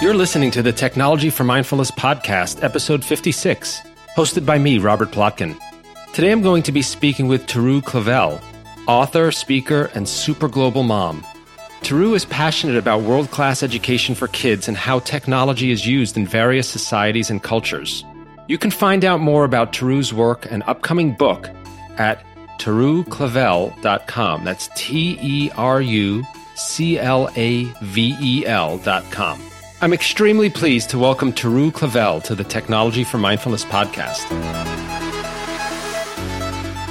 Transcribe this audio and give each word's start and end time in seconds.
You're 0.00 0.14
listening 0.14 0.50
to 0.50 0.62
the 0.62 0.72
Technology 0.74 1.30
for 1.30 1.44
Mindfulness 1.44 1.92
podcast, 1.92 2.64
episode 2.64 3.04
56, 3.04 3.82
hosted 4.16 4.44
by 4.44 4.58
me, 4.58 4.78
Robert 4.78 5.12
Plotkin. 5.12 5.56
Today 6.12 6.32
I'm 6.32 6.42
going 6.42 6.64
to 6.64 6.72
be 6.72 6.82
speaking 6.82 7.28
with 7.28 7.46
Teru 7.46 7.80
Clavel, 7.82 8.40
author, 8.88 9.30
speaker, 9.30 9.92
and 9.94 10.08
super 10.08 10.48
global 10.48 10.82
mom. 10.82 11.24
Teru 11.82 12.14
is 12.14 12.24
passionate 12.24 12.76
about 12.76 13.02
world 13.02 13.30
class 13.30 13.62
education 13.62 14.16
for 14.16 14.26
kids 14.26 14.66
and 14.66 14.76
how 14.76 14.98
technology 14.98 15.70
is 15.70 15.86
used 15.86 16.16
in 16.16 16.26
various 16.26 16.68
societies 16.68 17.30
and 17.30 17.44
cultures. 17.44 18.04
You 18.48 18.58
can 18.58 18.72
find 18.72 19.04
out 19.04 19.20
more 19.20 19.44
about 19.44 19.72
Teru's 19.72 20.12
work 20.12 20.50
and 20.50 20.64
upcoming 20.66 21.12
book 21.12 21.48
at 21.96 22.24
teruclavel.com. 22.62 24.44
That's 24.44 24.68
T 24.76 25.18
E 25.20 25.50
R 25.56 25.80
U 25.82 26.24
C 26.54 26.98
L 26.98 27.28
A 27.36 27.64
V 27.82 28.16
E 28.20 28.46
L.com. 28.46 29.42
I'm 29.80 29.92
extremely 29.92 30.48
pleased 30.48 30.90
to 30.90 30.98
welcome 30.98 31.32
Teru 31.32 31.72
Clavel 31.72 32.20
to 32.20 32.36
the 32.36 32.44
Technology 32.44 33.02
for 33.02 33.18
Mindfulness 33.18 33.64
podcast. 33.64 34.30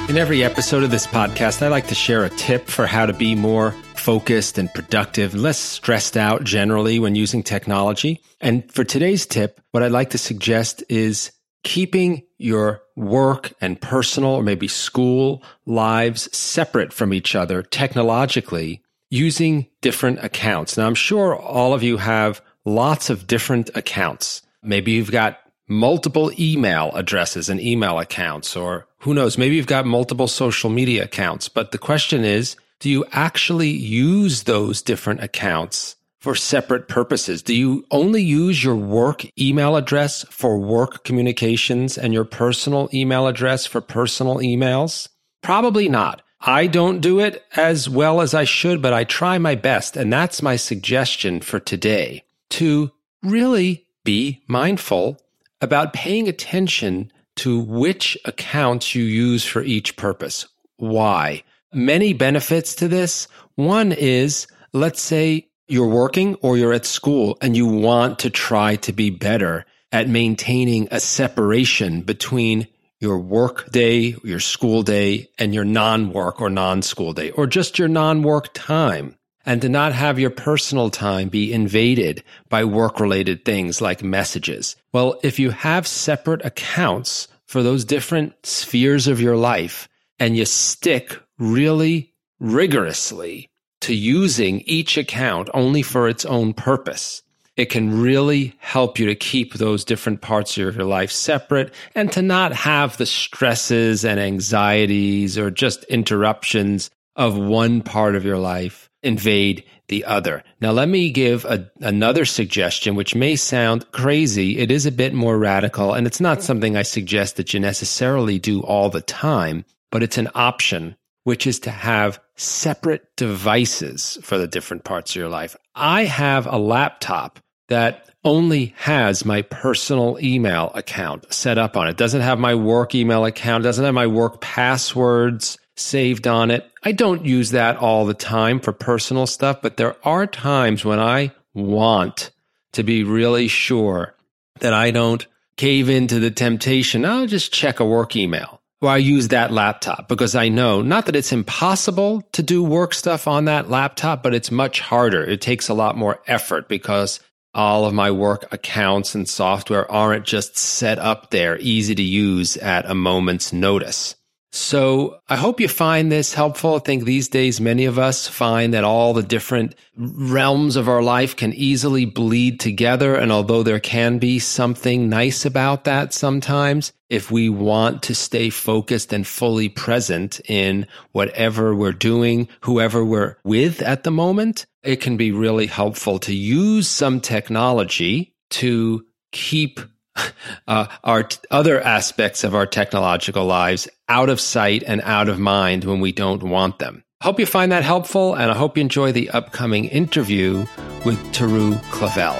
In 0.10 0.18
every 0.18 0.44
episode 0.44 0.84
of 0.84 0.92
this 0.92 1.08
podcast, 1.08 1.62
I 1.62 1.70
like 1.70 1.88
to 1.88 1.96
share 1.96 2.26
a 2.26 2.30
tip 2.32 2.68
for 2.68 2.86
how 2.86 3.06
to 3.06 3.14
be 3.14 3.34
more 3.34 3.72
focused 3.96 4.58
and 4.58 4.74
productive, 4.74 5.34
less 5.34 5.58
stressed 5.58 6.18
out 6.18 6.44
generally 6.44 7.00
when 7.00 7.16
using 7.16 7.44
technology. 7.44 8.20
And 8.42 8.70
for 8.70 8.84
today's 8.84 9.26
tip, 9.26 9.62
what 9.72 9.84
I'd 9.84 9.94
like 9.94 10.10
to 10.10 10.18
suggest 10.18 10.84
is 10.90 11.32
keeping 11.64 12.24
your 12.38 12.82
work 12.96 13.54
and 13.62 13.80
personal 13.80 14.32
or 14.32 14.44
maybe 14.44 14.68
school 14.68 15.44
lives 15.66 16.36
separate 16.36 16.92
from 16.92 17.14
each 17.14 17.36
other 17.36 17.62
technologically 17.62 18.82
using 19.10 19.68
different 19.82 20.24
accounts. 20.24 20.78
Now, 20.78 20.88
I'm 20.88 20.96
sure 20.96 21.36
all 21.36 21.74
of 21.74 21.84
you 21.84 21.98
have 21.98 22.42
lots 22.66 23.10
of 23.10 23.28
different 23.28 23.70
accounts. 23.76 24.42
Maybe 24.64 24.92
you've 24.92 25.12
got 25.12 25.40
multiple 25.68 26.32
email 26.40 26.92
addresses 26.94 27.50
and 27.50 27.60
email 27.60 28.00
accounts, 28.00 28.56
or 28.56 28.88
who 29.00 29.14
knows, 29.14 29.38
maybe 29.38 29.56
you've 29.56 29.68
got 29.68 29.86
multiple 29.86 30.28
social 30.28 30.70
media 30.70 31.04
accounts. 31.04 31.50
But 31.50 31.72
the 31.72 31.78
question 31.78 32.24
is, 32.24 32.56
do 32.80 32.90
you 32.90 33.06
actually 33.12 33.70
use 33.70 34.44
those 34.44 34.82
different 34.82 35.24
accounts 35.24 35.96
for 36.22 36.36
separate 36.36 36.88
purposes? 36.88 37.42
Do 37.42 37.54
you 37.54 37.86
only 37.92 38.22
use 38.22 38.64
your 38.64 38.76
work 38.76 39.26
email 39.38 39.76
address 39.76 40.24
for 40.30 40.58
work 40.58 41.04
communications 41.04 41.98
and 41.98 42.14
your 42.14 42.24
personal 42.24 42.90
email 42.94 43.28
address 43.28 43.66
for 43.66 43.82
personal 43.82 44.38
emails? 44.38 45.10
Probably 45.42 45.90
not. 45.90 46.22
I 46.40 46.68
don't 46.68 47.02
do 47.02 47.20
it 47.20 47.44
as 47.56 47.90
well 47.90 48.22
as 48.22 48.34
I 48.34 48.46
should, 48.46 48.82
but 48.82 48.94
I 48.94 49.04
try 49.04 49.38
my 49.38 49.56
best. 49.56 49.98
And 49.98 50.14
that's 50.14 50.42
my 50.42 50.56
suggestion 50.56 51.42
for 51.42 51.60
today 51.60 52.24
to 52.52 52.92
really 53.24 53.86
be 54.04 54.44
mindful 54.48 55.20
about 55.60 55.94
paying 55.94 56.28
attention 56.28 57.12
to 57.38 57.60
which 57.60 58.18
accounts 58.26 58.96
you 58.96 59.04
use 59.04 59.46
for 59.46 59.62
each 59.62 59.96
purpose. 59.96 60.48
Why? 60.78 61.44
Many 61.74 62.14
benefits 62.14 62.76
to 62.76 62.88
this. 62.88 63.28
One 63.56 63.92
is, 63.92 64.48
let's 64.74 65.02
say 65.02 65.48
you're 65.72 65.88
working 65.88 66.36
or 66.42 66.58
you're 66.58 66.74
at 66.74 66.86
school 66.86 67.38
and 67.42 67.56
you 67.56 67.66
want 67.66 68.20
to 68.20 68.30
try 68.30 68.76
to 68.76 68.92
be 68.92 69.10
better 69.10 69.66
at 69.92 70.10
maintaining 70.10 70.88
a 70.92 71.00
separation 71.00 72.02
between 72.02 72.68
your 73.00 73.18
work 73.18 73.72
day, 73.72 74.16
your 74.24 74.40
school 74.40 74.84
day, 74.84 75.30
and 75.40 75.54
your 75.54 75.64
non 75.66 76.12
work 76.12 76.42
or 76.42 76.50
non 76.50 76.82
school 76.82 77.14
day, 77.14 77.32
or 77.32 77.48
just 77.48 77.80
your 77.80 77.88
non 77.88 78.22
work 78.22 78.50
time 78.54 79.16
and 79.46 79.62
to 79.62 79.70
not 79.70 79.94
have 79.94 80.20
your 80.20 80.30
personal 80.30 80.90
time 80.90 81.30
be 81.30 81.52
invaded 81.52 82.24
by 82.50 82.64
work 82.64 83.00
related 83.00 83.44
things 83.44 83.82
like 83.82 84.04
messages. 84.04 84.76
Well, 84.94 85.20
if 85.24 85.40
you 85.40 85.50
have 85.52 85.88
separate 85.88 86.46
accounts 86.46 87.28
for 87.48 87.64
those 87.64 87.86
different 87.86 88.46
spheres 88.46 89.08
of 89.08 89.22
your 89.22 89.38
life 89.38 89.90
and 90.20 90.38
you 90.38 90.46
stick 90.46 91.20
really 91.40 92.14
rigorously 92.40 93.51
to 93.82 93.96
using 93.96 94.62
each 94.62 94.98
account 94.98 95.50
only 95.54 95.82
for 95.82 96.08
its 96.08 96.26
own 96.26 96.54
purpose, 96.54 97.24
it 97.58 97.70
can 97.70 98.02
really 98.02 98.56
help 98.60 98.98
you 98.98 99.06
to 99.08 99.16
keep 99.16 99.54
those 99.54 99.84
different 99.84 100.22
parts 100.22 100.58
of 100.58 100.76
your 100.76 100.86
life 100.86 101.12
separate 101.12 101.74
and 101.94 102.12
to 102.14 102.22
not 102.22 102.54
have 102.54 102.98
the 102.98 103.06
stresses 103.06 104.06
and 104.06 104.20
anxieties 104.20 105.38
or 105.38 105.52
just 105.52 105.84
interruptions 105.86 106.90
of 107.16 107.38
one 107.38 107.82
part 107.82 108.16
of 108.16 108.24
your 108.24 108.38
life 108.38 108.90
invade 109.04 109.64
the 109.90 110.06
other. 110.06 110.44
Now, 110.62 110.72
let 110.72 110.88
me 110.88 111.12
give 111.12 111.44
a, 111.46 111.70
another 111.82 112.24
suggestion, 112.24 112.96
which 112.96 113.14
may 113.14 113.36
sound 113.36 113.92
crazy. 113.92 114.58
It 114.58 114.72
is 114.72 114.86
a 114.86 114.92
bit 114.92 115.14
more 115.14 115.38
radical, 115.38 115.94
and 115.94 116.08
it's 116.08 116.22
not 116.22 116.42
something 116.42 116.78
I 116.78 116.84
suggest 116.84 117.36
that 117.36 117.54
you 117.54 117.60
necessarily 117.60 118.40
do 118.40 118.62
all 118.62 118.90
the 118.90 119.02
time, 119.02 119.66
but 119.92 120.02
it's 120.02 120.18
an 120.18 120.30
option, 120.34 120.96
which 121.26 121.46
is 121.46 121.60
to 121.62 121.72
have 121.72 122.20
separate 122.42 123.16
devices 123.16 124.18
for 124.24 124.38
the 124.38 124.48
different 124.48 124.84
parts 124.84 125.12
of 125.12 125.16
your 125.16 125.30
life. 125.30 125.56
I 125.76 126.06
have 126.06 126.48
a 126.48 126.58
laptop 126.58 127.40
that 127.70 128.10
only 128.24 128.74
has 128.78 129.26
my 129.26 129.42
personal 129.44 130.18
email 130.22 130.72
account 130.76 131.32
set 131.34 131.58
up 131.58 131.78
on 131.78 131.88
it. 131.88 131.98
doesn't 131.98 132.22
have 132.22 132.40
my 132.40 132.56
work 132.56 132.94
email 132.94 133.26
account, 133.26 133.64
doesn't 133.64 133.86
have 133.86 133.94
my 133.94 134.08
work 134.08 134.42
passwords 134.42 135.58
saved 135.76 136.28
on 136.28 136.52
it. 136.52 136.70
I 136.84 136.92
don't 136.92 137.26
use 137.26 137.52
that 137.52 137.78
all 137.78 138.06
the 138.06 138.14
time 138.14 138.60
for 138.60 138.74
personal 138.74 139.26
stuff, 139.26 139.62
but 139.62 139.78
there 139.78 139.96
are 140.04 140.28
times 140.28 140.84
when 140.84 141.00
I 141.00 141.32
want 141.54 142.32
to 142.74 142.84
be 142.84 143.04
really 143.04 143.48
sure 143.48 144.16
that 144.60 144.74
I 144.74 144.92
don't 144.92 145.26
cave 145.58 145.90
into 145.90 146.20
the 146.20 146.32
temptation. 146.32 147.06
I'll 147.06 147.28
just 147.28 147.54
check 147.54 147.80
a 147.80 147.86
work 147.86 148.16
email 148.16 148.61
or 148.82 148.90
I 148.90 148.98
use 148.98 149.28
that 149.28 149.52
laptop 149.52 150.08
because 150.08 150.36
I 150.36 150.50
know 150.50 150.82
not 150.82 151.06
that 151.06 151.16
it's 151.16 151.32
impossible 151.32 152.24
to 152.34 152.44
do 152.44 152.64
work 152.64 152.94
stuff 152.94 153.28
on 153.28 153.46
that 153.46 153.70
laptop, 153.70 154.24
but 154.24 154.34
it's 154.34 154.52
much 154.52 154.80
harder. 154.80 155.24
It 155.24 155.40
takes 155.42 155.70
a 155.70 155.74
lot 155.74 155.96
more 155.96 156.20
effort 156.28 156.68
because 156.68 157.20
all 157.54 157.86
of 157.86 157.94
my 157.94 158.12
work 158.12 158.52
accounts 158.52 159.14
and 159.14 159.28
software 159.30 159.90
aren't 159.92 160.26
just 160.26 160.58
set 160.58 160.98
up 160.98 161.30
there, 161.30 161.58
easy 161.60 161.94
to 161.96 162.04
use 162.04 162.58
at 162.58 162.90
a 162.90 162.96
moment's 162.96 163.54
notice. 163.54 164.16
So 164.54 165.22
I 165.30 165.38
hope 165.38 165.62
you 165.62 165.70
find 165.70 166.12
this 166.12 166.34
helpful. 166.34 166.76
I 166.76 166.80
think 166.80 167.06
these 167.06 167.30
days 167.30 167.62
many 167.62 167.86
of 167.86 167.98
us 167.98 168.28
find 168.28 168.74
that 168.74 168.84
all 168.84 169.14
the 169.14 169.24
different 169.24 169.76
realms 169.96 170.76
of 170.76 170.90
our 170.90 171.02
life 171.02 171.38
can 171.38 171.54
easily 171.54 172.04
bleed 172.04 172.60
together. 172.60 173.16
And 173.16 173.32
although 173.32 173.64
there 173.64 173.80
can 173.80 174.20
be 174.20 174.40
something 174.40 175.08
nice 175.08 175.46
about 175.46 175.86
that 175.86 176.14
sometimes, 176.14 176.92
if 177.10 177.32
we 177.32 177.48
want 177.48 178.04
to 178.04 178.16
stay 178.16 178.50
focused 178.50 179.14
and 179.14 179.26
fully 179.26 179.70
present 179.70 180.42
in 180.50 180.86
whatever 181.14 181.74
we're 181.74 181.94
doing, 181.94 182.50
whoever 182.62 183.06
we're 183.06 183.38
with 183.46 183.82
at 183.82 184.04
the 184.04 184.12
moment, 184.12 184.66
it 184.84 184.98
can 184.98 185.16
be 185.16 185.32
really 185.32 185.68
helpful 185.68 186.20
to 186.20 186.36
use 186.36 186.90
some 186.90 187.22
technology 187.22 188.36
to 188.50 189.06
keep 189.32 189.80
uh, 190.68 190.88
our 191.04 191.24
t- 191.24 191.38
other 191.52 191.80
aspects 191.80 192.44
of 192.44 192.54
our 192.54 192.66
technological 192.66 193.46
lives 193.46 193.88
out 194.12 194.28
of 194.28 194.42
sight 194.42 194.84
and 194.86 195.00
out 195.06 195.30
of 195.30 195.40
mind 195.40 195.86
when 195.86 196.02
we 196.02 196.12
don't 196.12 196.44
want 196.44 196.80
them. 196.80 197.02
Hope 197.24 197.40
you 197.40 197.46
find 197.46 197.72
that 197.72 197.86
helpful, 197.86 198.34
and 198.34 198.52
I 198.52 198.56
hope 198.58 198.76
you 198.76 198.82
enjoy 198.82 199.14
the 199.14 199.30
upcoming 199.30 199.86
interview 199.86 200.66
with 201.06 201.18
Teru 201.32 201.78
Clavel. 201.92 202.38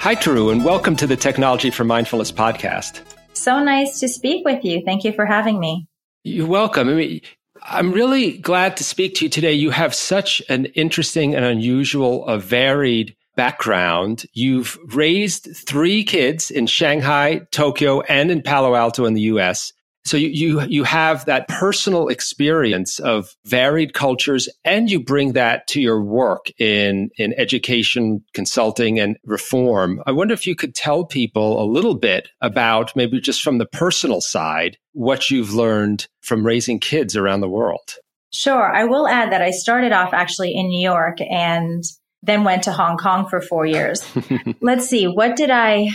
Hi, 0.00 0.14
Teru, 0.14 0.50
and 0.50 0.62
welcome 0.62 0.94
to 0.96 1.06
the 1.06 1.16
Technology 1.16 1.70
for 1.70 1.84
Mindfulness 1.84 2.30
podcast. 2.30 3.00
So 3.32 3.64
nice 3.64 3.98
to 4.00 4.06
speak 4.06 4.44
with 4.44 4.62
you. 4.62 4.82
Thank 4.84 5.04
you 5.04 5.14
for 5.14 5.24
having 5.24 5.58
me. 5.58 5.86
You're 6.22 6.46
welcome. 6.46 6.90
I 6.90 6.92
mean, 6.92 7.20
I'm 7.62 7.92
really 7.92 8.36
glad 8.36 8.76
to 8.76 8.84
speak 8.84 9.14
to 9.14 9.24
you 9.24 9.30
today. 9.30 9.54
You 9.54 9.70
have 9.70 9.94
such 9.94 10.42
an 10.50 10.66
interesting 10.66 11.34
and 11.34 11.46
unusual, 11.46 12.26
a 12.26 12.36
varied 12.36 13.16
background. 13.36 14.24
You've 14.32 14.78
raised 14.94 15.48
three 15.66 16.04
kids 16.04 16.50
in 16.50 16.66
Shanghai, 16.66 17.42
Tokyo, 17.50 18.00
and 18.02 18.30
in 18.30 18.42
Palo 18.42 18.74
Alto 18.74 19.04
in 19.04 19.14
the 19.14 19.22
US. 19.22 19.72
So 20.04 20.16
you, 20.16 20.28
you, 20.28 20.60
you 20.62 20.84
have 20.84 21.26
that 21.26 21.46
personal 21.48 22.08
experience 22.08 22.98
of 23.00 23.34
varied 23.44 23.92
cultures 23.92 24.48
and 24.64 24.90
you 24.90 24.98
bring 25.02 25.34
that 25.34 25.66
to 25.68 25.80
your 25.80 26.02
work 26.02 26.50
in, 26.58 27.10
in 27.18 27.34
education, 27.36 28.24
consulting 28.32 28.98
and 28.98 29.18
reform. 29.24 30.02
I 30.06 30.12
wonder 30.12 30.32
if 30.32 30.46
you 30.46 30.56
could 30.56 30.74
tell 30.74 31.04
people 31.04 31.62
a 31.62 31.70
little 31.70 31.94
bit 31.94 32.28
about 32.40 32.96
maybe 32.96 33.20
just 33.20 33.42
from 33.42 33.58
the 33.58 33.66
personal 33.66 34.20
side, 34.20 34.78
what 34.92 35.30
you've 35.30 35.52
learned 35.52 36.08
from 36.22 36.46
raising 36.46 36.80
kids 36.80 37.14
around 37.14 37.40
the 37.40 37.48
world. 37.48 37.96
Sure. 38.32 38.74
I 38.74 38.84
will 38.84 39.06
add 39.06 39.32
that 39.32 39.42
I 39.42 39.50
started 39.50 39.92
off 39.92 40.14
actually 40.14 40.54
in 40.54 40.68
New 40.68 40.82
York 40.82 41.18
and 41.20 41.84
then 42.22 42.44
went 42.44 42.64
to 42.64 42.72
Hong 42.72 42.96
Kong 42.96 43.28
for 43.28 43.40
four 43.40 43.66
years. 43.66 44.02
Let's 44.60 44.86
see. 44.86 45.06
What 45.06 45.36
did 45.36 45.50
I, 45.50 45.90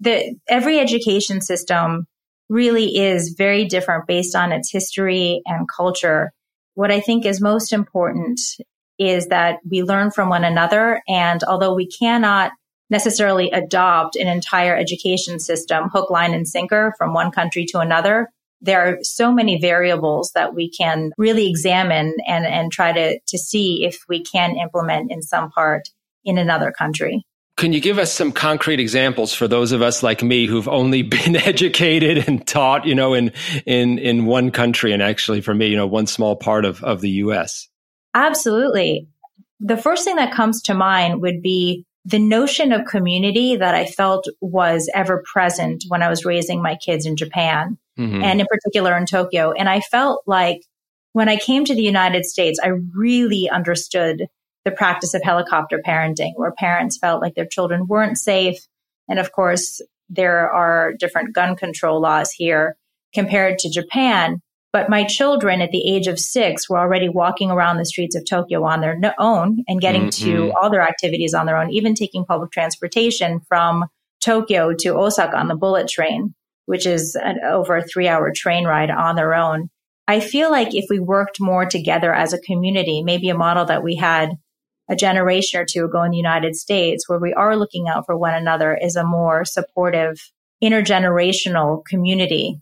the, 0.00 0.36
every 0.48 0.78
education 0.78 1.40
system 1.40 2.06
really 2.50 2.96
is 2.96 3.34
very 3.38 3.64
different 3.64 4.06
based 4.06 4.34
on 4.34 4.52
its 4.52 4.70
history 4.70 5.40
and 5.46 5.68
culture. 5.68 6.32
What 6.74 6.90
I 6.90 7.00
think 7.00 7.24
is 7.24 7.40
most 7.40 7.72
important 7.72 8.40
is 8.98 9.28
that 9.28 9.60
we 9.68 9.82
learn 9.82 10.10
from 10.10 10.28
one 10.28 10.44
another. 10.44 11.00
And 11.08 11.42
although 11.44 11.74
we 11.74 11.86
cannot 11.86 12.52
necessarily 12.90 13.50
adopt 13.52 14.16
an 14.16 14.26
entire 14.26 14.76
education 14.76 15.38
system, 15.38 15.88
hook, 15.88 16.10
line, 16.10 16.34
and 16.34 16.46
sinker 16.46 16.92
from 16.98 17.14
one 17.14 17.30
country 17.30 17.64
to 17.66 17.78
another, 17.78 18.28
there 18.60 18.80
are 18.86 18.98
so 19.02 19.32
many 19.32 19.60
variables 19.60 20.32
that 20.34 20.54
we 20.54 20.70
can 20.70 21.12
really 21.16 21.48
examine 21.48 22.14
and, 22.26 22.46
and 22.46 22.70
try 22.70 22.92
to, 22.92 23.18
to 23.26 23.38
see 23.38 23.84
if 23.84 24.04
we 24.08 24.22
can 24.22 24.56
implement 24.56 25.10
in 25.10 25.22
some 25.22 25.50
part 25.50 25.88
in 26.24 26.38
another 26.38 26.72
country. 26.72 27.24
Can 27.56 27.72
you 27.72 27.80
give 27.80 27.98
us 27.98 28.12
some 28.12 28.32
concrete 28.32 28.80
examples 28.80 29.34
for 29.34 29.46
those 29.46 29.72
of 29.72 29.82
us 29.82 30.02
like 30.02 30.22
me 30.22 30.46
who've 30.46 30.68
only 30.68 31.02
been 31.02 31.36
educated 31.36 32.26
and 32.26 32.46
taught, 32.46 32.86
you 32.86 32.94
know, 32.94 33.14
in 33.14 33.32
in 33.66 33.98
in 33.98 34.26
one 34.26 34.50
country 34.50 34.92
and 34.92 35.02
actually 35.02 35.40
for 35.40 35.54
me, 35.54 35.68
you 35.68 35.76
know, 35.76 35.86
one 35.86 36.06
small 36.06 36.36
part 36.36 36.64
of 36.64 36.82
of 36.82 37.00
the 37.00 37.10
US? 37.10 37.68
Absolutely. 38.14 39.08
The 39.60 39.76
first 39.76 40.04
thing 40.04 40.16
that 40.16 40.32
comes 40.32 40.62
to 40.62 40.74
mind 40.74 41.20
would 41.20 41.42
be 41.42 41.84
the 42.06 42.18
notion 42.18 42.72
of 42.72 42.86
community 42.86 43.56
that 43.56 43.74
I 43.74 43.84
felt 43.84 44.26
was 44.40 44.90
ever 44.94 45.22
present 45.30 45.84
when 45.88 46.02
I 46.02 46.08
was 46.08 46.24
raising 46.24 46.62
my 46.62 46.76
kids 46.76 47.04
in 47.04 47.14
Japan 47.14 47.76
mm-hmm. 48.00 48.22
and 48.22 48.40
in 48.40 48.46
particular 48.46 48.96
in 48.96 49.06
Tokyo. 49.06 49.52
And 49.52 49.68
I 49.68 49.80
felt 49.80 50.22
like 50.26 50.62
when 51.12 51.28
I 51.28 51.36
came 51.36 51.64
to 51.64 51.74
the 51.74 51.82
United 51.82 52.24
States, 52.24 52.58
I 52.62 52.68
really 52.68 53.48
understood 53.50 54.26
the 54.64 54.70
practice 54.70 55.14
of 55.14 55.22
helicopter 55.22 55.80
parenting, 55.84 56.32
where 56.36 56.52
parents 56.52 56.98
felt 56.98 57.22
like 57.22 57.34
their 57.34 57.46
children 57.46 57.86
weren't 57.86 58.18
safe. 58.18 58.58
And 59.08 59.18
of 59.18 59.32
course, 59.32 59.80
there 60.08 60.50
are 60.50 60.92
different 60.92 61.34
gun 61.34 61.56
control 61.56 62.00
laws 62.00 62.30
here 62.30 62.76
compared 63.14 63.58
to 63.60 63.70
Japan. 63.70 64.40
But 64.72 64.88
my 64.88 65.02
children 65.04 65.62
at 65.62 65.72
the 65.72 65.84
age 65.84 66.06
of 66.06 66.20
six 66.20 66.68
were 66.68 66.78
already 66.78 67.08
walking 67.08 67.50
around 67.50 67.78
the 67.78 67.84
streets 67.84 68.14
of 68.14 68.24
Tokyo 68.24 68.62
on 68.64 68.80
their 68.80 69.14
own 69.18 69.64
and 69.66 69.80
getting 69.80 70.08
mm-hmm. 70.08 70.30
to 70.30 70.52
all 70.52 70.70
their 70.70 70.82
activities 70.82 71.34
on 71.34 71.46
their 71.46 71.56
own, 71.56 71.70
even 71.70 71.94
taking 71.94 72.24
public 72.24 72.52
transportation 72.52 73.40
from 73.48 73.86
Tokyo 74.20 74.72
to 74.74 74.90
Osaka 74.90 75.36
on 75.36 75.48
the 75.48 75.56
bullet 75.56 75.88
train, 75.88 76.34
which 76.70 76.86
is 76.86 77.16
an, 77.16 77.40
over 77.44 77.78
a 77.78 77.84
three 77.84 78.06
hour 78.06 78.30
train 78.32 78.64
ride 78.64 78.92
on 78.92 79.16
their 79.16 79.34
own. 79.34 79.68
I 80.06 80.20
feel 80.20 80.52
like 80.52 80.72
if 80.72 80.84
we 80.88 81.00
worked 81.00 81.40
more 81.40 81.66
together 81.66 82.14
as 82.14 82.32
a 82.32 82.38
community, 82.38 83.02
maybe 83.02 83.28
a 83.28 83.36
model 83.36 83.64
that 83.64 83.82
we 83.82 83.96
had 83.96 84.36
a 84.88 84.94
generation 84.94 85.58
or 85.58 85.64
two 85.64 85.84
ago 85.84 86.04
in 86.04 86.12
the 86.12 86.16
United 86.16 86.54
States, 86.54 87.08
where 87.08 87.18
we 87.18 87.34
are 87.34 87.56
looking 87.56 87.88
out 87.88 88.06
for 88.06 88.16
one 88.16 88.34
another, 88.34 88.78
is 88.80 88.94
a 88.94 89.02
more 89.02 89.44
supportive 89.44 90.14
intergenerational 90.62 91.84
community. 91.86 92.60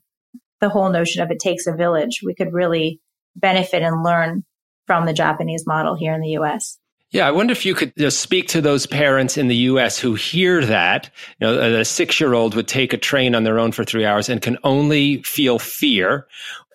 The 0.63 0.71
whole 0.71 0.89
notion 0.89 1.23
of 1.23 1.31
it 1.31 1.39
takes 1.39 1.67
a 1.67 1.77
village, 1.77 2.21
we 2.25 2.35
could 2.35 2.55
really 2.55 3.03
benefit 3.37 3.83
and 3.83 4.03
learn 4.03 4.43
from 4.87 5.05
the 5.05 5.13
Japanese 5.13 5.67
model 5.67 5.97
here 5.97 6.15
in 6.15 6.23
the 6.23 6.39
US. 6.39 6.79
Yeah, 7.11 7.27
I 7.27 7.31
wonder 7.31 7.53
if 7.53 7.65
you 7.65 7.75
could 7.75 7.95
just 7.97 8.21
speak 8.21 8.49
to 8.49 8.61
those 8.61 8.87
parents 8.87 9.39
in 9.39 9.49
the 9.49 9.57
U.S. 9.57 9.99
who 9.99 10.15
hear 10.15 10.63
that, 10.67 11.11
you 11.41 11.47
know, 11.47 11.79
a 11.81 11.85
six-year-old 11.85 12.55
would 12.55 12.69
take 12.69 12.93
a 12.93 12.99
train 12.99 13.35
on 13.35 13.45
their 13.45 13.59
own 13.59 13.73
for 13.73 13.83
three 13.83 14.05
hours 14.05 14.29
and 14.29 14.43
can 14.43 14.59
only 14.63 15.23
feel 15.23 15.59
fear, 15.59 16.27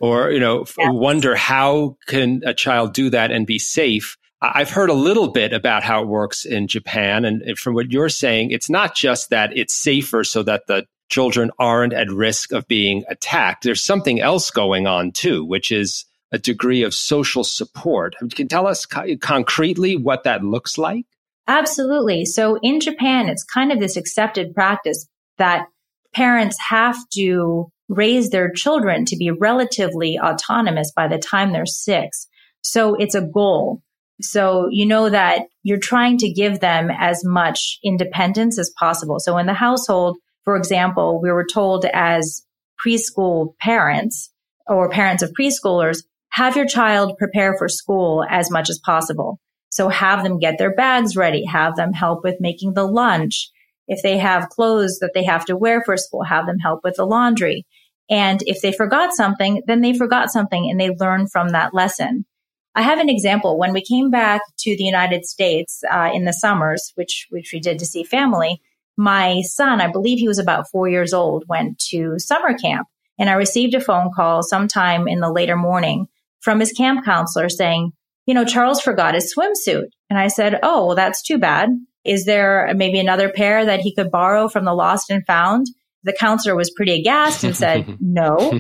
or 0.02 0.32
you 0.32 0.40
know, 0.40 0.66
yes. 0.78 0.90
wonder 0.92 1.36
how 1.36 1.98
can 2.08 2.42
a 2.48 2.54
child 2.54 2.94
do 2.94 3.12
that 3.12 3.30
and 3.30 3.46
be 3.46 3.60
safe. 3.60 4.18
I've 4.42 4.72
heard 4.72 4.90
a 4.90 4.94
little 4.94 5.30
bit 5.30 5.54
about 5.54 5.84
how 5.84 6.02
it 6.02 6.08
works 6.08 6.46
in 6.46 6.68
Japan. 6.68 7.26
And 7.26 7.58
from 7.58 7.76
what 7.76 7.92
you're 7.92 8.10
saying, 8.10 8.52
it's 8.52 8.70
not 8.70 8.96
just 8.96 9.30
that 9.30 9.56
it's 9.56 9.74
safer 9.74 10.24
so 10.24 10.44
that 10.44 10.68
the 10.68 10.86
children 11.10 11.52
aren't 11.60 11.94
at 11.94 12.10
risk 12.10 12.52
of 12.52 12.68
being 12.68 13.06
attacked. 13.08 13.64
There's 13.64 13.84
something 13.84 14.20
else 14.20 14.50
going 14.50 14.88
on 14.88 15.12
too, 15.12 15.46
which 15.46 15.72
is 15.72 16.06
a 16.34 16.40
degree 16.40 16.84
of 16.84 16.94
social 16.94 17.44
support. 17.44 18.16
Can 18.18 18.30
you 18.36 18.46
tell 18.46 18.68
us 18.68 18.86
co- 18.86 19.16
concretely 19.18 19.96
what 19.96 20.24
that 20.24 20.44
looks 20.44 20.78
like? 20.78 21.06
Absolutely. 21.48 22.26
So 22.26 22.58
in 22.62 22.80
Japan, 22.80 23.30
it's 23.30 23.44
kind 23.44 23.72
of 23.72 23.80
this 23.80 23.96
accepted 23.96 24.54
practice 24.54 25.08
that 25.38 25.68
parents 26.14 26.58
have 26.70 26.98
to 27.14 27.70
raise 27.90 28.30
their 28.30 28.52
children 28.52 29.06
to 29.06 29.16
be 29.16 29.30
relatively 29.30 30.18
autonomous 30.18 30.92
by 30.96 31.08
the 31.08 31.20
time 31.20 31.52
they're 31.52 31.66
six. 31.66 32.28
So 32.62 32.96
it's 32.96 33.16
a 33.16 33.22
goal. 33.22 33.82
So 34.22 34.70
you 34.72 34.86
know 34.86 35.10
that 35.10 35.44
you're 35.64 35.80
trying 35.80 36.18
to 36.20 36.32
give 36.32 36.60
them 36.60 36.90
as 36.98 37.24
much 37.26 37.78
independence 37.84 38.58
as 38.58 38.72
possible. 38.80 39.20
So 39.20 39.38
in 39.38 39.46
the 39.46 39.54
household, 39.54 40.18
for 40.46 40.56
example, 40.56 41.22
we 41.22 41.32
were 41.32 41.46
told 41.46 41.86
as 41.86 42.44
preschool 42.86 43.56
parents 43.60 44.32
or 44.68 44.90
parents 44.90 45.24
of 45.24 45.34
preschoolers, 45.40 46.04
have 46.34 46.58
your 46.58 46.66
child 46.66 47.16
prepare 47.20 47.56
for 47.58 47.70
school 47.70 48.26
as 48.28 48.50
much 48.50 48.68
as 48.68 48.80
possible. 48.80 49.40
So 49.70 49.90
have 49.90 50.24
them 50.24 50.40
get 50.40 50.58
their 50.58 50.74
bags 50.74 51.16
ready, 51.16 51.46
have 51.46 51.76
them 51.76 51.94
help 51.94 52.24
with 52.24 52.38
making 52.40 52.74
the 52.74 52.88
lunch. 52.88 53.52
If 53.88 54.02
they 54.02 54.18
have 54.18 54.50
clothes 54.50 54.98
that 55.00 55.12
they 55.14 55.24
have 55.24 55.46
to 55.46 55.56
wear 55.56 55.84
for 55.84 55.96
school, 55.96 56.24
have 56.24 56.48
them 56.48 56.58
help 56.58 56.80
with 56.84 56.96
the 56.96 57.06
laundry. 57.06 57.68
And 58.10 58.42
if 58.48 58.62
they 58.62 58.72
forgot 58.72 59.14
something, 59.14 59.62
then 59.68 59.82
they 59.82 59.96
forgot 59.96 60.32
something 60.32 60.68
and 60.70 60.80
they 60.80 60.90
learn 60.90 61.28
from 61.28 61.50
that 61.50 61.74
lesson. 61.74 62.26
I 62.74 62.82
have 62.82 62.98
an 62.98 63.10
example. 63.10 63.60
When 63.60 63.72
we 63.72 63.84
came 63.84 64.10
back 64.10 64.42
to 64.60 64.76
the 64.76 64.84
United 64.84 65.26
States 65.26 65.84
uh, 65.92 66.10
in 66.12 66.26
the 66.26 66.34
summers, 66.34 66.94
which 66.96 67.28
which 67.30 67.52
we 67.54 67.60
did 67.60 67.78
to 67.78 67.86
see 67.86 68.04
family, 68.04 68.60
my 68.98 69.42
son, 69.42 69.82
I 69.82 69.92
believe 69.92 70.18
he 70.18 70.28
was 70.28 70.40
about 70.40 70.70
four 70.72 70.90
years 70.90 71.14
old, 71.14 71.46
went 71.48 71.78
to 71.90 72.18
summer 72.18 72.58
camp, 72.58 72.88
and 73.20 73.30
I 73.30 73.34
received 73.34 73.76
a 73.76 73.80
phone 73.80 74.10
call 74.16 74.42
sometime 74.42 75.08
in 75.08 75.20
the 75.20 75.32
later 75.32 75.56
morning 75.56 76.08
from 76.44 76.60
his 76.60 76.72
camp 76.72 77.06
counselor 77.06 77.50
saying, 77.50 77.92
"You 78.26 78.34
know, 78.34 78.46
Charles 78.46 78.82
forgot 78.82 79.16
his 79.16 79.34
swimsuit," 79.34 79.88
and 80.10 80.20
I 80.20 80.28
said, 80.28 80.60
"Oh, 80.62 80.88
well, 80.88 80.96
that's 80.96 81.24
too 81.24 81.38
bad. 81.38 81.70
Is 82.04 82.26
there 82.26 82.72
maybe 82.76 83.00
another 83.00 83.30
pair 83.30 83.66
that 83.66 83.80
he 83.80 83.96
could 83.96 84.12
borrow 84.12 84.48
from 84.48 84.66
the 84.66 84.74
lost 84.74 85.10
and 85.10 85.26
found?" 85.26 85.68
the 86.04 86.14
counselor 86.14 86.56
was 86.56 86.70
pretty 86.70 87.00
aghast 87.00 87.44
and 87.44 87.56
said, 87.56 87.98
no. 88.02 88.60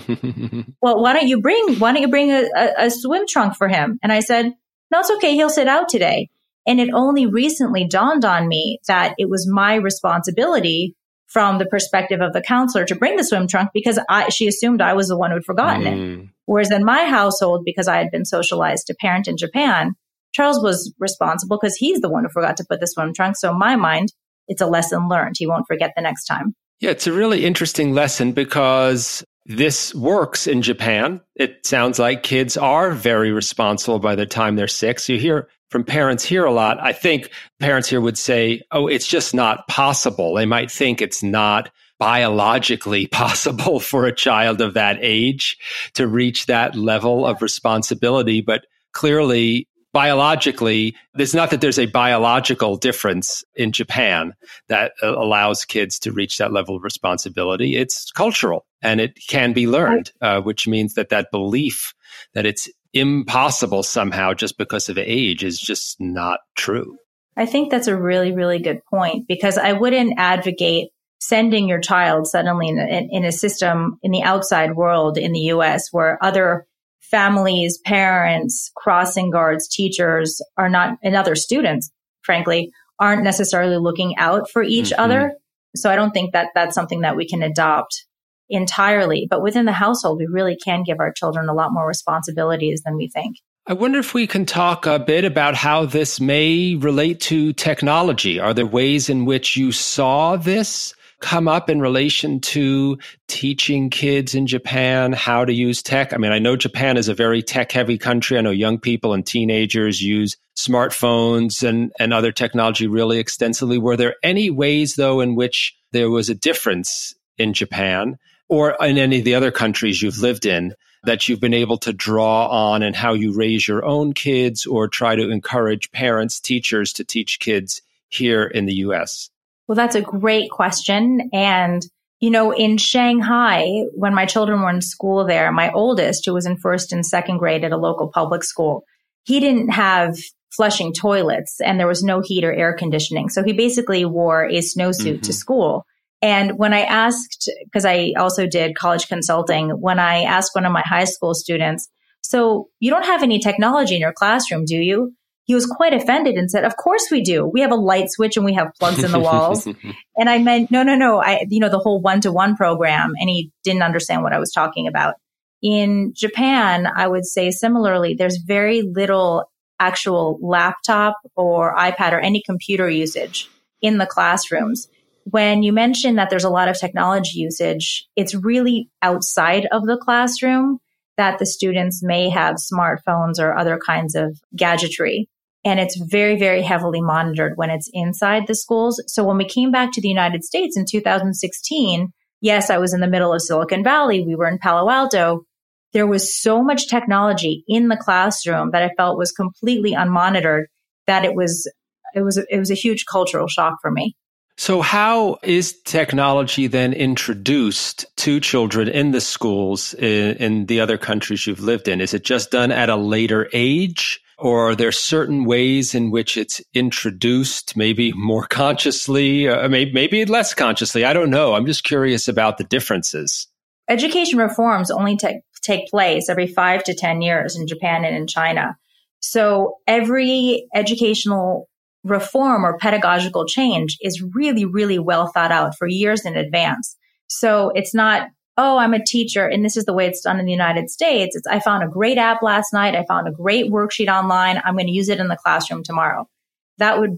well, 0.81 1.01
why 1.01 1.13
don't 1.13 1.27
you 1.27 1.41
bring, 1.41 1.75
why 1.77 1.91
don't 1.91 2.01
you 2.01 2.07
bring 2.07 2.31
a, 2.31 2.45
a, 2.55 2.85
a, 2.85 2.89
swim 2.89 3.25
trunk 3.27 3.55
for 3.55 3.67
him? 3.67 3.99
And 4.01 4.11
I 4.11 4.21
said, 4.21 4.53
no, 4.91 4.99
it's 4.99 5.11
okay. 5.11 5.33
He'll 5.33 5.49
sit 5.49 5.67
out 5.67 5.89
today. 5.89 6.29
And 6.65 6.79
it 6.79 6.89
only 6.93 7.25
recently 7.25 7.85
dawned 7.85 8.23
on 8.23 8.47
me 8.47 8.79
that 8.87 9.15
it 9.17 9.29
was 9.29 9.49
my 9.49 9.75
responsibility 9.75 10.95
from 11.27 11.57
the 11.57 11.65
perspective 11.65 12.21
of 12.21 12.33
the 12.33 12.41
counselor 12.41 12.85
to 12.85 12.95
bring 12.95 13.15
the 13.15 13.23
swim 13.23 13.47
trunk 13.47 13.69
because 13.73 13.99
I, 14.09 14.29
she 14.29 14.47
assumed 14.47 14.81
I 14.81 14.93
was 14.93 15.07
the 15.07 15.17
one 15.17 15.31
who'd 15.31 15.45
forgotten 15.45 15.83
mm. 15.83 16.23
it. 16.23 16.29
Whereas 16.45 16.71
in 16.71 16.83
my 16.83 17.05
household, 17.05 17.63
because 17.65 17.87
I 17.87 17.97
had 17.97 18.11
been 18.11 18.25
socialized 18.25 18.87
to 18.87 18.95
parent 18.95 19.27
in 19.27 19.37
Japan, 19.37 19.95
Charles 20.33 20.61
was 20.61 20.93
responsible 20.99 21.57
because 21.59 21.75
he's 21.75 22.01
the 22.01 22.09
one 22.09 22.23
who 22.23 22.29
forgot 22.29 22.57
to 22.57 22.65
put 22.67 22.79
the 22.79 22.87
swim 22.87 23.13
trunk. 23.13 23.37
So 23.37 23.51
in 23.51 23.57
my 23.57 23.75
mind, 23.75 24.13
it's 24.47 24.61
a 24.61 24.67
lesson 24.67 25.07
learned. 25.07 25.35
He 25.37 25.47
won't 25.47 25.67
forget 25.67 25.93
the 25.95 26.01
next 26.01 26.25
time. 26.25 26.55
Yeah, 26.79 26.89
it's 26.89 27.07
a 27.07 27.13
really 27.13 27.45
interesting 27.45 27.93
lesson 27.93 28.33
because 28.33 29.23
this 29.45 29.93
works 29.95 30.47
in 30.47 30.61
Japan. 30.61 31.21
It 31.35 31.65
sounds 31.65 31.99
like 31.99 32.23
kids 32.23 32.57
are 32.57 32.91
very 32.91 33.31
responsible 33.31 33.99
by 33.99 34.15
the 34.15 34.25
time 34.25 34.55
they're 34.55 34.67
six. 34.67 35.07
You 35.07 35.17
hear 35.17 35.47
from 35.73 35.83
parents 35.83 36.23
here 36.23 36.45
a 36.45 36.53
lot. 36.53 36.79
I 36.79 36.93
think 36.93 37.31
parents 37.59 37.89
here 37.89 37.99
would 37.99 38.19
say, 38.19 38.61
oh, 38.71 38.85
it's 38.85 39.07
just 39.07 39.33
not 39.33 39.67
possible. 39.67 40.35
They 40.35 40.45
might 40.45 40.69
think 40.69 41.01
it's 41.01 41.23
not 41.23 41.71
biologically 41.97 43.07
possible 43.11 43.79
for 43.79 44.05
a 44.05 44.15
child 44.15 44.61
of 44.61 44.75
that 44.75 44.99
age 45.01 45.57
to 45.95 46.07
reach 46.07 46.45
that 46.45 46.75
level 46.75 47.25
of 47.25 47.41
responsibility. 47.41 48.39
But 48.39 48.67
clearly, 48.91 49.67
biologically, 49.93 50.95
it's 51.15 51.33
not 51.33 51.49
that 51.49 51.61
there's 51.61 51.79
a 51.79 51.87
biological 51.87 52.77
difference 52.77 53.43
in 53.55 53.71
Japan 53.71 54.35
that 54.67 54.91
uh, 55.01 55.17
allows 55.17 55.65
kids 55.65 55.97
to 55.99 56.11
reach 56.11 56.37
that 56.37 56.53
level 56.53 56.75
of 56.75 56.83
responsibility. 56.83 57.77
It's 57.77 58.11
cultural 58.11 58.67
and 58.83 59.01
it 59.01 59.17
can 59.27 59.53
be 59.53 59.65
learned, 59.65 60.11
uh, 60.21 60.39
which 60.41 60.67
means 60.67 60.93
that 60.93 61.09
that 61.09 61.31
belief 61.31 61.95
that 62.35 62.45
it's 62.45 62.69
impossible 62.93 63.83
somehow 63.83 64.33
just 64.33 64.57
because 64.57 64.89
of 64.89 64.97
age 64.97 65.43
is 65.43 65.59
just 65.59 65.99
not 65.99 66.39
true. 66.55 66.97
I 67.35 67.45
think 67.45 67.71
that's 67.71 67.87
a 67.87 67.99
really, 67.99 68.31
really 68.31 68.59
good 68.59 68.85
point 68.85 69.27
because 69.27 69.57
I 69.57 69.73
wouldn't 69.73 70.13
advocate 70.17 70.89
sending 71.19 71.67
your 71.67 71.79
child 71.79 72.27
suddenly 72.27 72.67
in 72.67 72.77
a, 72.77 73.07
in 73.09 73.25
a 73.25 73.31
system 73.31 73.97
in 74.03 74.11
the 74.11 74.23
outside 74.23 74.75
world 74.75 75.17
in 75.17 75.31
the 75.31 75.39
US 75.39 75.87
where 75.91 76.23
other 76.23 76.67
families, 76.99 77.79
parents, 77.85 78.71
crossing 78.75 79.29
guards, 79.29 79.67
teachers 79.67 80.41
are 80.57 80.69
not, 80.69 80.97
and 81.01 81.15
other 81.15 81.35
students, 81.35 81.91
frankly, 82.23 82.71
aren't 82.99 83.23
necessarily 83.23 83.77
looking 83.77 84.15
out 84.17 84.49
for 84.49 84.63
each 84.63 84.89
mm-hmm. 84.89 85.01
other. 85.01 85.33
So 85.75 85.89
I 85.89 85.95
don't 85.95 86.11
think 86.11 86.33
that 86.33 86.49
that's 86.53 86.75
something 86.75 87.01
that 87.01 87.15
we 87.15 87.27
can 87.27 87.41
adopt 87.41 88.05
entirely. 88.53 89.27
But 89.29 89.41
within 89.41 89.65
the 89.65 89.71
household, 89.71 90.19
we 90.19 90.27
really 90.27 90.55
can 90.55 90.83
give 90.83 90.99
our 90.99 91.11
children 91.11 91.49
a 91.49 91.53
lot 91.53 91.73
more 91.73 91.87
responsibilities 91.87 92.81
than 92.85 92.95
we 92.95 93.07
think. 93.09 93.37
I 93.65 93.73
wonder 93.73 93.99
if 93.99 94.13
we 94.13 94.27
can 94.27 94.45
talk 94.45 94.85
a 94.85 94.99
bit 94.99 95.23
about 95.23 95.55
how 95.55 95.85
this 95.85 96.19
may 96.19 96.75
relate 96.75 97.21
to 97.21 97.53
technology. 97.53 98.37
Are 98.37 98.53
there 98.53 98.65
ways 98.65 99.09
in 99.09 99.23
which 99.23 99.55
you 99.55 99.71
saw 99.71 100.35
this 100.35 100.93
come 101.21 101.47
up 101.47 101.69
in 101.69 101.79
relation 101.79 102.41
to 102.41 102.97
teaching 103.29 103.89
kids 103.89 104.35
in 104.35 104.45
Japan 104.45 105.13
how 105.13 105.45
to 105.45 105.53
use 105.53 105.81
tech? 105.81 106.13
I 106.13 106.17
mean, 106.17 106.33
I 106.33 106.39
know 106.39 106.57
Japan 106.57 106.97
is 106.97 107.07
a 107.07 107.13
very 107.13 107.41
tech 107.41 107.71
heavy 107.71 107.97
country. 107.97 108.37
I 108.37 108.41
know 108.41 108.51
young 108.51 108.77
people 108.77 109.13
and 109.13 109.25
teenagers 109.25 110.01
use 110.01 110.35
smartphones 110.57 111.65
and, 111.65 111.93
and 111.97 112.13
other 112.13 112.33
technology 112.33 112.87
really 112.87 113.17
extensively. 113.17 113.77
Were 113.77 113.95
there 113.95 114.15
any 114.23 114.49
ways, 114.49 114.95
though, 114.95 115.21
in 115.21 115.35
which 115.35 115.73
there 115.93 116.09
was 116.09 116.29
a 116.29 116.35
difference 116.35 117.15
in 117.37 117.53
Japan 117.53 118.17
or 118.49 118.75
in 118.81 118.97
any 118.97 119.19
of 119.19 119.25
the 119.25 119.35
other 119.35 119.51
countries 119.51 120.01
you've 120.01 120.19
lived 120.19 120.45
in 120.45 120.73
that 121.03 121.27
you've 121.27 121.39
been 121.39 121.53
able 121.53 121.77
to 121.77 121.93
draw 121.93 122.47
on 122.47 122.81
and 122.81 122.95
how 122.95 123.13
you 123.13 123.33
raise 123.33 123.67
your 123.67 123.83
own 123.85 124.13
kids 124.13 124.65
or 124.65 124.87
try 124.87 125.15
to 125.15 125.29
encourage 125.29 125.91
parents, 125.91 126.39
teachers 126.39 126.93
to 126.93 127.03
teach 127.03 127.39
kids 127.39 127.81
here 128.07 128.43
in 128.43 128.65
the 128.65 128.75
US? 128.75 129.29
Well, 129.67 129.75
that's 129.75 129.95
a 129.95 130.01
great 130.01 130.49
question. 130.49 131.29
And, 131.33 131.85
you 132.19 132.29
know, 132.29 132.51
in 132.51 132.77
Shanghai, 132.77 133.83
when 133.95 134.13
my 134.13 134.25
children 134.25 134.61
were 134.61 134.69
in 134.69 134.81
school 134.81 135.25
there, 135.25 135.51
my 135.51 135.71
oldest, 135.71 136.25
who 136.25 136.33
was 136.33 136.45
in 136.45 136.57
first 136.57 136.93
and 136.93 137.05
second 137.05 137.37
grade 137.37 137.63
at 137.63 137.71
a 137.71 137.77
local 137.77 138.09
public 138.09 138.43
school, 138.43 138.83
he 139.23 139.39
didn't 139.39 139.69
have 139.69 140.17
flushing 140.55 140.93
toilets 140.93 141.59
and 141.59 141.79
there 141.79 141.87
was 141.87 142.03
no 142.03 142.21
heat 142.21 142.43
or 142.43 142.53
air 142.53 142.73
conditioning. 142.73 143.29
So 143.29 143.43
he 143.43 143.53
basically 143.53 144.05
wore 144.05 144.45
a 144.45 144.59
snowsuit 144.59 145.15
mm-hmm. 145.15 145.21
to 145.21 145.33
school. 145.33 145.85
And 146.23 146.57
when 146.57 146.73
I 146.73 146.81
asked, 146.81 147.51
because 147.65 147.85
I 147.85 148.13
also 148.17 148.47
did 148.47 148.75
college 148.75 149.07
consulting, 149.07 149.69
when 149.69 149.99
I 149.99 150.23
asked 150.23 150.55
one 150.55 150.65
of 150.65 150.71
my 150.71 150.81
high 150.83 151.03
school 151.03 151.35
students, 151.35 151.87
so 152.21 152.69
you 152.79 152.89
don't 152.89 153.05
have 153.05 153.21
any 153.21 153.37
technology 153.37 153.93
in 153.93 154.01
your 154.01 154.13
classroom, 154.13 154.65
do 154.65 154.77
you? 154.77 155.13
he 155.45 155.53
was 155.53 155.65
quite 155.65 155.93
offended 155.93 156.35
and 156.35 156.49
said, 156.49 156.63
of 156.63 156.77
course 156.77 157.07
we 157.11 157.21
do. 157.21 157.45
We 157.45 157.61
have 157.61 157.71
a 157.71 157.75
light 157.75 158.09
switch 158.09 158.37
and 158.37 158.45
we 158.45 158.53
have 158.53 158.71
plugs 158.79 159.03
in 159.03 159.11
the 159.11 159.19
walls. 159.19 159.65
and 160.17 160.29
I 160.29 160.37
meant, 160.39 160.71
no, 160.71 160.83
no, 160.83 160.95
no. 160.95 161.21
I, 161.21 161.45
you 161.49 161.59
know, 161.59 161.69
the 161.69 161.79
whole 161.79 162.01
one 162.01 162.21
to 162.21 162.31
one 162.31 162.55
program. 162.55 163.13
And 163.19 163.29
he 163.29 163.51
didn't 163.63 163.83
understand 163.83 164.23
what 164.23 164.33
I 164.33 164.39
was 164.39 164.51
talking 164.51 164.87
about. 164.87 165.15
In 165.61 166.13
Japan, 166.15 166.87
I 166.87 167.07
would 167.07 167.25
say 167.25 167.51
similarly, 167.51 168.13
there's 168.13 168.37
very 168.37 168.83
little 168.83 169.45
actual 169.79 170.39
laptop 170.41 171.17
or 171.35 171.75
iPad 171.75 172.13
or 172.13 172.19
any 172.19 172.41
computer 172.45 172.89
usage 172.89 173.49
in 173.81 173.97
the 173.97 174.05
classrooms. 174.05 174.87
When 175.25 175.63
you 175.63 175.73
mention 175.73 176.15
that 176.15 176.29
there's 176.29 176.43
a 176.43 176.49
lot 176.49 176.67
of 176.67 176.79
technology 176.79 177.39
usage, 177.39 178.05
it's 178.15 178.35
really 178.35 178.89
outside 179.01 179.67
of 179.71 179.85
the 179.85 179.97
classroom 179.97 180.79
that 181.17 181.39
the 181.39 181.45
students 181.45 182.03
may 182.03 182.29
have 182.29 182.55
smartphones 182.55 183.39
or 183.39 183.55
other 183.55 183.79
kinds 183.83 184.15
of 184.15 184.39
gadgetry 184.55 185.29
and 185.65 185.79
it's 185.79 185.95
very, 185.95 186.37
very 186.37 186.61
heavily 186.61 187.01
monitored 187.01 187.53
when 187.55 187.69
it's 187.69 187.89
inside 187.93 188.47
the 188.47 188.55
schools. 188.55 189.01
So 189.07 189.23
when 189.23 189.37
we 189.37 189.45
came 189.45 189.71
back 189.71 189.91
to 189.93 190.01
the 190.01 190.09
United 190.09 190.43
States 190.43 190.75
in 190.75 190.85
2016, 190.85 192.11
yes, 192.41 192.69
I 192.69 192.77
was 192.77 192.93
in 192.93 192.99
the 192.99 193.07
middle 193.07 193.33
of 193.33 193.41
Silicon 193.41 193.83
Valley. 193.83 194.25
We 194.25 194.35
were 194.35 194.47
in 194.47 194.59
Palo 194.59 194.89
Alto. 194.89 195.45
There 195.93 196.07
was 196.07 196.35
so 196.35 196.61
much 196.61 196.89
technology 196.89 197.63
in 197.67 197.87
the 197.87 197.97
classroom 197.97 198.71
that 198.71 198.83
I 198.83 198.89
felt 198.97 199.17
was 199.17 199.31
completely 199.31 199.93
unmonitored 199.93 200.65
that 201.07 201.23
it 201.23 201.35
was, 201.35 201.71
it 202.13 202.21
was, 202.21 202.37
it 202.37 202.59
was 202.59 202.71
a 202.71 202.75
huge 202.75 203.05
cultural 203.05 203.47
shock 203.47 203.75
for 203.81 203.91
me. 203.91 204.15
So, 204.57 204.81
how 204.81 205.37
is 205.41 205.81
technology 205.81 206.67
then 206.67 206.93
introduced 206.93 208.05
to 208.17 208.39
children 208.39 208.87
in 208.87 209.11
the 209.11 209.21
schools 209.21 209.93
in, 209.95 210.35
in, 210.37 210.65
the 210.67 210.79
other 210.79 210.97
countries 210.97 211.47
you've 211.47 211.59
lived 211.59 211.87
in? 211.87 211.99
Is 211.99 212.13
it 212.13 212.23
just 212.23 212.51
done 212.51 212.71
at 212.71 212.89
a 212.89 212.95
later 212.95 213.49
age? 213.51 214.21
Or 214.37 214.69
are 214.69 214.75
there 214.75 214.91
certain 214.91 215.45
ways 215.45 215.95
in 215.95 216.11
which 216.11 216.37
it's 216.37 216.61
introduced, 216.73 217.77
maybe 217.77 218.11
more 218.13 218.45
consciously, 218.45 219.47
uh, 219.47 219.69
maybe, 219.69 219.93
maybe 219.93 220.25
less 220.25 220.53
consciously? 220.53 221.05
I 221.05 221.13
don't 221.13 221.29
know. 221.29 221.53
I'm 221.53 221.65
just 221.65 221.83
curious 221.83 222.27
about 222.27 222.57
the 222.57 222.63
differences. 222.63 223.47
Education 223.89 224.39
reforms 224.39 224.91
only 224.91 225.17
take, 225.17 225.37
take 225.61 225.87
place 225.89 226.29
every 226.29 226.47
five 226.47 226.83
to 226.85 226.93
10 226.93 227.21
years 227.21 227.55
in 227.55 227.67
Japan 227.67 228.05
and 228.05 228.15
in 228.15 228.27
China. 228.27 228.77
So 229.19 229.77
every 229.87 230.67
educational 230.75 231.69
reform 232.03 232.65
or 232.65 232.77
pedagogical 232.77 233.45
change 233.45 233.97
is 234.01 234.21
really, 234.33 234.65
really 234.65 234.99
well 234.99 235.27
thought 235.27 235.51
out 235.51 235.77
for 235.77 235.87
years 235.87 236.25
in 236.25 236.35
advance. 236.35 236.97
So 237.27 237.71
it's 237.75 237.93
not 237.93 238.29
oh, 238.57 238.77
I'm 238.77 238.93
a 238.93 239.03
teacher 239.03 239.47
and 239.47 239.65
this 239.65 239.77
is 239.77 239.85
the 239.85 239.93
way 239.93 240.05
it's 240.05 240.21
done 240.21 240.39
in 240.39 240.45
the 240.45 240.51
United 240.51 240.89
States. 240.89 241.35
It's, 241.35 241.47
I 241.47 241.59
found 241.59 241.83
a 241.83 241.87
great 241.87 242.17
app 242.17 242.41
last 242.41 242.73
night. 242.73 242.95
I 242.95 243.05
found 243.05 243.27
a 243.27 243.31
great 243.31 243.71
worksheet 243.71 244.13
online. 244.13 244.61
I'm 244.63 244.75
going 244.75 244.87
to 244.87 244.93
use 244.93 245.09
it 245.09 245.19
in 245.19 245.27
the 245.27 245.37
classroom 245.37 245.83
tomorrow. 245.83 246.29
That 246.77 246.99
would 246.99 247.17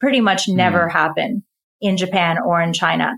pretty 0.00 0.20
much 0.20 0.48
never 0.48 0.86
mm. 0.86 0.92
happen 0.92 1.44
in 1.80 1.96
Japan 1.96 2.38
or 2.38 2.60
in 2.60 2.72
China. 2.72 3.14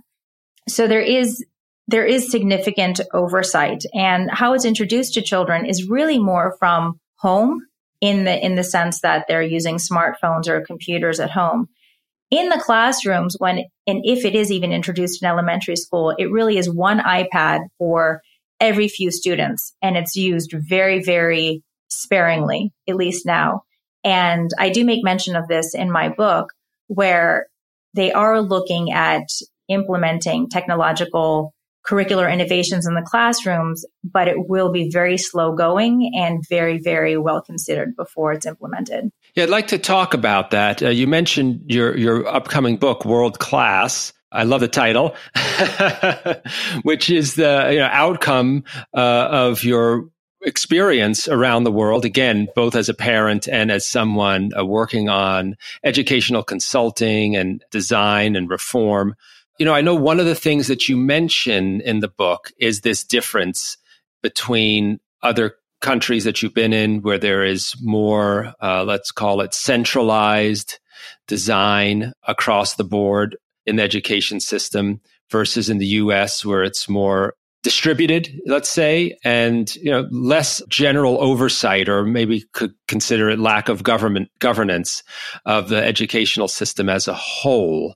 So 0.69 0.87
there 0.89 1.01
is, 1.01 1.45
there 1.89 2.07
is 2.07 2.31
significant 2.31 3.01
oversight 3.13 3.85
and 3.95 4.31
how 4.31 4.55
it's 4.55 4.65
introduced 4.65 5.15
to 5.15 5.23
children 5.23 5.67
is 5.67 5.89
really 5.89 6.19
more 6.19 6.57
from 6.59 6.99
home 7.17 7.61
in 8.01 8.25
the, 8.25 8.45
in 8.45 8.55
the 8.55 8.65
sense 8.65 9.01
that 9.01 9.27
they're 9.29 9.43
using 9.43 9.77
smartphones 9.77 10.49
or 10.49 10.61
computers 10.61 11.21
at 11.21 11.31
home. 11.31 11.69
In 12.31 12.51
the 12.51 12.61
classrooms 12.63 13.37
when 13.39 13.65
and 13.87 14.03
if 14.05 14.25
it 14.27 14.35
is 14.35 14.53
even 14.53 14.73
introduced 14.73 15.23
in 15.23 15.29
elementary 15.29 15.77
school 15.77 16.15
it 16.19 16.31
really 16.31 16.59
is 16.59 16.69
one 16.69 16.99
ipad 16.99 17.61
for 17.79 18.21
every 18.61 18.87
few 18.87 19.11
students 19.11 19.75
and 19.81 19.97
it's 19.97 20.15
used 20.15 20.53
very 20.53 21.03
very 21.03 21.63
sparingly 21.89 22.73
at 22.87 22.97
least 22.97 23.25
now. 23.25 23.63
And 24.05 24.51
i 24.59 24.69
do 24.69 24.85
make 24.85 25.03
mention 25.03 25.37
of 25.37 25.49
this 25.49 25.75
in 25.75 25.91
my 25.91 26.11
book 26.11 26.53
where 26.89 27.47
they 27.95 28.13
are 28.13 28.43
looking 28.43 28.93
at 28.93 29.27
implementing 29.69 30.51
technological 30.51 31.55
curricular 31.89 32.31
innovations 32.31 32.87
in 32.87 32.95
the 32.95 33.03
classrooms, 33.03 33.85
but 34.05 34.29
it 34.29 34.49
will 34.49 34.71
be 34.71 34.91
very 34.91 35.17
slow 35.17 35.53
going 35.53 36.13
and 36.15 36.45
very, 36.49 36.79
very 36.79 37.17
well 37.17 37.41
considered 37.41 37.97
before 37.97 38.33
it's 38.33 38.47
implemented. 38.47 39.11
Yeah, 39.35 39.45
I'd 39.45 39.51
like 39.51 39.69
to 39.69 39.79
talk 39.79 40.13
about 40.13 40.51
that. 40.51 40.83
Uh, 40.83 40.91
you 40.91 41.07
mentioned 41.07 41.63
your 41.67 41.97
your 41.97 42.27
upcoming 42.27 42.77
book, 42.77 43.05
World 43.05 43.39
Class. 43.39 44.13
I 44.31 44.43
love 44.43 44.61
the 44.61 44.69
title, 44.69 45.17
which 46.83 47.09
is 47.09 47.37
the 47.37 47.69
you 47.73 47.79
know, 47.79 47.89
outcome 47.91 48.65
uh, 48.95 49.29
of 49.31 49.65
your 49.65 50.11
experience 50.43 51.27
around 51.27 51.65
the 51.65 51.73
world 51.73 52.05
again 52.05 52.47
both 52.55 52.77
as 52.77 52.89
a 52.89 52.95
parent 52.95 53.49
and 53.49 53.73
as 53.73 53.89
someone 53.89 54.53
uh, 54.57 54.65
working 54.65 55.09
on 55.09 55.57
educational 55.83 56.45
consulting 56.45 57.35
and 57.35 57.65
design 57.73 58.37
and 58.37 58.49
reform 58.49 59.17
you 59.59 59.67
know, 59.67 59.75
I 59.75 59.81
know 59.81 59.95
one 59.95 60.21
of 60.21 60.27
the 60.27 60.35
things 60.35 60.69
that 60.69 60.89
you 60.89 60.97
mention 60.97 61.81
in 61.81 62.01
the 62.01 62.09
book 62.09 62.53
is 62.59 62.81
this 62.81 63.05
difference 63.05 63.77
between 64.23 65.01
other 65.23 65.57
countries 65.81 66.25
that 66.25 66.43
you've 66.43 66.55
been 66.55 66.73
in 66.73 67.03
where 67.03 67.19
there 67.19 67.45
is 67.45 67.75
more, 67.81 68.53
uh, 68.63 68.85
let's 68.85 69.11
call 69.11 69.41
it 69.41 69.55
centralized 69.55 70.79
design 71.27 72.13
across 72.27 72.75
the 72.75 72.85
board 72.85 73.37
in 73.67 73.77
the 73.77 73.83
education 73.83 74.41
system 74.41 75.01
versus 75.31 75.69
in 75.69 75.79
the 75.79 75.87
US 75.87 76.45
where 76.45 76.63
it's 76.63 76.89
more 76.89 77.35
distributed, 77.63 78.41
let's 78.47 78.69
say, 78.69 79.17
and 79.25 79.75
you 79.77 79.91
know 79.91 80.09
less 80.11 80.63
general 80.69 81.21
oversight, 81.21 81.89
or 81.89 82.05
maybe 82.05 82.45
could 82.53 82.73
consider 82.87 83.29
it 83.29 83.39
lack 83.39 83.69
of 83.69 83.83
government 83.83 84.31
governance 84.39 85.03
of 85.45 85.69
the 85.69 85.85
educational 85.85 86.49
system 86.49 86.89
as 86.89 87.09
a 87.09 87.15
whole. 87.15 87.95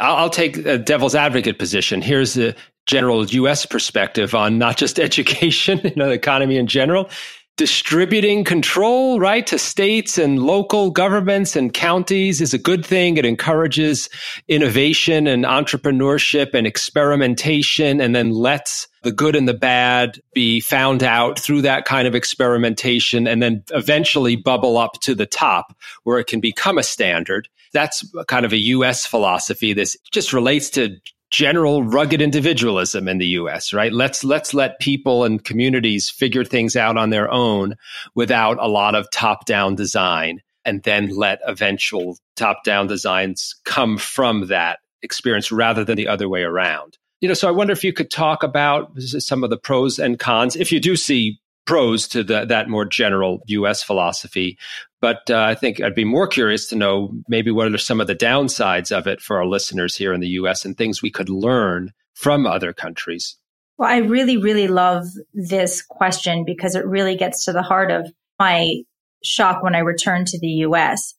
I'll, 0.00 0.30
take 0.30 0.58
a 0.58 0.78
devil's 0.78 1.14
advocate 1.14 1.58
position. 1.58 2.02
Here's 2.02 2.34
the 2.34 2.54
general 2.86 3.24
U.S. 3.26 3.66
perspective 3.66 4.34
on 4.34 4.58
not 4.58 4.76
just 4.76 4.98
education, 5.00 5.80
you 5.84 5.92
know, 5.96 6.08
the 6.08 6.12
economy 6.12 6.56
in 6.56 6.66
general. 6.66 7.10
Distributing 7.56 8.44
control, 8.44 9.18
right, 9.18 9.46
to 9.46 9.58
states 9.58 10.18
and 10.18 10.42
local 10.42 10.90
governments 10.90 11.56
and 11.56 11.72
counties 11.72 12.42
is 12.42 12.52
a 12.52 12.58
good 12.58 12.84
thing. 12.84 13.16
It 13.16 13.24
encourages 13.24 14.10
innovation 14.46 15.26
and 15.26 15.46
entrepreneurship 15.46 16.52
and 16.52 16.66
experimentation 16.66 17.98
and 17.98 18.14
then 18.14 18.30
lets 18.32 18.88
the 19.04 19.12
good 19.12 19.34
and 19.34 19.48
the 19.48 19.54
bad 19.54 20.20
be 20.34 20.60
found 20.60 21.02
out 21.02 21.38
through 21.38 21.62
that 21.62 21.86
kind 21.86 22.06
of 22.06 22.14
experimentation 22.14 23.26
and 23.26 23.42
then 23.42 23.64
eventually 23.70 24.36
bubble 24.36 24.76
up 24.76 25.00
to 25.00 25.14
the 25.14 25.24
top 25.24 25.74
where 26.02 26.18
it 26.18 26.26
can 26.26 26.40
become 26.40 26.76
a 26.76 26.82
standard 26.82 27.48
that's 27.72 28.04
kind 28.26 28.44
of 28.44 28.52
a 28.52 28.58
US 28.58 29.06
philosophy. 29.06 29.72
This 29.72 29.96
just 30.12 30.32
relates 30.32 30.70
to 30.70 30.96
general 31.30 31.82
rugged 31.82 32.22
individualism 32.22 33.08
in 33.08 33.18
the 33.18 33.26
US, 33.28 33.72
right? 33.72 33.92
Let's 33.92 34.24
let's 34.24 34.54
let 34.54 34.78
people 34.78 35.24
and 35.24 35.44
communities 35.44 36.08
figure 36.08 36.44
things 36.44 36.76
out 36.76 36.96
on 36.96 37.10
their 37.10 37.30
own 37.30 37.76
without 38.14 38.58
a 38.60 38.68
lot 38.68 38.94
of 38.94 39.10
top-down 39.10 39.74
design 39.74 40.40
and 40.64 40.82
then 40.82 41.08
let 41.08 41.40
eventual 41.46 42.18
top-down 42.36 42.86
designs 42.86 43.54
come 43.64 43.98
from 43.98 44.48
that 44.48 44.80
experience 45.02 45.52
rather 45.52 45.84
than 45.84 45.96
the 45.96 46.08
other 46.08 46.28
way 46.28 46.42
around. 46.42 46.98
You 47.20 47.28
know, 47.28 47.34
so 47.34 47.48
I 47.48 47.52
wonder 47.52 47.72
if 47.72 47.84
you 47.84 47.92
could 47.92 48.10
talk 48.10 48.42
about 48.42 48.90
some 49.00 49.42
of 49.42 49.50
the 49.50 49.56
pros 49.56 49.98
and 49.98 50.18
cons 50.18 50.56
if 50.56 50.70
you 50.70 50.80
do 50.80 50.96
see 50.96 51.40
pros 51.66 52.06
to 52.08 52.22
the, 52.22 52.44
that 52.44 52.68
more 52.68 52.84
general 52.84 53.42
US 53.48 53.82
philosophy 53.82 54.56
But 55.00 55.30
uh, 55.30 55.38
I 55.38 55.54
think 55.54 55.80
I'd 55.80 55.94
be 55.94 56.04
more 56.04 56.26
curious 56.26 56.68
to 56.68 56.76
know 56.76 57.12
maybe 57.28 57.50
what 57.50 57.72
are 57.72 57.78
some 57.78 58.00
of 58.00 58.06
the 58.06 58.14
downsides 58.14 58.96
of 58.96 59.06
it 59.06 59.20
for 59.20 59.38
our 59.38 59.46
listeners 59.46 59.94
here 59.96 60.12
in 60.12 60.20
the 60.20 60.28
US 60.28 60.64
and 60.64 60.76
things 60.76 61.02
we 61.02 61.10
could 61.10 61.28
learn 61.28 61.92
from 62.14 62.46
other 62.46 62.72
countries. 62.72 63.36
Well, 63.78 63.90
I 63.90 63.98
really, 63.98 64.38
really 64.38 64.68
love 64.68 65.04
this 65.34 65.82
question 65.82 66.44
because 66.46 66.74
it 66.74 66.86
really 66.86 67.16
gets 67.16 67.44
to 67.44 67.52
the 67.52 67.62
heart 67.62 67.90
of 67.90 68.10
my 68.38 68.82
shock 69.22 69.62
when 69.62 69.74
I 69.74 69.80
returned 69.80 70.28
to 70.28 70.38
the 70.38 70.48
US. 70.48 71.14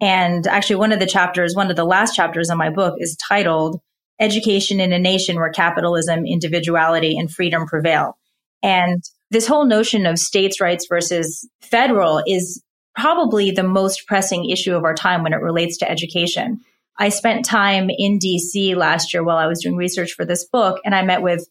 And 0.00 0.46
actually, 0.46 0.76
one 0.76 0.92
of 0.92 0.98
the 0.98 1.06
chapters, 1.06 1.54
one 1.54 1.70
of 1.70 1.76
the 1.76 1.84
last 1.84 2.14
chapters 2.14 2.50
in 2.50 2.58
my 2.58 2.70
book 2.70 2.96
is 2.98 3.16
titled 3.16 3.80
Education 4.20 4.78
in 4.80 4.92
a 4.92 4.98
Nation 4.98 5.36
Where 5.36 5.50
Capitalism, 5.50 6.26
Individuality, 6.26 7.16
and 7.16 7.30
Freedom 7.30 7.66
Prevail. 7.66 8.18
And 8.62 9.02
this 9.30 9.46
whole 9.46 9.64
notion 9.64 10.04
of 10.04 10.18
states' 10.18 10.60
rights 10.60 10.86
versus 10.88 11.48
federal 11.62 12.22
is 12.26 12.62
probably 12.94 13.50
the 13.50 13.62
most 13.62 14.06
pressing 14.06 14.48
issue 14.48 14.74
of 14.74 14.84
our 14.84 14.94
time 14.94 15.22
when 15.22 15.32
it 15.32 15.40
relates 15.40 15.78
to 15.78 15.90
education. 15.90 16.60
I 16.98 17.08
spent 17.08 17.44
time 17.44 17.90
in 17.90 18.18
DC 18.18 18.76
last 18.76 19.14
year 19.14 19.24
while 19.24 19.38
I 19.38 19.46
was 19.46 19.62
doing 19.62 19.76
research 19.76 20.12
for 20.12 20.24
this 20.24 20.44
book, 20.44 20.78
and 20.84 20.94
I 20.94 21.02
met 21.02 21.22
with 21.22 21.48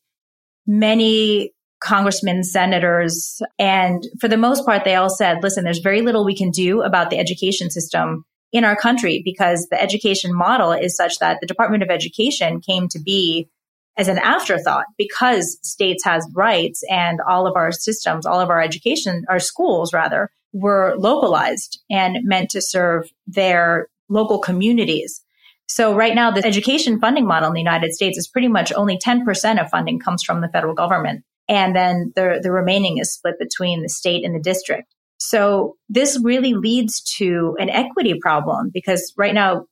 many 0.68 1.54
congressmen, 1.82 2.44
senators, 2.44 3.42
and 3.58 4.04
for 4.20 4.28
the 4.28 4.38
most 4.38 4.66
part, 4.66 4.84
they 4.86 4.96
all 4.96 5.10
said, 5.10 5.42
listen, 5.42 5.64
there's 5.64 5.80
very 5.80 6.02
little 6.02 6.24
we 6.24 6.38
can 6.38 6.52
do 6.52 6.84
about 6.84 7.10
the 7.10 7.18
education 7.18 7.72
system 7.72 8.24
in 8.52 8.64
our 8.64 8.76
country 8.76 9.22
because 9.26 9.68
the 9.72 9.82
education 9.82 10.34
model 10.34 10.72
is 10.72 10.96
such 10.96 11.20
that 11.20 11.40
the 11.42 11.48
Department 11.48 11.82
of 11.82 11.90
Education 11.90 12.62
came 12.62 12.88
to 12.90 13.00
be 13.00 13.50
as 13.98 14.08
an 14.08 14.20
afterthought 14.20 14.86
because 14.98 15.58
states 15.64 16.04
has 16.04 16.28
rights 16.34 16.84
and 16.90 17.20
all 17.28 17.48
of 17.48 17.56
our 17.56 17.72
systems, 17.72 18.26
all 18.26 18.40
of 18.40 18.50
our 18.50 18.62
education, 18.62 19.26
our 19.28 19.40
schools 19.40 19.94
rather, 19.94 20.30
were 20.54 20.96
localized 20.98 21.82
and 21.90 22.18
meant 22.24 22.50
to 22.52 22.62
serve 22.62 23.10
their 23.28 23.88
local 24.10 24.40
communities. 24.40 25.22
So 25.68 25.96
right 25.96 26.14
now, 26.14 26.32
the 26.32 26.46
education 26.46 27.00
funding 27.00 27.26
model 27.26 27.48
in 27.48 27.54
the 27.54 27.62
United 27.62 27.94
States 27.94 28.18
is 28.18 28.28
pretty 28.28 28.50
much 28.50 28.74
only 28.74 28.98
10% 28.98 29.62
of 29.62 29.70
funding 29.70 30.00
comes 30.00 30.24
from 30.24 30.42
the 30.42 30.50
federal 30.50 30.74
government. 30.74 31.24
And 31.48 31.76
then 31.76 32.12
the, 32.16 32.40
the 32.44 32.52
remaining 32.52 32.98
is 32.98 33.14
split 33.14 33.40
between 33.40 33.82
the 33.82 33.90
state 33.90 34.26
and 34.26 34.36
the 34.36 34.40
district. 34.40 34.94
So 35.18 35.78
this 35.88 36.20
really 36.22 36.56
leads 36.56 37.02
to 37.18 37.56
an 37.60 37.70
equity 37.70 38.16
problem 38.20 38.70
because 38.74 39.14
right 39.18 39.34
now, 39.34 39.66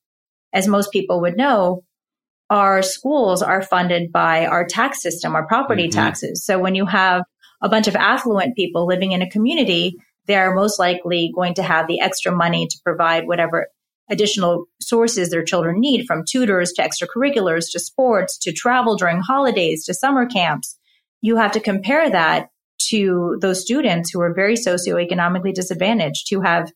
as 0.54 0.68
most 0.68 0.92
people 0.92 1.22
would 1.22 1.36
know, 1.36 1.84
our 2.50 2.82
schools 2.82 3.42
are 3.42 3.62
funded 3.62 4.12
by 4.12 4.46
our 4.46 4.66
tax 4.66 5.02
system, 5.02 5.36
our 5.36 5.48
property 5.48 5.88
mm-hmm. 5.88 6.00
taxes. 6.00 6.46
So 6.46 6.60
when 6.60 6.76
you 6.76 6.86
have 6.86 7.24
a 7.62 7.70
bunch 7.70 7.88
of 7.88 7.96
affluent 7.96 8.56
people 8.56 8.86
living 8.86 9.12
in 9.12 9.22
a 9.22 9.30
community, 9.30 9.98
they're 10.30 10.54
most 10.54 10.80
likely 10.80 11.32
going 11.36 11.56
to 11.56 11.64
have 11.64 11.88
the 11.88 12.00
extra 12.00 12.32
money 12.32 12.68
to 12.68 12.80
provide 12.86 13.28
whatever 13.28 13.68
additional 14.10 14.66
sources 14.80 15.30
their 15.30 15.44
children 15.44 15.80
need 15.80 16.06
from 16.06 16.24
tutors 16.24 16.72
to 16.74 16.82
extracurriculars 16.82 17.72
to 17.72 17.80
sports 17.80 18.38
to 18.38 18.54
travel 18.54 18.96
during 18.96 19.20
holidays 19.20 19.86
to 19.86 19.94
summer 19.94 20.26
camps. 20.26 20.78
You 21.22 21.38
have 21.38 21.52
to 21.54 21.60
compare 21.60 22.10
that 22.10 22.50
to 22.90 23.38
those 23.42 23.62
students 23.62 24.12
who 24.12 24.22
are 24.22 24.34
very 24.34 24.56
socioeconomically 24.56 25.54
disadvantaged, 25.54 26.28
who 26.30 26.42
have 26.42 26.72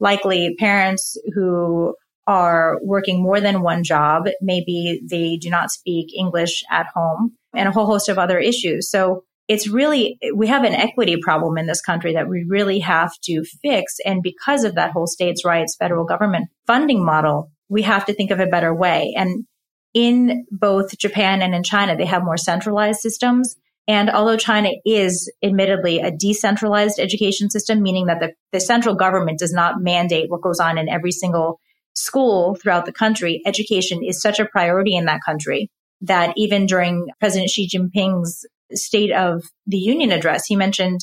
likely 0.00 0.54
parents 0.58 1.16
who 1.34 1.94
are 2.26 2.78
working 2.82 3.22
more 3.22 3.40
than 3.40 3.62
one 3.62 3.82
job. 3.82 4.28
Maybe 4.42 5.00
they 5.10 5.38
do 5.38 5.48
not 5.48 5.70
speak 5.70 6.14
English 6.14 6.62
at 6.70 6.86
home 6.94 7.34
and 7.54 7.68
a 7.68 7.72
whole 7.72 7.86
host 7.86 8.10
of 8.10 8.18
other 8.18 8.38
issues. 8.38 8.90
So 8.90 9.24
it's 9.48 9.66
really, 9.66 10.18
we 10.34 10.46
have 10.46 10.64
an 10.64 10.74
equity 10.74 11.16
problem 11.20 11.56
in 11.56 11.66
this 11.66 11.80
country 11.80 12.12
that 12.12 12.28
we 12.28 12.44
really 12.46 12.80
have 12.80 13.12
to 13.24 13.42
fix. 13.62 13.96
And 14.04 14.22
because 14.22 14.62
of 14.64 14.74
that 14.74 14.92
whole 14.92 15.06
states' 15.06 15.44
rights, 15.44 15.74
federal 15.76 16.04
government 16.04 16.50
funding 16.66 17.04
model, 17.04 17.50
we 17.68 17.82
have 17.82 18.04
to 18.06 18.12
think 18.12 18.30
of 18.30 18.40
a 18.40 18.46
better 18.46 18.74
way. 18.74 19.14
And 19.16 19.46
in 19.94 20.46
both 20.50 20.96
Japan 20.98 21.40
and 21.40 21.54
in 21.54 21.62
China, 21.62 21.96
they 21.96 22.04
have 22.04 22.22
more 22.22 22.36
centralized 22.36 23.00
systems. 23.00 23.56
And 23.86 24.10
although 24.10 24.36
China 24.36 24.68
is 24.84 25.32
admittedly 25.42 26.00
a 26.00 26.10
decentralized 26.10 27.00
education 27.00 27.48
system, 27.48 27.82
meaning 27.82 28.06
that 28.06 28.20
the, 28.20 28.34
the 28.52 28.60
central 28.60 28.94
government 28.94 29.38
does 29.38 29.52
not 29.52 29.80
mandate 29.80 30.28
what 30.28 30.42
goes 30.42 30.60
on 30.60 30.76
in 30.76 30.90
every 30.90 31.10
single 31.10 31.58
school 31.94 32.54
throughout 32.54 32.84
the 32.84 32.92
country, 32.92 33.40
education 33.46 34.04
is 34.04 34.20
such 34.20 34.38
a 34.38 34.44
priority 34.44 34.94
in 34.94 35.06
that 35.06 35.20
country 35.24 35.70
that 36.02 36.34
even 36.36 36.66
during 36.66 37.08
President 37.18 37.50
Xi 37.50 37.66
Jinping's 37.66 38.46
State 38.72 39.12
of 39.12 39.44
the 39.66 39.78
Union 39.78 40.12
address, 40.12 40.46
he 40.46 40.56
mentioned 40.56 41.00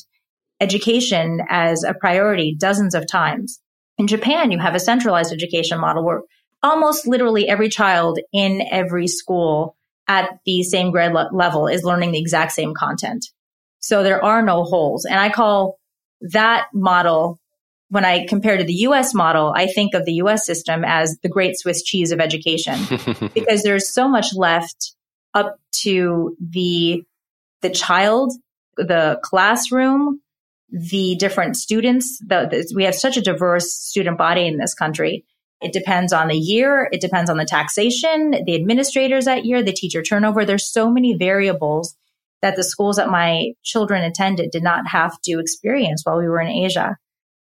education 0.60 1.40
as 1.48 1.82
a 1.82 1.94
priority 1.94 2.56
dozens 2.58 2.94
of 2.94 3.06
times. 3.06 3.60
In 3.98 4.06
Japan, 4.06 4.50
you 4.50 4.58
have 4.58 4.74
a 4.74 4.80
centralized 4.80 5.32
education 5.32 5.78
model 5.78 6.04
where 6.04 6.22
almost 6.62 7.06
literally 7.06 7.48
every 7.48 7.68
child 7.68 8.18
in 8.32 8.62
every 8.70 9.06
school 9.06 9.76
at 10.08 10.38
the 10.44 10.62
same 10.62 10.90
grade 10.90 11.12
le- 11.12 11.30
level 11.32 11.66
is 11.66 11.82
learning 11.82 12.12
the 12.12 12.18
exact 12.18 12.52
same 12.52 12.74
content. 12.74 13.26
So 13.78 14.02
there 14.02 14.22
are 14.22 14.42
no 14.42 14.64
holes. 14.64 15.04
And 15.04 15.18
I 15.18 15.30
call 15.30 15.78
that 16.32 16.66
model, 16.72 17.38
when 17.88 18.04
I 18.04 18.26
compare 18.26 18.56
to 18.56 18.64
the 18.64 18.74
US 18.74 19.14
model, 19.14 19.52
I 19.54 19.66
think 19.66 19.94
of 19.94 20.04
the 20.04 20.14
US 20.14 20.44
system 20.44 20.84
as 20.84 21.16
the 21.22 21.28
great 21.28 21.58
Swiss 21.58 21.82
cheese 21.82 22.10
of 22.10 22.20
education 22.20 22.78
because 23.34 23.62
there's 23.62 23.88
so 23.88 24.08
much 24.08 24.34
left 24.34 24.94
up 25.34 25.56
to 25.82 26.36
the, 26.40 27.04
the 27.62 27.70
child, 27.70 28.32
the 28.76 29.20
classroom, 29.22 30.20
the 30.70 31.16
different 31.16 31.56
students. 31.56 32.18
The, 32.18 32.48
the, 32.50 32.72
we 32.74 32.84
have 32.84 32.94
such 32.94 33.16
a 33.16 33.22
diverse 33.22 33.72
student 33.72 34.18
body 34.18 34.46
in 34.46 34.58
this 34.58 34.74
country 34.74 35.24
it 35.60 35.72
depends 35.72 36.12
on 36.12 36.28
the 36.28 36.36
year. 36.36 36.88
It 36.92 37.00
depends 37.00 37.30
on 37.30 37.38
the 37.38 37.44
taxation, 37.44 38.32
the 38.44 38.54
administrators 38.54 39.24
that 39.24 39.46
year, 39.46 39.62
the 39.62 39.72
teacher 39.72 40.02
turnover. 40.02 40.44
There's 40.44 40.70
so 40.70 40.90
many 40.90 41.14
variables 41.14 41.96
that 42.42 42.56
the 42.56 42.64
schools 42.64 42.96
that 42.96 43.08
my 43.08 43.52
children 43.62 44.04
attended 44.04 44.50
did 44.50 44.62
not 44.62 44.86
have 44.88 45.18
to 45.22 45.40
experience 45.40 46.02
while 46.04 46.18
we 46.18 46.28
were 46.28 46.40
in 46.40 46.48
Asia. 46.48 46.96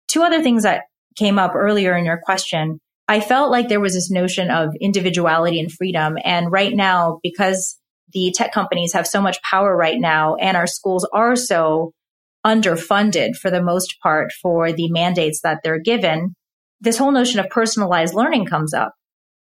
Two 0.08 0.24
other 0.24 0.41
things 0.41 0.63
that 0.63 0.86
came 1.15 1.38
up 1.38 1.54
earlier 1.54 1.95
in 1.95 2.06
your 2.06 2.19
question. 2.24 2.80
I 3.08 3.19
felt 3.19 3.52
like 3.52 3.69
there 3.69 3.80
was 3.80 3.93
this 3.93 4.10
notion 4.10 4.50
of 4.50 4.76
individuality 4.82 5.60
and 5.60 5.72
freedom. 5.72 6.17
And 6.24 6.52
right 6.52 6.74
now, 6.74 7.19
because 7.22 7.80
the 8.13 8.34
tech 8.36 8.52
companies 8.52 8.93
have 8.93 9.08
so 9.08 9.22
much 9.22 9.41
power 9.41 9.76
right 9.76 10.00
now 10.00 10.36
and 10.36 10.58
our 10.58 10.67
schools 10.67 11.08
are 11.13 11.36
so 11.36 11.93
underfunded 12.45 13.36
for 13.36 13.52
the 13.52 13.62
most 13.62 13.95
part 14.02 14.32
for 14.41 14.72
the 14.72 14.89
mandates 14.89 15.41
that 15.41 15.60
they're 15.63 15.80
given, 15.80 16.36
this 16.82 16.98
whole 16.98 17.12
notion 17.12 17.39
of 17.39 17.50
personalized 17.50 18.13
learning 18.13 18.45
comes 18.45 18.74
up. 18.74 18.93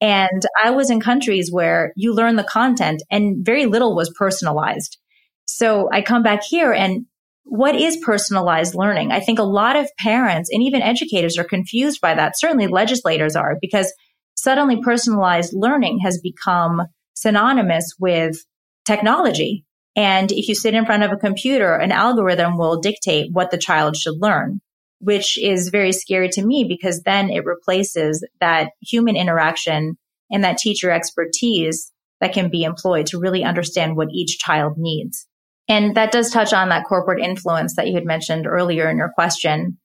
And 0.01 0.43
I 0.61 0.71
was 0.71 0.89
in 0.89 1.01
countries 1.01 1.51
where 1.51 1.91
you 1.95 2.13
learn 2.13 2.35
the 2.35 2.43
content 2.43 3.03
and 3.11 3.45
very 3.45 3.65
little 3.65 3.95
was 3.95 4.13
personalized. 4.17 4.97
So 5.45 5.89
I 5.91 6.01
come 6.01 6.23
back 6.23 6.43
here 6.43 6.71
and 6.71 7.05
what 7.43 7.75
is 7.75 7.97
personalized 7.97 8.75
learning? 8.75 9.11
I 9.11 9.19
think 9.19 9.39
a 9.39 9.43
lot 9.43 9.75
of 9.75 9.89
parents 9.97 10.49
and 10.51 10.61
even 10.63 10.81
educators 10.81 11.37
are 11.37 11.43
confused 11.43 11.99
by 11.99 12.13
that. 12.13 12.39
Certainly 12.39 12.67
legislators 12.67 13.35
are 13.35 13.57
because 13.59 13.91
suddenly 14.35 14.81
personalized 14.81 15.53
learning 15.53 15.99
has 16.03 16.19
become 16.21 16.83
synonymous 17.21 17.95
with 17.99 18.45
technology. 18.85 19.65
And 19.95 20.31
if 20.31 20.47
you 20.47 20.55
sit 20.55 20.73
in 20.73 20.85
front 20.85 21.03
of 21.03 21.11
a 21.11 21.17
computer, 21.17 21.75
an 21.75 21.91
algorithm 21.91 22.57
will 22.57 22.79
dictate 22.79 23.31
what 23.31 23.51
the 23.51 23.57
child 23.57 23.97
should 23.97 24.21
learn 24.21 24.61
which 24.99 25.37
is 25.41 25.69
very 25.69 25.91
scary 25.91 26.29
to 26.29 26.45
me 26.45 26.65
because 26.65 27.01
then 27.03 27.29
it 27.29 27.45
replaces 27.45 28.25
that 28.39 28.71
human 28.81 29.15
interaction 29.15 29.97
and 30.29 30.43
that 30.43 30.57
teacher 30.57 30.91
expertise 30.91 31.91
that 32.21 32.33
can 32.33 32.49
be 32.49 32.63
employed 32.63 33.07
to 33.07 33.19
really 33.19 33.43
understand 33.43 33.95
what 33.95 34.09
each 34.11 34.37
child 34.39 34.77
needs. 34.77 35.25
And 35.69 35.95
that 35.95 36.11
does 36.11 36.31
touch 36.31 36.51
on 36.51 36.69
that 36.69 36.85
corporate 36.85 37.23
influence 37.23 37.75
that 37.75 37.87
you 37.87 37.95
had 37.95 38.05
mentioned 38.05 38.45
earlier 38.45 38.89
in 38.89 38.97
your 38.97 39.11
question 39.15 39.77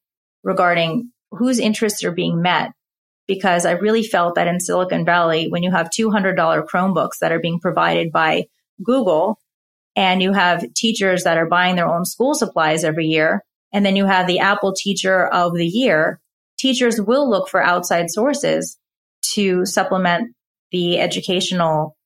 regarding 0.42 1.10
whose 1.30 1.58
interests 1.58 2.02
are 2.04 2.12
being 2.12 2.42
met. 2.42 2.72
Because 3.26 3.64
I 3.64 3.72
really 3.72 4.02
felt 4.02 4.34
that 4.34 4.46
in 4.46 4.60
Silicon 4.60 5.04
Valley, 5.04 5.48
when 5.48 5.62
you 5.62 5.70
have 5.70 5.88
$200 5.88 6.36
Chromebooks 6.66 7.18
that 7.20 7.32
are 7.32 7.40
being 7.40 7.58
provided 7.58 8.12
by 8.12 8.44
Google 8.82 9.38
and 9.96 10.22
you 10.22 10.32
have 10.32 10.64
teachers 10.74 11.24
that 11.24 11.38
are 11.38 11.46
buying 11.46 11.76
their 11.76 11.88
own 11.88 12.04
school 12.04 12.34
supplies 12.34 12.84
every 12.84 13.06
year, 13.06 13.44
and 13.72 13.86
then 13.86 13.96
you 13.96 14.06
have 14.06 14.26
the 14.26 14.40
Apple 14.40 14.72
Teacher 14.72 15.26
of 15.26 15.54
the 15.54 15.66
Year. 15.66 16.20
Teachers 16.58 17.00
will 17.00 17.28
look 17.28 17.48
for 17.48 17.62
outside 17.62 18.10
sources 18.10 18.76
to 19.34 19.64
supplement 19.64 20.34
the 20.72 20.98
educational 20.98 21.96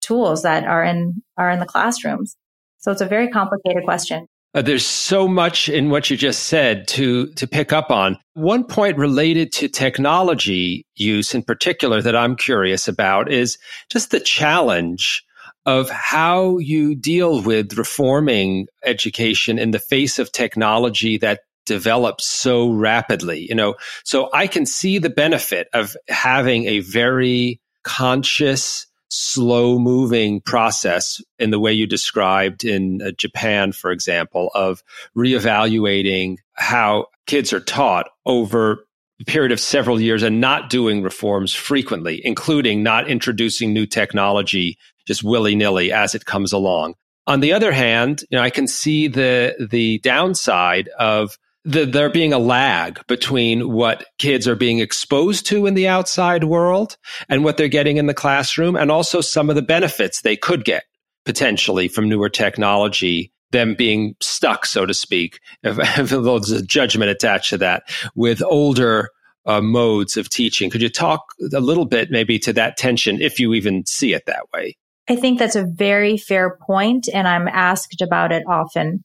tools 0.00 0.42
that 0.42 0.64
are 0.64 0.84
in 0.84 1.22
are 1.36 1.50
in 1.50 1.60
the 1.60 1.66
classrooms. 1.66 2.36
So 2.78 2.90
it's 2.92 3.00
a 3.00 3.06
very 3.06 3.28
complicated 3.28 3.84
question. 3.84 4.26
Uh, 4.54 4.60
there's 4.60 4.84
so 4.84 5.26
much 5.26 5.68
in 5.68 5.88
what 5.88 6.10
you 6.10 6.16
just 6.16 6.44
said 6.44 6.86
to 6.86 7.28
to 7.34 7.46
pick 7.46 7.72
up 7.72 7.90
on. 7.90 8.18
One 8.34 8.64
point 8.64 8.98
related 8.98 9.50
to 9.52 9.68
technology 9.68 10.86
use 10.94 11.34
in 11.34 11.42
particular 11.42 12.02
that 12.02 12.16
I'm 12.16 12.36
curious 12.36 12.86
about 12.86 13.32
is 13.32 13.58
just 13.88 14.10
the 14.10 14.20
challenge 14.20 15.24
of 15.64 15.88
how 15.88 16.58
you 16.58 16.94
deal 16.94 17.40
with 17.40 17.78
reforming 17.78 18.66
education 18.84 19.58
in 19.58 19.70
the 19.70 19.78
face 19.78 20.18
of 20.18 20.32
technology 20.32 21.16
that 21.18 21.40
develops 21.64 22.26
so 22.26 22.70
rapidly, 22.70 23.46
you 23.48 23.54
know. 23.54 23.76
So 24.04 24.28
I 24.32 24.48
can 24.48 24.66
see 24.66 24.98
the 24.98 25.10
benefit 25.10 25.68
of 25.72 25.96
having 26.08 26.66
a 26.66 26.80
very 26.80 27.60
conscious, 27.84 28.86
slow 29.12 29.78
moving 29.78 30.40
process 30.40 31.20
in 31.38 31.50
the 31.50 31.60
way 31.60 31.70
you 31.70 31.86
described 31.86 32.64
in 32.64 33.02
uh, 33.02 33.10
Japan, 33.10 33.70
for 33.72 33.90
example, 33.90 34.50
of 34.54 34.82
reevaluating 35.14 36.36
how 36.54 37.06
kids 37.26 37.52
are 37.52 37.60
taught 37.60 38.08
over 38.24 38.86
a 39.20 39.24
period 39.24 39.52
of 39.52 39.60
several 39.60 40.00
years 40.00 40.22
and 40.22 40.40
not 40.40 40.70
doing 40.70 41.02
reforms 41.02 41.52
frequently, 41.52 42.22
including 42.24 42.82
not 42.82 43.06
introducing 43.06 43.74
new 43.74 43.84
technology 43.84 44.78
just 45.06 45.22
willy 45.22 45.54
nilly 45.54 45.92
as 45.92 46.14
it 46.14 46.24
comes 46.24 46.52
along. 46.52 46.94
On 47.26 47.40
the 47.40 47.52
other 47.52 47.70
hand, 47.70 48.22
you 48.30 48.38
know, 48.38 48.42
I 48.42 48.50
can 48.50 48.66
see 48.66 49.08
the 49.08 49.68
the 49.70 49.98
downside 49.98 50.88
of 50.98 51.36
the, 51.64 51.84
there 51.84 52.10
being 52.10 52.32
a 52.32 52.38
lag 52.38 53.04
between 53.06 53.70
what 53.70 54.04
kids 54.18 54.48
are 54.48 54.56
being 54.56 54.80
exposed 54.80 55.46
to 55.46 55.66
in 55.66 55.74
the 55.74 55.88
outside 55.88 56.44
world 56.44 56.96
and 57.28 57.44
what 57.44 57.56
they're 57.56 57.68
getting 57.68 57.96
in 57.98 58.06
the 58.06 58.14
classroom, 58.14 58.76
and 58.76 58.90
also 58.90 59.20
some 59.20 59.48
of 59.48 59.56
the 59.56 59.62
benefits 59.62 60.22
they 60.22 60.36
could 60.36 60.64
get 60.64 60.84
potentially 61.24 61.86
from 61.88 62.08
newer 62.08 62.28
technology, 62.28 63.32
them 63.52 63.74
being 63.74 64.16
stuck, 64.20 64.66
so 64.66 64.86
to 64.86 64.94
speak, 64.94 65.38
if, 65.62 65.78
if 65.98 66.10
there's 66.10 66.50
a 66.50 66.62
judgment 66.62 67.10
attached 67.10 67.50
to 67.50 67.58
that, 67.58 67.84
with 68.14 68.42
older 68.42 69.10
uh, 69.46 69.60
modes 69.60 70.16
of 70.16 70.28
teaching. 70.28 70.70
Could 70.70 70.82
you 70.82 70.88
talk 70.88 71.20
a 71.52 71.60
little 71.60 71.84
bit 71.84 72.10
maybe 72.10 72.38
to 72.40 72.52
that 72.54 72.76
tension, 72.76 73.20
if 73.20 73.40
you 73.40 73.54
even 73.54 73.84
see 73.86 74.14
it 74.14 74.26
that 74.26 74.46
way? 74.54 74.76
I 75.08 75.16
think 75.16 75.38
that's 75.38 75.56
a 75.56 75.66
very 75.66 76.16
fair 76.16 76.58
point, 76.64 77.08
and 77.12 77.26
I'm 77.26 77.48
asked 77.48 78.00
about 78.02 78.30
it 78.30 78.44
often. 78.48 79.02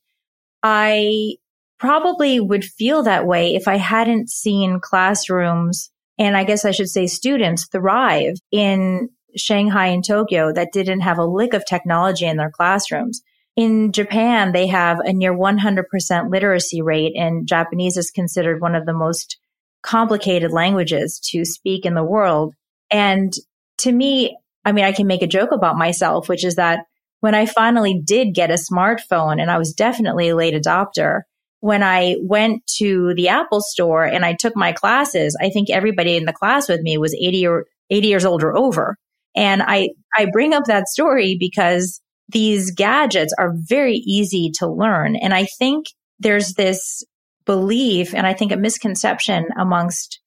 I 0.61 1.35
probably 1.79 2.39
would 2.39 2.63
feel 2.63 3.03
that 3.03 3.25
way 3.25 3.55
if 3.55 3.67
I 3.67 3.77
hadn't 3.77 4.29
seen 4.29 4.79
classrooms, 4.79 5.89
and 6.17 6.35
I 6.35 6.43
guess 6.43 6.65
I 6.65 6.71
should 6.71 6.89
say 6.89 7.07
students 7.07 7.67
thrive 7.67 8.35
in 8.51 9.09
Shanghai 9.35 9.87
and 9.87 10.03
Tokyo 10.05 10.51
that 10.53 10.73
didn't 10.73 11.01
have 11.01 11.19
a 11.19 11.25
lick 11.25 11.53
of 11.53 11.65
technology 11.65 12.25
in 12.25 12.37
their 12.37 12.51
classrooms. 12.51 13.21
In 13.55 13.91
Japan, 13.91 14.51
they 14.51 14.67
have 14.67 14.99
a 14.99 15.13
near 15.13 15.33
100% 15.33 16.31
literacy 16.31 16.81
rate, 16.81 17.13
and 17.15 17.47
Japanese 17.47 17.97
is 17.97 18.11
considered 18.11 18.61
one 18.61 18.75
of 18.75 18.85
the 18.85 18.93
most 18.93 19.37
complicated 19.83 20.51
languages 20.51 21.19
to 21.31 21.45
speak 21.45 21.85
in 21.85 21.93
the 21.93 22.03
world. 22.03 22.53
And 22.91 23.33
to 23.79 23.91
me, 23.91 24.37
I 24.65 24.71
mean, 24.71 24.85
I 24.85 24.91
can 24.91 25.07
make 25.07 25.21
a 25.21 25.27
joke 25.27 25.51
about 25.51 25.77
myself, 25.77 26.29
which 26.29 26.43
is 26.43 26.55
that 26.55 26.81
when 27.19 27.33
I 27.33 27.45
finally 27.45 27.99
did 28.03 28.35
get 28.35 28.51
a 28.51 28.55
smartphone, 28.55 29.41
and 29.41 29.49
I 29.49 29.57
was 29.57 29.73
definitely 29.73 30.29
a 30.29 30.35
late 30.35 30.53
adopter, 30.53 31.21
when 31.59 31.83
I 31.83 32.17
went 32.21 32.65
to 32.77 33.13
the 33.15 33.29
Apple 33.29 33.61
store 33.61 34.03
and 34.03 34.23
I 34.23 34.33
took 34.33 34.55
my 34.55 34.71
classes, 34.71 35.37
I 35.41 35.49
think 35.49 35.69
everybody 35.69 36.15
in 36.15 36.25
the 36.25 36.33
class 36.33 36.69
with 36.69 36.81
me 36.81 36.97
was 36.97 37.15
80 37.15 37.47
or 37.47 37.65
80 37.89 38.07
years 38.07 38.25
old 38.25 38.43
or 38.43 38.55
over. 38.55 38.97
And 39.35 39.61
I, 39.61 39.89
I 40.15 40.27
bring 40.31 40.53
up 40.53 40.65
that 40.65 40.87
story 40.87 41.37
because 41.39 42.01
these 42.29 42.71
gadgets 42.71 43.33
are 43.37 43.53
very 43.55 43.95
easy 43.95 44.51
to 44.55 44.67
learn. 44.67 45.15
And 45.15 45.33
I 45.33 45.45
think 45.57 45.87
there's 46.19 46.53
this 46.53 47.03
belief 47.45 48.13
and 48.13 48.27
I 48.27 48.33
think 48.33 48.51
a 48.51 48.57
misconception 48.57 49.47
amongst 49.57 50.19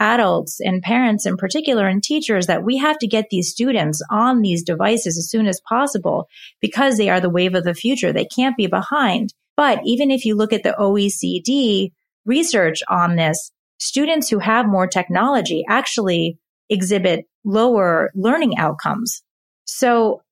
adults 0.00 0.58
and 0.60 0.82
parents 0.82 1.24
in 1.24 1.36
particular 1.36 1.86
and 1.86 2.02
teachers 2.02 2.46
that 2.48 2.64
we 2.64 2.76
have 2.78 2.98
to 2.98 3.06
get 3.06 3.26
these 3.30 3.50
students 3.50 4.02
on 4.10 4.42
these 4.42 4.64
devices 4.64 5.16
as 5.16 5.30
soon 5.30 5.46
as 5.46 5.60
possible 5.68 6.26
because 6.60 6.96
they 6.96 7.08
are 7.08 7.20
the 7.20 7.30
wave 7.30 7.54
of 7.54 7.64
the 7.64 7.74
future. 7.74 8.12
They 8.12 8.24
can't 8.24 8.56
be 8.56 8.66
behind. 8.66 9.32
But 9.56 9.80
even 9.84 10.10
if 10.10 10.24
you 10.24 10.34
look 10.34 10.52
at 10.52 10.62
the 10.62 10.74
OECD 10.78 11.92
research 12.24 12.82
on 12.88 13.16
this, 13.16 13.52
students 13.78 14.28
who 14.28 14.38
have 14.38 14.66
more 14.66 14.86
technology 14.86 15.64
actually 15.68 16.38
exhibit 16.70 17.26
lower 17.44 18.10
learning 18.14 18.56
outcomes. 18.56 19.22
So 19.64 20.22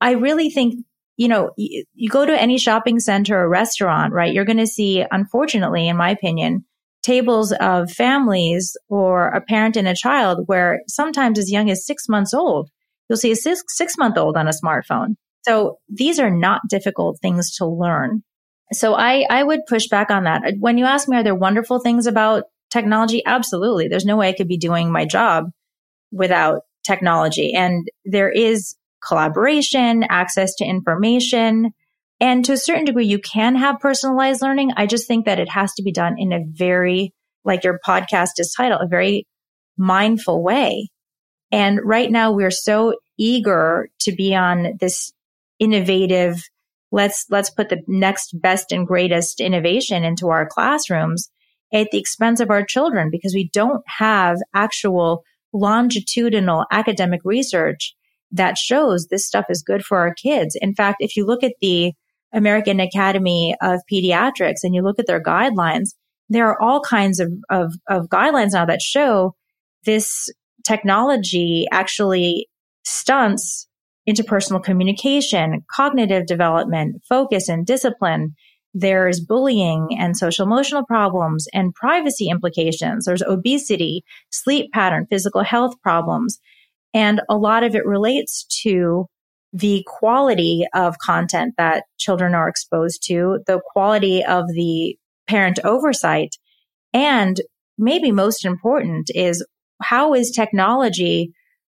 I 0.00 0.12
really 0.12 0.50
think, 0.50 0.84
you 1.16 1.28
know, 1.28 1.50
you, 1.56 1.84
go 2.10 2.26
to 2.26 2.40
any 2.40 2.58
shopping 2.58 2.98
center 2.98 3.38
or 3.38 3.48
restaurant, 3.48 4.12
right? 4.12 4.32
You're 4.32 4.44
going 4.44 4.58
to 4.58 4.66
see, 4.66 5.04
unfortunately, 5.10 5.88
in 5.88 5.96
my 5.96 6.10
opinion, 6.10 6.64
tables 7.02 7.52
of 7.52 7.90
families 7.90 8.76
or 8.88 9.28
a 9.28 9.40
parent 9.40 9.76
and 9.76 9.86
a 9.86 9.94
child 9.94 10.44
where 10.46 10.80
sometimes 10.88 11.38
as 11.38 11.52
young 11.52 11.70
as 11.70 11.86
six 11.86 12.08
months 12.08 12.32
old, 12.32 12.70
you'll 13.08 13.18
see 13.18 13.30
a 13.30 13.36
six, 13.36 13.62
six 13.68 13.96
month 13.98 14.16
old 14.16 14.36
on 14.36 14.48
a 14.48 14.52
smartphone. 14.52 15.14
So 15.42 15.78
these 15.88 16.18
are 16.18 16.30
not 16.30 16.62
difficult 16.68 17.18
things 17.20 17.54
to 17.56 17.66
learn. 17.66 18.22
So 18.72 18.94
I, 18.94 19.26
I 19.28 19.42
would 19.42 19.66
push 19.66 19.88
back 19.88 20.10
on 20.10 20.24
that. 20.24 20.42
Uh, 20.44 20.52
when 20.58 20.78
you 20.78 20.84
ask 20.84 21.08
me, 21.08 21.16
are 21.16 21.22
there 21.22 21.34
wonderful 21.34 21.80
things 21.80 22.06
about 22.06 22.44
technology? 22.70 23.22
Absolutely. 23.24 23.88
There's 23.88 24.06
no 24.06 24.16
way 24.16 24.28
I 24.28 24.34
could 24.34 24.48
be 24.48 24.56
doing 24.56 24.90
my 24.90 25.04
job 25.04 25.50
without 26.10 26.62
technology. 26.86 27.54
And 27.54 27.88
there 28.04 28.30
is 28.30 28.74
collaboration, 29.06 30.04
access 30.08 30.54
to 30.56 30.64
information, 30.64 31.72
and 32.20 32.44
to 32.44 32.52
a 32.52 32.56
certain 32.56 32.84
degree, 32.84 33.06
you 33.06 33.18
can 33.18 33.56
have 33.56 33.80
personalized 33.80 34.40
learning. 34.40 34.72
I 34.76 34.86
just 34.86 35.06
think 35.06 35.26
that 35.26 35.40
it 35.40 35.50
has 35.50 35.74
to 35.74 35.82
be 35.82 35.92
done 35.92 36.16
in 36.18 36.32
a 36.32 36.44
very, 36.46 37.12
like 37.44 37.64
your 37.64 37.80
podcast 37.86 38.38
is 38.38 38.54
titled, 38.56 38.80
a 38.82 38.88
very 38.88 39.26
mindful 39.76 40.42
way. 40.42 40.88
And 41.50 41.80
right 41.84 42.10
now 42.10 42.32
we're 42.32 42.50
so 42.50 42.94
eager 43.18 43.88
to 44.00 44.12
be 44.12 44.34
on 44.34 44.78
this 44.80 45.12
innovative, 45.58 46.42
let's, 46.94 47.26
let's 47.28 47.50
put 47.50 47.70
the 47.70 47.82
next 47.88 48.40
best 48.40 48.70
and 48.70 48.86
greatest 48.86 49.40
innovation 49.40 50.04
into 50.04 50.28
our 50.28 50.46
classrooms 50.46 51.28
at 51.72 51.88
the 51.90 51.98
expense 51.98 52.38
of 52.38 52.50
our 52.50 52.64
children 52.64 53.08
because 53.10 53.34
we 53.34 53.50
don't 53.52 53.82
have 53.98 54.38
actual 54.54 55.24
longitudinal 55.52 56.64
academic 56.70 57.20
research 57.24 57.96
that 58.30 58.56
shows 58.56 59.06
this 59.06 59.26
stuff 59.26 59.46
is 59.48 59.64
good 59.64 59.84
for 59.84 59.98
our 59.98 60.14
kids. 60.14 60.56
In 60.60 60.72
fact, 60.72 60.98
if 61.00 61.16
you 61.16 61.26
look 61.26 61.42
at 61.42 61.54
the 61.60 61.92
American 62.32 62.78
Academy 62.78 63.56
of 63.60 63.80
Pediatrics 63.92 64.62
and 64.62 64.72
you 64.72 64.82
look 64.82 65.00
at 65.00 65.08
their 65.08 65.22
guidelines, 65.22 65.94
there 66.28 66.46
are 66.46 66.62
all 66.62 66.80
kinds 66.80 67.18
of, 67.18 67.32
of, 67.50 67.74
of 67.88 68.06
guidelines 68.06 68.52
now 68.52 68.66
that 68.66 68.80
show 68.80 69.34
this 69.84 70.28
technology 70.64 71.66
actually 71.72 72.48
stunts 72.84 73.66
interpersonal 74.08 74.62
communication, 74.62 75.64
cognitive 75.70 76.26
development, 76.26 77.02
focus 77.08 77.48
and 77.48 77.66
discipline. 77.66 78.34
There's 78.74 79.20
bullying 79.20 79.88
and 79.98 80.16
social 80.16 80.44
emotional 80.46 80.84
problems 80.84 81.46
and 81.52 81.74
privacy 81.74 82.28
implications. 82.28 83.04
There's 83.04 83.22
obesity, 83.22 84.04
sleep 84.30 84.72
pattern, 84.72 85.06
physical 85.08 85.44
health 85.44 85.74
problems. 85.82 86.38
And 86.92 87.20
a 87.28 87.36
lot 87.36 87.62
of 87.62 87.74
it 87.74 87.86
relates 87.86 88.44
to 88.62 89.06
the 89.52 89.84
quality 89.86 90.64
of 90.74 90.98
content 90.98 91.54
that 91.56 91.84
children 91.96 92.34
are 92.34 92.48
exposed 92.48 93.04
to, 93.06 93.38
the 93.46 93.60
quality 93.72 94.24
of 94.24 94.48
the 94.48 94.98
parent 95.28 95.60
oversight, 95.64 96.36
and 96.92 97.40
maybe 97.78 98.10
most 98.10 98.44
important 98.44 99.10
is 99.14 99.46
how 99.80 100.14
is 100.14 100.30
technology 100.30 101.32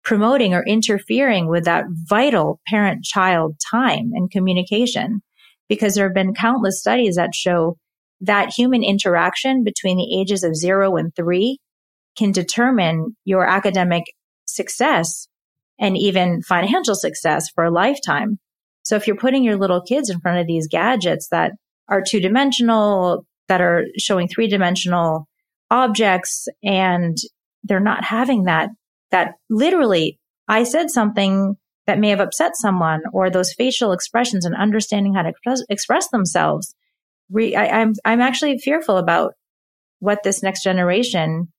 promoting 0.06 0.54
or 0.54 0.64
interfering 0.64 1.48
with 1.48 1.64
that 1.64 1.84
vital 2.08 2.60
parent 2.66 3.04
child 3.04 3.56
time 3.70 4.12
and 4.14 4.30
communication? 4.30 5.20
Because 5.68 5.96
there 5.96 6.06
have 6.06 6.14
been 6.14 6.32
countless 6.32 6.80
studies 6.80 7.16
that 7.16 7.34
show 7.34 7.76
that 8.20 8.54
human 8.56 8.82
interaction 8.82 9.64
between 9.64 9.98
the 9.98 10.18
ages 10.18 10.44
of 10.44 10.56
zero 10.56 10.96
and 10.96 11.14
three 11.14 11.58
can 12.16 12.32
determine 12.32 13.16
your 13.24 13.46
academic 13.46 14.04
success 14.46 15.28
and 15.78 15.98
even 15.98 16.40
financial 16.40 16.94
success 16.94 17.50
for 17.50 17.64
a 17.64 17.70
lifetime. 17.70 18.38
So 18.84 18.94
if 18.94 19.06
you're 19.06 19.16
putting 19.16 19.42
your 19.42 19.58
little 19.58 19.82
kids 19.82 20.08
in 20.08 20.20
front 20.20 20.38
of 20.38 20.46
these 20.46 20.68
gadgets 20.68 21.28
that 21.30 21.52
are 21.88 22.00
two 22.00 22.20
dimensional, 22.20 23.26
that 23.48 23.60
are 23.60 23.84
showing 23.98 24.28
three 24.28 24.46
dimensional 24.46 25.28
objects 25.70 26.46
and 26.62 27.16
they're 27.64 27.80
not 27.80 28.04
having 28.04 28.44
that, 28.44 28.70
that 29.10 29.34
literally 29.48 30.18
I 30.48 30.64
said 30.64 30.90
something 30.90 31.56
that 31.86 31.98
may 31.98 32.10
have 32.10 32.20
upset 32.20 32.56
someone 32.56 33.02
or 33.12 33.30
those 33.30 33.52
facial 33.52 33.92
expressions 33.92 34.44
and 34.44 34.54
understanding 34.54 35.14
how 35.14 35.22
to 35.22 35.28
express, 35.28 35.62
express 35.68 36.08
themselves. 36.08 36.74
Re, 37.30 37.54
I, 37.54 37.80
I'm, 37.80 37.94
I'm 38.04 38.20
actually 38.20 38.58
fearful 38.58 38.96
about 38.96 39.34
what 40.00 40.22
this 40.22 40.42
next 40.42 40.62
generation 40.62 41.52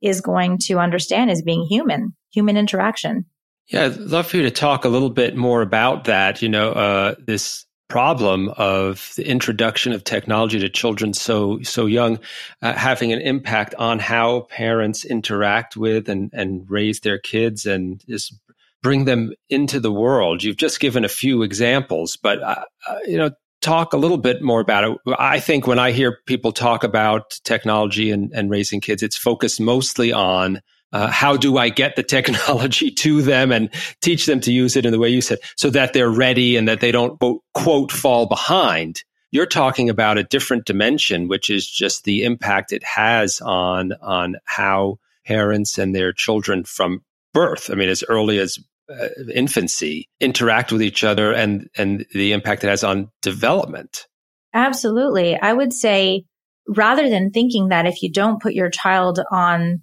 is 0.00 0.20
going 0.20 0.58
to 0.58 0.78
understand 0.78 1.30
as 1.30 1.42
being 1.42 1.64
human, 1.64 2.14
human 2.32 2.56
interaction. 2.56 3.26
Yeah, 3.68 3.86
I'd 3.86 3.96
love 3.96 4.26
for 4.26 4.36
you 4.36 4.42
to 4.44 4.50
talk 4.50 4.84
a 4.84 4.88
little 4.88 5.10
bit 5.10 5.36
more 5.36 5.62
about 5.62 6.04
that. 6.04 6.42
You 6.42 6.48
know, 6.48 6.72
uh, 6.72 7.14
this 7.24 7.64
problem 7.92 8.48
of 8.56 9.12
the 9.16 9.28
introduction 9.28 9.92
of 9.92 10.02
technology 10.02 10.58
to 10.58 10.70
children 10.70 11.12
so 11.12 11.60
so 11.60 11.84
young, 11.84 12.18
uh, 12.62 12.72
having 12.72 13.12
an 13.12 13.20
impact 13.20 13.74
on 13.74 13.98
how 13.98 14.40
parents 14.48 15.04
interact 15.04 15.76
with 15.76 16.08
and 16.08 16.30
and 16.32 16.64
raise 16.70 17.00
their 17.00 17.18
kids 17.18 17.66
and 17.66 18.02
just 18.08 18.34
bring 18.82 19.04
them 19.04 19.34
into 19.50 19.78
the 19.78 19.92
world. 19.92 20.42
You've 20.42 20.56
just 20.56 20.80
given 20.80 21.04
a 21.04 21.08
few 21.08 21.42
examples, 21.42 22.16
but 22.16 22.42
uh, 22.42 22.64
uh 22.88 22.98
you 23.04 23.18
know, 23.18 23.30
talk 23.60 23.92
a 23.92 23.98
little 23.98 24.16
bit 24.16 24.40
more 24.40 24.60
about 24.60 24.84
it. 24.84 24.98
I 25.18 25.38
think 25.38 25.66
when 25.66 25.78
I 25.78 25.92
hear 25.92 26.16
people 26.26 26.52
talk 26.52 26.84
about 26.84 27.38
technology 27.44 28.10
and, 28.10 28.32
and 28.32 28.48
raising 28.48 28.80
kids, 28.80 29.02
it's 29.02 29.18
focused 29.18 29.60
mostly 29.60 30.14
on 30.14 30.62
uh, 30.92 31.08
how 31.08 31.36
do 31.36 31.58
I 31.58 31.68
get 31.68 31.96
the 31.96 32.02
technology 32.02 32.90
to 33.02 33.22
them 33.22 33.52
and 33.52 33.70
teach 34.00 34.26
them 34.26 34.40
to 34.40 34.52
use 34.52 34.76
it 34.76 34.86
in 34.86 34.92
the 34.92 34.98
way 34.98 35.08
you 35.08 35.20
said, 35.20 35.38
so 35.56 35.70
that 35.70 35.92
they're 35.92 36.10
ready 36.10 36.56
and 36.56 36.68
that 36.68 36.80
they 36.80 36.92
don't 36.92 37.20
quote 37.54 37.92
fall 37.92 38.26
behind. 38.26 39.02
You're 39.30 39.46
talking 39.46 39.88
about 39.88 40.18
a 40.18 40.24
different 40.24 40.66
dimension, 40.66 41.26
which 41.26 41.48
is 41.48 41.66
just 41.66 42.04
the 42.04 42.24
impact 42.24 42.72
it 42.72 42.84
has 42.84 43.40
on 43.40 43.92
on 44.02 44.36
how 44.44 44.98
parents 45.26 45.78
and 45.78 45.94
their 45.94 46.12
children 46.12 46.64
from 46.64 47.02
birth. 47.32 47.70
I 47.70 47.74
mean, 47.74 47.88
as 47.88 48.04
early 48.08 48.38
as 48.38 48.58
uh, 48.90 49.08
infancy 49.32 50.08
interact 50.20 50.72
with 50.72 50.82
each 50.82 51.04
other 51.04 51.32
and 51.32 51.70
and 51.76 52.04
the 52.12 52.32
impact 52.32 52.64
it 52.64 52.68
has 52.68 52.84
on 52.84 53.10
development. 53.22 54.06
Absolutely. 54.52 55.38
I 55.38 55.52
would 55.52 55.72
say 55.72 56.24
rather 56.68 57.08
than 57.08 57.30
thinking 57.30 57.68
that 57.68 57.86
if 57.86 58.02
you 58.02 58.10
don't 58.10 58.42
put 58.42 58.54
your 58.54 58.70
child 58.70 59.20
on 59.30 59.82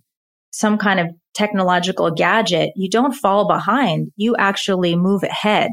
some 0.51 0.77
kind 0.77 0.99
of 0.99 1.07
technological 1.33 2.11
gadget, 2.11 2.71
you 2.75 2.89
don't 2.89 3.13
fall 3.13 3.47
behind. 3.47 4.09
You 4.15 4.35
actually 4.37 4.95
move 4.95 5.23
ahead. 5.23 5.71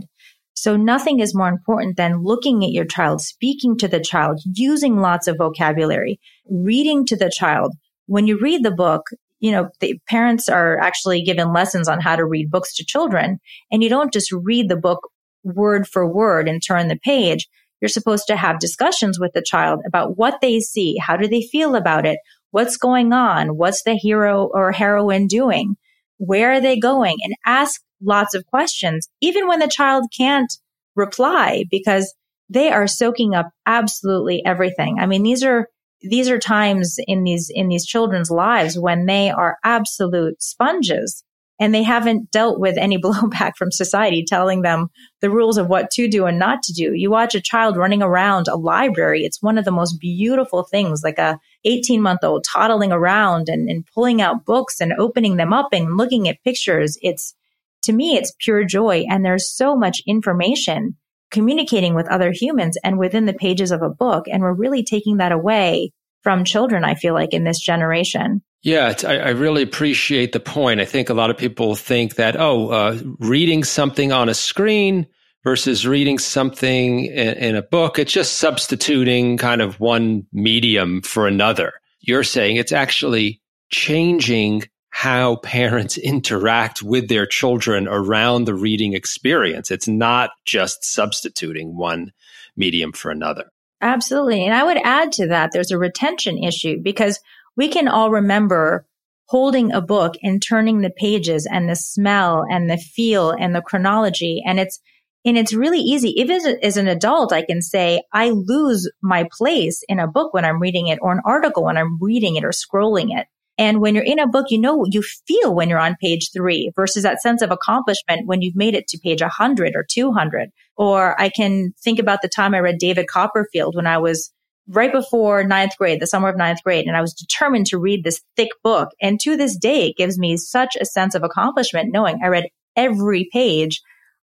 So 0.55 0.77
nothing 0.77 1.21
is 1.21 1.35
more 1.35 1.49
important 1.49 1.97
than 1.97 2.23
looking 2.23 2.65
at 2.65 2.71
your 2.71 2.87
child, 2.87 3.21
speaking 3.21 3.77
to 3.79 3.89
the 3.89 4.01
child, 4.01 4.41
using 4.55 4.99
lots 5.01 5.27
of 5.27 5.37
vocabulary, 5.37 6.19
reading 6.49 7.05
to 7.07 7.17
the 7.17 7.31
child. 7.31 7.75
When 8.07 8.27
you 8.27 8.39
read 8.39 8.65
the 8.65 8.71
book, 8.71 9.03
you 9.39 9.53
know, 9.53 9.69
the 9.81 9.99
parents 10.09 10.49
are 10.49 10.79
actually 10.79 11.23
given 11.23 11.53
lessons 11.53 11.89
on 11.89 12.01
how 12.01 12.17
to 12.17 12.25
read 12.25 12.51
books 12.51 12.75
to 12.77 12.85
children. 12.85 13.39
And 13.71 13.83
you 13.83 13.91
don't 13.91 14.13
just 14.13 14.33
read 14.33 14.69
the 14.69 14.77
book 14.77 15.01
word 15.45 15.87
for 15.87 16.11
word 16.11 16.49
and 16.49 16.63
turn 16.63 16.89
the 16.89 16.99
page. 17.05 17.49
You're 17.81 17.89
supposed 17.89 18.27
to 18.29 18.37
have 18.37 18.59
discussions 18.59 19.21
with 19.21 19.33
the 19.35 19.43
child 19.43 19.81
about 19.87 20.17
what 20.17 20.41
they 20.41 20.61
see. 20.61 20.97
How 20.99 21.17
do 21.17 21.29
they 21.29 21.43
feel 21.43 21.75
about 21.75 22.07
it? 22.07 22.19
What's 22.57 22.79
going 22.79 23.13
on? 23.13 23.59
What's 23.59 23.83
the 23.83 23.97
hero 23.97 24.49
or 24.51 24.73
heroine 24.73 25.27
doing? 25.27 25.77
Where 26.17 26.53
are 26.53 26.61
they 26.63 26.79
going? 26.79 27.19
And 27.23 27.35
ask 27.45 27.83
lots 28.03 28.35
of 28.35 28.47
questions, 28.47 29.11
even 29.21 29.47
when 29.47 29.59
the 29.59 29.69
child 29.69 30.07
can't 30.17 30.51
reply 30.95 31.67
because 31.71 32.15
they 32.49 32.71
are 32.71 32.87
soaking 32.87 33.35
up 33.35 33.51
absolutely 33.67 34.43
everything. 34.47 34.97
I 34.99 35.05
mean, 35.05 35.23
these 35.23 35.45
are 35.45 35.69
these 36.01 36.31
are 36.31 36.39
times 36.39 36.97
in 37.07 37.25
these 37.25 37.51
in 37.55 37.69
these 37.69 37.85
children's 37.85 38.31
lives 38.31 38.79
when 38.79 39.05
they 39.05 39.29
are 39.29 39.59
absolute 39.63 40.43
sponges 40.43 41.25
and 41.59 41.75
they 41.75 41.83
haven't 41.83 42.31
dealt 42.31 42.59
with 42.59 42.77
any 42.77 42.99
blowback 43.03 43.57
from 43.57 43.71
society 43.71 44.25
telling 44.27 44.63
them 44.63 44.89
the 45.21 45.31
rules 45.31 45.59
of 45.59 45.69
what 45.69 45.91
to 45.91 46.09
do 46.09 46.27
and 46.27 46.39
not 46.39 46.63
to 46.63 46.73
do. 46.73 46.93
You 46.95 47.11
watch 47.11 47.35
a 47.35 47.41
child 47.41 47.77
running 47.77 48.03
around 48.03 48.49
a 48.49 48.57
library. 48.57 49.25
It's 49.25 49.43
one 49.43 49.59
of 49.59 49.65
the 49.65 49.71
most 49.71 49.99
beautiful 50.01 50.65
things, 50.65 51.03
like 51.03 51.19
a 51.19 51.39
18 51.67 52.01
month 52.01 52.25
old 52.25 52.45
toddling 52.45 52.93
around 52.93 53.49
and, 53.49 53.69
and 53.69 53.87
pulling 53.95 54.23
out 54.23 54.45
books 54.45 54.81
and 54.81 54.93
opening 54.99 55.37
them 55.37 55.53
up 55.53 55.69
and 55.73 55.97
looking 55.97 56.29
at 56.29 56.43
pictures. 56.43 56.97
It's, 57.03 57.35
to 57.83 57.93
me, 57.93 58.17
it's 58.17 58.33
pure 58.41 58.65
joy. 58.65 59.05
And 59.09 59.25
there's 59.25 59.55
so 59.55 59.77
much 59.77 60.03
information 60.07 60.97
communicating 61.31 61.95
with 61.95 62.09
other 62.09 62.33
humans 62.33 62.79
and 62.83 62.99
within 62.99 63.27
the 63.27 63.35
pages 63.35 63.71
of 63.71 63.83
a 63.83 63.91
book. 63.91 64.27
And 64.31 64.43
we're 64.43 64.55
really 64.55 64.85
taking 64.85 65.19
that 65.19 65.33
away 65.33 65.93
from 66.23 66.45
children, 66.45 66.85
I 66.85 66.95
feel 66.95 67.15
like, 67.15 67.33
in 67.33 67.45
this 67.45 67.61
generation. 67.61 68.43
Yeah, 68.63 68.95
I, 69.05 69.19
I, 69.19 69.29
really 69.29 69.63
appreciate 69.63 70.33
the 70.33 70.41
point. 70.41 70.81
I 70.81 70.85
think 70.85 71.09
a 71.09 71.15
lot 71.15 71.31
of 71.31 71.37
people 71.37 71.77
think 71.77 72.17
that, 72.17 72.35
oh, 72.37 72.71
uh, 72.71 72.99
reading 73.21 73.63
something 73.63 74.11
on 74.11 74.29
a 74.29 74.35
screen 74.35 75.07
versus 75.47 75.87
reading 75.87 76.19
something 76.19 77.05
in, 77.05 77.37
in 77.37 77.55
a 77.55 77.63
book, 77.63 78.01
it's 78.01 78.13
just 78.13 78.41
substituting 78.41 79.37
kind 79.37 79.63
of 79.63 79.79
one 79.79 80.27
medium 80.33 81.01
for 81.03 81.29
another. 81.29 81.75
You're 82.01 82.25
saying 82.25 82.57
it's 82.57 82.73
actually 82.73 83.41
changing 83.71 84.65
how 84.91 85.37
parents 85.37 85.99
interact 86.15 86.83
with 86.83 87.09
their 87.09 87.27
children 87.27 87.87
around 87.87 88.45
the 88.45 88.57
reading 88.57 88.95
experience. 88.95 89.71
It's 89.71 89.87
not 89.87 90.31
just 90.45 90.85
substituting 90.85 91.77
one 91.77 92.11
medium 92.57 92.91
for 92.91 93.13
another. 93.13 93.45
Absolutely. 93.81 94.45
And 94.45 94.53
I 94.53 94.65
would 94.65 94.81
add 94.83 95.13
to 95.13 95.29
that, 95.29 95.53
there's 95.53 95.71
a 95.71 95.79
retention 95.79 96.43
issue 96.43 96.81
because 96.83 97.21
we 97.57 97.69
can 97.69 97.87
all 97.87 98.11
remember 98.11 98.85
holding 99.27 99.71
a 99.71 99.81
book 99.81 100.15
and 100.25 100.43
turning 100.43 100.81
the 100.81 100.91
pages 100.91 101.47
and 101.47 101.69
the 101.69 101.77
smell 101.77 102.45
and 102.51 102.69
the 102.69 102.79
feel 102.79 103.31
and 103.31 103.55
the 103.55 103.63
chronology. 103.63 104.43
And 104.45 104.59
it's, 104.59 104.81
and 105.27 105.37
it's 105.37 105.53
really 105.53 105.81
easy. 105.81 106.11
Even 106.21 106.41
as 106.63 106.77
an 106.77 106.87
adult, 106.87 107.33
I 107.33 107.43
can 107.43 107.61
say 107.61 108.01
I 108.13 108.31
lose 108.31 108.89
my 109.03 109.29
place 109.37 109.83
in 109.89 109.99
a 109.99 110.07
book 110.07 110.33
when 110.33 110.45
I'm 110.45 110.61
reading 110.61 110.87
it 110.87 111.01
or 111.03 111.13
an 111.13 111.21
article 111.25 111.65
when 111.65 111.77
I'm 111.77 111.99
reading 112.01 112.37
it 112.37 112.45
or 112.45 112.51
scrolling 112.51 113.09
it. 113.11 113.27
And 113.59 113.81
when 113.81 113.95
you're 113.95 114.05
in 114.05 114.21
a 114.21 114.29
book, 114.29 114.47
you 114.51 114.59
know, 114.59 114.85
you 114.89 115.03
feel 115.27 115.55
when 115.55 115.69
you're 115.69 115.79
on 115.79 115.97
page 116.01 116.31
three 116.33 116.71
versus 116.77 117.03
that 117.03 117.23
sense 117.23 117.43
of 117.43 117.51
accomplishment 117.51 118.27
when 118.27 118.41
you've 118.41 118.55
made 118.55 118.75
it 118.75 118.87
to 118.89 118.99
page 118.99 119.21
100 119.21 119.75
or 119.75 119.85
200. 119.91 120.51
Or 120.77 121.21
I 121.21 121.31
can 121.31 121.73
think 121.83 121.99
about 121.99 122.23
the 122.23 122.29
time 122.29 122.55
I 122.55 122.61
read 122.61 122.79
David 122.79 123.09
Copperfield 123.09 123.75
when 123.75 123.87
I 123.87 123.99
was 123.99 124.31
right 124.69 124.93
before 124.93 125.43
ninth 125.43 125.73
grade, 125.79 126.01
the 126.01 126.07
summer 126.07 126.29
of 126.29 126.37
ninth 126.37 126.63
grade, 126.63 126.87
and 126.87 126.97
I 126.97 127.01
was 127.01 127.15
determined 127.15 127.67
to 127.69 127.79
read 127.79 128.05
this 128.05 128.21
thick 128.37 128.51
book. 128.63 128.91
And 129.01 129.19
to 129.21 129.37
this 129.37 129.57
day, 129.57 129.89
it 129.89 129.97
gives 129.97 130.19
me 130.19 130.37
such 130.37 130.77
a 130.77 130.85
sense 130.85 131.15
of 131.15 131.25
accomplishment 131.25 131.93
knowing 131.93 132.21
I 132.23 132.29
read 132.29 132.49
every 132.77 133.29
page 133.33 133.81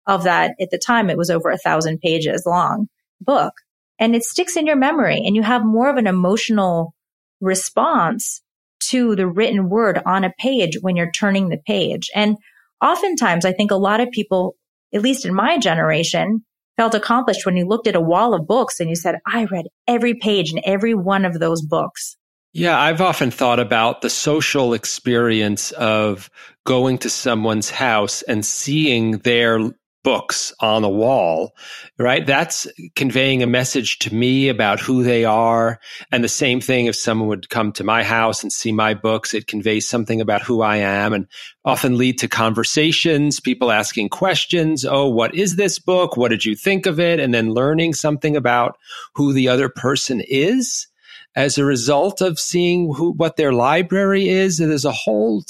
of 0.07 0.25
that. 0.25 0.55
At 0.61 0.71
the 0.71 0.79
time, 0.79 1.11
it 1.11 1.17
was 1.17 1.31
over 1.31 1.51
a 1.51 1.59
thousand 1.59 2.01
pages 2.01 2.45
long 2.47 2.89
book 3.21 3.55
and 3.99 4.17
it 4.17 4.25
sticks 4.25 4.57
in 4.57 4.67
your 4.67 4.77
memory 4.77 5.23
and 5.25 5.37
you 5.37 5.43
have 5.43 5.65
more 5.65 5.89
of 5.89 5.97
an 5.97 6.07
emotional 6.07 6.95
response 7.41 8.43
to 8.89 9.15
the 9.15 9.27
written 9.27 9.69
word 9.69 10.01
on 10.05 10.25
a 10.25 10.33
page 10.39 10.79
when 10.81 10.97
you're 10.97 11.11
turning 11.13 11.49
the 11.49 11.59
page. 11.67 12.11
And 12.15 12.37
oftentimes 12.83 13.45
I 13.45 13.53
think 13.53 13.71
a 13.71 13.77
lot 13.77 14.01
of 14.01 14.11
people, 14.11 14.57
at 14.93 15.03
least 15.03 15.25
in 15.25 15.35
my 15.35 15.59
generation, 15.59 16.45
felt 16.77 16.95
accomplished 16.95 17.47
when 17.47 17.57
you 17.57 17.67
looked 17.67 17.87
at 17.87 17.95
a 17.95 18.01
wall 18.01 18.35
of 18.35 18.47
books 18.47 18.81
and 18.81 18.89
you 18.89 18.97
said, 18.97 19.17
I 19.27 19.45
read 19.45 19.67
every 19.87 20.15
page 20.15 20.53
in 20.53 20.61
every 20.65 20.95
one 20.95 21.25
of 21.25 21.39
those 21.39 21.63
books. 21.63 22.17
Yeah, 22.55 22.79
I've 22.79 23.01
often 23.01 23.31
thought 23.31 23.61
about 23.61 24.03
the 24.03 24.11
social 24.11 24.75
experience 24.75 25.71
of 25.73 26.29
going 26.67 26.99
to 26.99 27.09
someone's 27.09 27.71
house 27.71 28.23
and 28.23 28.45
seeing 28.45 29.19
their 29.19 29.71
books 30.05 30.53
on 30.61 30.83
the 30.83 30.89
wall, 30.89 31.55
right? 31.99 32.27
That's 32.27 32.67
conveying 32.97 33.43
a 33.43 33.47
message 33.47 33.99
to 34.01 34.15
me 34.15 34.49
about 34.49 34.81
who 34.81 35.03
they 35.03 35.25
are. 35.25 35.79
And 36.11 36.25
the 36.25 36.29
same 36.29 36.61
thing 36.61 36.87
if 36.87 36.97
someone 36.97 37.29
would 37.29 37.49
come 37.49 37.73
to 37.73 37.85
my 37.85 38.03
house 38.03 38.43
and 38.43 38.53
see 38.53 38.73
my 38.73 38.95
books, 38.95 39.35
it 39.35 39.47
conveys 39.47 39.89
something 39.89 40.21
about 40.21 40.43
who 40.43 40.63
I 40.63 40.77
am 40.77 41.13
and 41.13 41.27
often 41.65 41.99
lead 41.99 42.19
to 42.19 42.29
conversations, 42.29 43.41
people 43.41 43.71
asking 43.71 44.09
questions. 44.09 44.85
Oh, 44.85 45.09
what 45.09 45.35
is 45.35 45.57
this 45.57 45.79
book? 45.79 46.17
What 46.17 46.31
did 46.31 46.45
you 46.45 46.57
think 46.57 46.87
of 46.87 46.99
it? 46.99 47.21
And 47.21 47.33
then 47.33 47.55
learning 47.55 47.95
something 47.95 48.37
about 48.37 48.77
who 49.15 49.33
the 49.33 49.49
other 49.49 49.69
person 49.69 50.21
is 50.27 50.89
as 51.35 51.59
a 51.59 51.65
result 51.65 52.21
of 52.21 52.39
seeing 52.39 52.93
who, 52.95 53.13
what 53.13 53.37
their 53.37 53.53
library 53.53 54.29
is. 54.29 54.59
There's 54.59 54.85
a 54.85 54.93
whole 54.93 55.45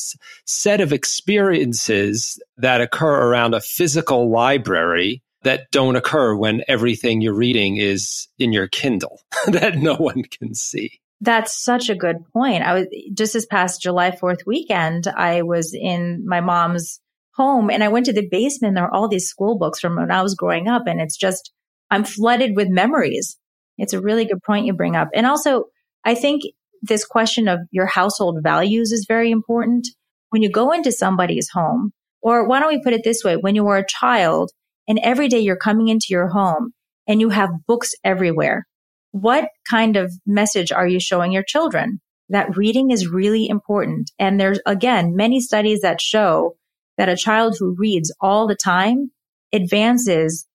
set 0.45 0.81
of 0.81 0.93
experiences 0.93 2.41
that 2.57 2.81
occur 2.81 3.31
around 3.31 3.55
a 3.55 3.61
physical 3.61 4.31
library 4.31 5.23
that 5.43 5.71
don't 5.73 5.97
occur 5.97 6.37
when 6.37 6.63
everything 6.69 7.21
you're 7.21 7.35
reading 7.35 7.77
is 7.77 8.29
in 8.39 8.53
your 8.53 8.69
Kindle 8.69 9.21
that 9.49 9.77
no 9.77 9.97
one 9.97 10.23
can 10.23 10.55
see. 10.55 11.01
That's 11.21 11.57
such 11.57 11.89
a 11.89 11.95
good 11.95 12.17
point. 12.33 12.63
I 12.63 12.75
was 12.75 12.87
just 13.15 13.33
this 13.33 13.47
past 13.47 13.81
July 13.81 14.11
4th 14.11 14.45
weekend, 14.47 15.07
I 15.07 15.43
was 15.43 15.73
in 15.73 16.25
my 16.27 16.41
mom's 16.41 17.01
home 17.35 17.71
and 17.71 17.83
I 17.83 17.89
went 17.89 18.07
to 18.07 18.13
the 18.13 18.29
basement. 18.29 18.75
There 18.75 18.85
were 18.85 18.95
all 18.95 19.09
these 19.09 19.29
school 19.29 19.57
books 19.57 19.81
from 19.81 19.97
when 19.97 20.11
I 20.11 20.23
was 20.23 20.35
growing 20.35 20.69
up. 20.69 20.83
And 20.87 21.01
it's 21.01 21.17
just, 21.17 21.53
I'm 21.91 22.05
flooded 22.05 22.57
with 22.57 22.69
memories 22.69 23.39
it's 23.79 23.93
a 23.93 24.01
really 24.01 24.25
good 24.25 24.43
point 24.43 24.67
you 24.67 24.73
bring 24.73 24.97
up. 24.97 25.09
And 25.15 25.27
also, 25.27 25.65
I 26.05 26.15
think 26.15 26.43
this 26.83 27.05
question 27.05 27.49
of 27.49 27.61
your 27.71 27.87
household 27.87 28.39
values 28.43 28.93
is 28.93 29.07
very 29.09 29.31
important. 29.31 29.87
When 30.31 30.43
you 30.43 30.51
go 30.51 30.73
into 30.73 30.93
somebody's 30.93 31.49
home, 31.53 31.93
or 32.23 32.47
why 32.47 32.61
don't 32.61 32.73
we 32.73 32.83
put 32.83 32.93
it 32.93 33.03
this 33.05 33.23
way? 33.25 33.37
When 33.37 33.55
you 33.55 33.67
are 33.69 33.79
a 33.79 33.87
child 33.87 34.51
and 34.89 34.99
every 35.03 35.29
day 35.29 35.41
you're 35.41 35.57
coming 35.57 35.89
into 35.89 36.07
your 36.11 36.29
home 36.29 36.73
and 37.07 37.21
you 37.21 37.31
have 37.31 37.51
books 37.67 37.93
everywhere, 38.05 38.67
what 39.11 39.49
kind 39.69 39.97
of 39.97 40.13
message 40.27 40.73
are 40.73 40.87
you 40.87 41.01
showing 41.01 41.33
your 41.33 41.45
children? 41.47 42.01
That 42.29 42.57
reading 42.57 42.91
is 42.91 43.09
really 43.09 43.49
important. 43.49 44.11
And 44.19 44.41
there's 44.41 44.61
again, 44.65 45.15
many 45.15 45.41
studies 45.41 45.81
that 45.81 46.01
show 46.01 46.57
that 46.97 47.09
a 47.09 47.17
child 47.17 47.57
who 47.59 47.77
reads 47.77 48.15
all 48.21 48.47
the 48.47 48.57
time 48.57 49.11
advances 49.53 50.47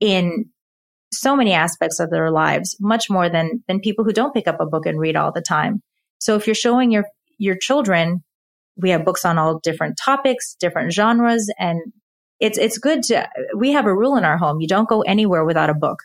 in 0.00 0.46
so 1.12 1.34
many 1.36 1.52
aspects 1.52 2.00
of 2.00 2.10
their 2.10 2.30
lives, 2.30 2.76
much 2.80 3.08
more 3.08 3.28
than, 3.28 3.64
than 3.66 3.80
people 3.80 4.04
who 4.04 4.12
don't 4.12 4.34
pick 4.34 4.46
up 4.46 4.60
a 4.60 4.66
book 4.66 4.86
and 4.86 4.98
read 5.00 5.16
all 5.16 5.32
the 5.32 5.40
time. 5.40 5.82
So 6.18 6.36
if 6.36 6.46
you're 6.46 6.54
showing 6.54 6.90
your, 6.90 7.04
your 7.38 7.56
children, 7.56 8.22
we 8.76 8.90
have 8.90 9.04
books 9.04 9.24
on 9.24 9.38
all 9.38 9.58
different 9.60 9.98
topics, 10.02 10.54
different 10.60 10.92
genres, 10.92 11.50
and 11.58 11.80
it's, 12.40 12.58
it's 12.58 12.78
good 12.78 13.02
to, 13.04 13.28
we 13.56 13.72
have 13.72 13.86
a 13.86 13.94
rule 13.94 14.16
in 14.16 14.24
our 14.24 14.36
home. 14.38 14.60
You 14.60 14.68
don't 14.68 14.88
go 14.88 15.00
anywhere 15.02 15.44
without 15.44 15.70
a 15.70 15.74
book. 15.74 16.00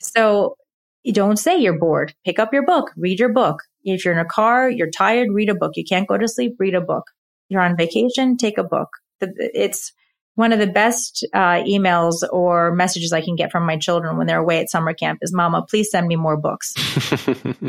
So 0.00 0.56
You 1.04 1.12
don't 1.14 1.38
say 1.38 1.58
you're 1.58 1.78
bored. 1.78 2.12
Pick 2.26 2.38
up 2.38 2.52
your 2.52 2.66
book, 2.66 2.92
read 2.96 3.18
your 3.18 3.32
book. 3.32 3.62
If 3.82 4.04
you're 4.04 4.12
in 4.12 4.20
a 4.20 4.24
car, 4.28 4.68
you're 4.68 4.90
tired, 4.90 5.28
read 5.32 5.48
a 5.48 5.54
book. 5.54 5.72
You 5.76 5.84
can't 5.84 6.08
go 6.08 6.18
to 6.18 6.28
sleep, 6.28 6.56
read 6.58 6.74
a 6.74 6.80
book. 6.82 7.04
You're 7.48 7.62
on 7.62 7.76
vacation, 7.78 8.36
take 8.36 8.58
a 8.58 8.64
book. 8.64 8.90
It's 9.20 9.92
one 10.38 10.52
of 10.52 10.60
the 10.60 10.68
best 10.68 11.26
uh, 11.34 11.64
emails 11.64 12.22
or 12.30 12.72
messages 12.72 13.12
I 13.12 13.20
can 13.20 13.34
get 13.34 13.50
from 13.50 13.66
my 13.66 13.76
children 13.76 14.16
when 14.16 14.28
they're 14.28 14.38
away 14.38 14.60
at 14.60 14.70
summer 14.70 14.94
camp 14.94 15.18
is, 15.20 15.34
Mama, 15.34 15.66
please 15.68 15.90
send 15.90 16.06
me 16.06 16.14
more 16.14 16.36
books. 16.36 16.74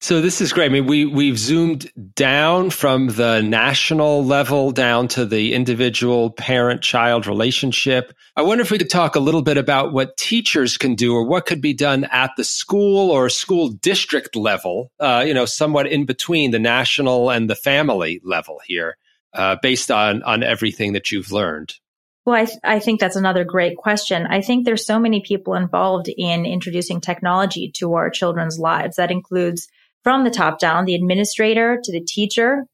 So 0.00 0.20
this 0.20 0.40
is 0.40 0.52
great. 0.52 0.66
I 0.66 0.68
mean, 0.68 0.86
we 0.86 1.06
we've 1.06 1.36
zoomed 1.36 1.90
down 2.14 2.70
from 2.70 3.08
the 3.08 3.40
national 3.42 4.24
level 4.24 4.70
down 4.70 5.08
to 5.08 5.26
the 5.26 5.54
individual 5.54 6.30
parent-child 6.30 7.26
relationship. 7.26 8.12
I 8.36 8.42
wonder 8.42 8.62
if 8.62 8.70
we 8.70 8.78
could 8.78 8.90
talk 8.90 9.16
a 9.16 9.20
little 9.20 9.42
bit 9.42 9.58
about 9.58 9.92
what 9.92 10.16
teachers 10.16 10.78
can 10.78 10.94
do, 10.94 11.14
or 11.14 11.26
what 11.26 11.46
could 11.46 11.60
be 11.60 11.74
done 11.74 12.04
at 12.12 12.30
the 12.36 12.44
school 12.44 13.10
or 13.10 13.28
school 13.28 13.70
district 13.70 14.36
level. 14.36 14.92
Uh, 15.00 15.24
you 15.26 15.34
know, 15.34 15.46
somewhat 15.46 15.88
in 15.88 16.06
between 16.06 16.52
the 16.52 16.60
national 16.60 17.30
and 17.30 17.50
the 17.50 17.56
family 17.56 18.20
level 18.22 18.60
here, 18.64 18.96
uh, 19.32 19.56
based 19.62 19.90
on 19.90 20.22
on 20.22 20.44
everything 20.44 20.92
that 20.92 21.10
you've 21.10 21.32
learned. 21.32 21.74
Well, 22.28 22.36
I, 22.36 22.44
th- 22.44 22.58
I 22.62 22.78
think 22.78 23.00
that's 23.00 23.16
another 23.16 23.42
great 23.42 23.78
question. 23.78 24.26
I 24.26 24.42
think 24.42 24.66
there's 24.66 24.84
so 24.84 24.98
many 24.98 25.22
people 25.22 25.54
involved 25.54 26.10
in 26.14 26.44
introducing 26.44 27.00
technology 27.00 27.72
to 27.76 27.94
our 27.94 28.10
children's 28.10 28.58
lives. 28.58 28.96
That 28.96 29.10
includes 29.10 29.66
from 30.04 30.24
the 30.24 30.30
top 30.30 30.58
down, 30.58 30.84
the 30.84 30.94
administrator 30.94 31.80
to 31.82 31.90
the 31.90 32.04
teacher, 32.04 32.66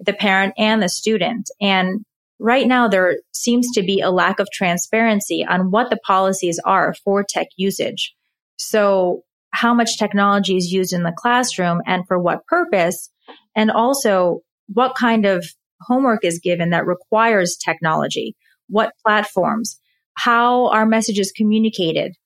the 0.00 0.12
parent 0.12 0.54
and 0.58 0.82
the 0.82 0.88
student. 0.88 1.48
And 1.60 2.04
right 2.40 2.66
now 2.66 2.88
there 2.88 3.18
seems 3.32 3.70
to 3.74 3.82
be 3.82 4.00
a 4.00 4.10
lack 4.10 4.40
of 4.40 4.48
transparency 4.52 5.46
on 5.48 5.70
what 5.70 5.88
the 5.88 6.00
policies 6.04 6.58
are 6.64 6.92
for 7.04 7.22
tech 7.22 7.46
usage. 7.56 8.12
So 8.56 9.20
how 9.52 9.72
much 9.72 10.00
technology 10.00 10.56
is 10.56 10.72
used 10.72 10.92
in 10.92 11.04
the 11.04 11.14
classroom 11.16 11.80
and 11.86 12.02
for 12.08 12.18
what 12.18 12.44
purpose? 12.48 13.08
And 13.54 13.70
also 13.70 14.40
what 14.66 14.96
kind 14.96 15.26
of 15.26 15.46
homework 15.82 16.24
is 16.24 16.40
given 16.40 16.70
that 16.70 16.88
requires 16.88 17.56
technology? 17.56 18.34
What 18.68 18.92
platforms? 19.04 19.80
How 20.14 20.68
are 20.68 20.86
messages 20.86 21.32
communicated 21.32 22.16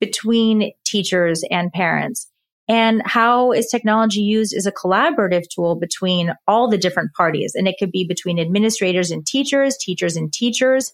between 0.00 0.72
teachers 0.84 1.42
and 1.50 1.72
parents? 1.72 2.30
and 2.68 3.02
how 3.04 3.52
is 3.52 3.66
technology 3.66 4.20
used 4.20 4.54
as 4.54 4.66
a 4.66 4.72
collaborative 4.72 5.44
tool 5.48 5.76
between 5.76 6.32
all 6.48 6.68
the 6.68 6.78
different 6.78 7.12
parties 7.14 7.52
and 7.54 7.68
it 7.68 7.76
could 7.78 7.92
be 7.92 8.06
between 8.06 8.38
administrators 8.38 9.10
and 9.10 9.26
teachers 9.26 9.76
teachers 9.76 10.16
and 10.16 10.32
teachers 10.32 10.92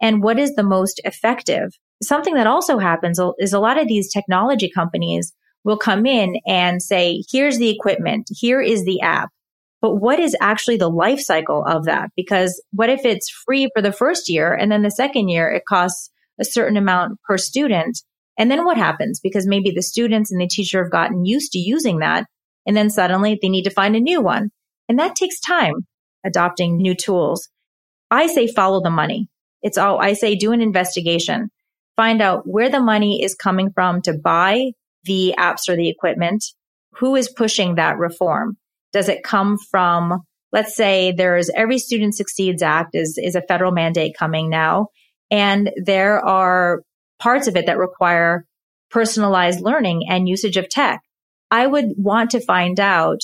and 0.00 0.22
what 0.22 0.38
is 0.38 0.54
the 0.54 0.62
most 0.62 1.00
effective 1.04 1.70
something 2.02 2.34
that 2.34 2.46
also 2.46 2.78
happens 2.78 3.20
is 3.38 3.52
a 3.52 3.60
lot 3.60 3.78
of 3.78 3.88
these 3.88 4.12
technology 4.12 4.70
companies 4.70 5.32
will 5.64 5.76
come 5.76 6.06
in 6.06 6.36
and 6.46 6.82
say 6.82 7.22
here's 7.30 7.58
the 7.58 7.70
equipment 7.70 8.28
here 8.30 8.60
is 8.60 8.84
the 8.84 9.00
app 9.00 9.30
but 9.80 9.96
what 9.96 10.20
is 10.20 10.36
actually 10.40 10.76
the 10.76 10.90
life 10.90 11.20
cycle 11.20 11.64
of 11.64 11.84
that 11.86 12.10
because 12.16 12.62
what 12.72 12.90
if 12.90 13.04
it's 13.04 13.30
free 13.30 13.68
for 13.74 13.82
the 13.82 13.92
first 13.92 14.28
year 14.28 14.52
and 14.52 14.70
then 14.70 14.82
the 14.82 14.90
second 14.90 15.28
year 15.28 15.48
it 15.50 15.64
costs 15.68 16.10
a 16.38 16.44
certain 16.44 16.76
amount 16.76 17.20
per 17.22 17.36
student 17.38 18.02
and 18.40 18.50
then 18.50 18.64
what 18.64 18.78
happens? 18.78 19.20
Because 19.20 19.46
maybe 19.46 19.70
the 19.70 19.82
students 19.82 20.32
and 20.32 20.40
the 20.40 20.48
teacher 20.48 20.82
have 20.82 20.90
gotten 20.90 21.26
used 21.26 21.52
to 21.52 21.58
using 21.58 21.98
that. 21.98 22.26
And 22.66 22.74
then 22.74 22.88
suddenly 22.88 23.38
they 23.40 23.50
need 23.50 23.64
to 23.64 23.70
find 23.70 23.94
a 23.94 24.00
new 24.00 24.22
one. 24.22 24.48
And 24.88 24.98
that 24.98 25.14
takes 25.14 25.38
time 25.40 25.74
adopting 26.24 26.78
new 26.78 26.94
tools. 26.94 27.50
I 28.10 28.28
say 28.28 28.46
follow 28.46 28.82
the 28.82 28.88
money. 28.88 29.28
It's 29.62 29.76
all 29.76 30.00
I 30.00 30.14
say 30.14 30.36
do 30.36 30.52
an 30.52 30.62
investigation. 30.62 31.50
Find 31.96 32.22
out 32.22 32.46
where 32.46 32.70
the 32.70 32.80
money 32.80 33.22
is 33.22 33.34
coming 33.34 33.72
from 33.74 34.00
to 34.02 34.16
buy 34.16 34.72
the 35.04 35.34
apps 35.38 35.68
or 35.68 35.76
the 35.76 35.90
equipment. 35.90 36.42
Who 36.94 37.16
is 37.16 37.28
pushing 37.28 37.74
that 37.74 37.98
reform? 37.98 38.56
Does 38.92 39.08
it 39.08 39.22
come 39.22 39.56
from, 39.70 40.20
let's 40.52 40.74
say 40.74 41.12
there's 41.12 41.50
every 41.50 41.78
student 41.78 42.14
succeeds 42.14 42.62
act 42.62 42.94
is, 42.94 43.18
is 43.22 43.34
a 43.34 43.42
federal 43.42 43.72
mandate 43.72 44.16
coming 44.18 44.50
now. 44.50 44.88
And 45.30 45.70
there 45.84 46.24
are 46.24 46.82
parts 47.20 47.46
of 47.46 47.56
it 47.56 47.66
that 47.66 47.78
require 47.78 48.44
personalized 48.90 49.60
learning 49.60 50.02
and 50.08 50.28
usage 50.28 50.56
of 50.56 50.68
tech. 50.68 51.00
I 51.50 51.66
would 51.66 51.86
want 51.96 52.30
to 52.30 52.40
find 52.40 52.78
out 52.80 53.20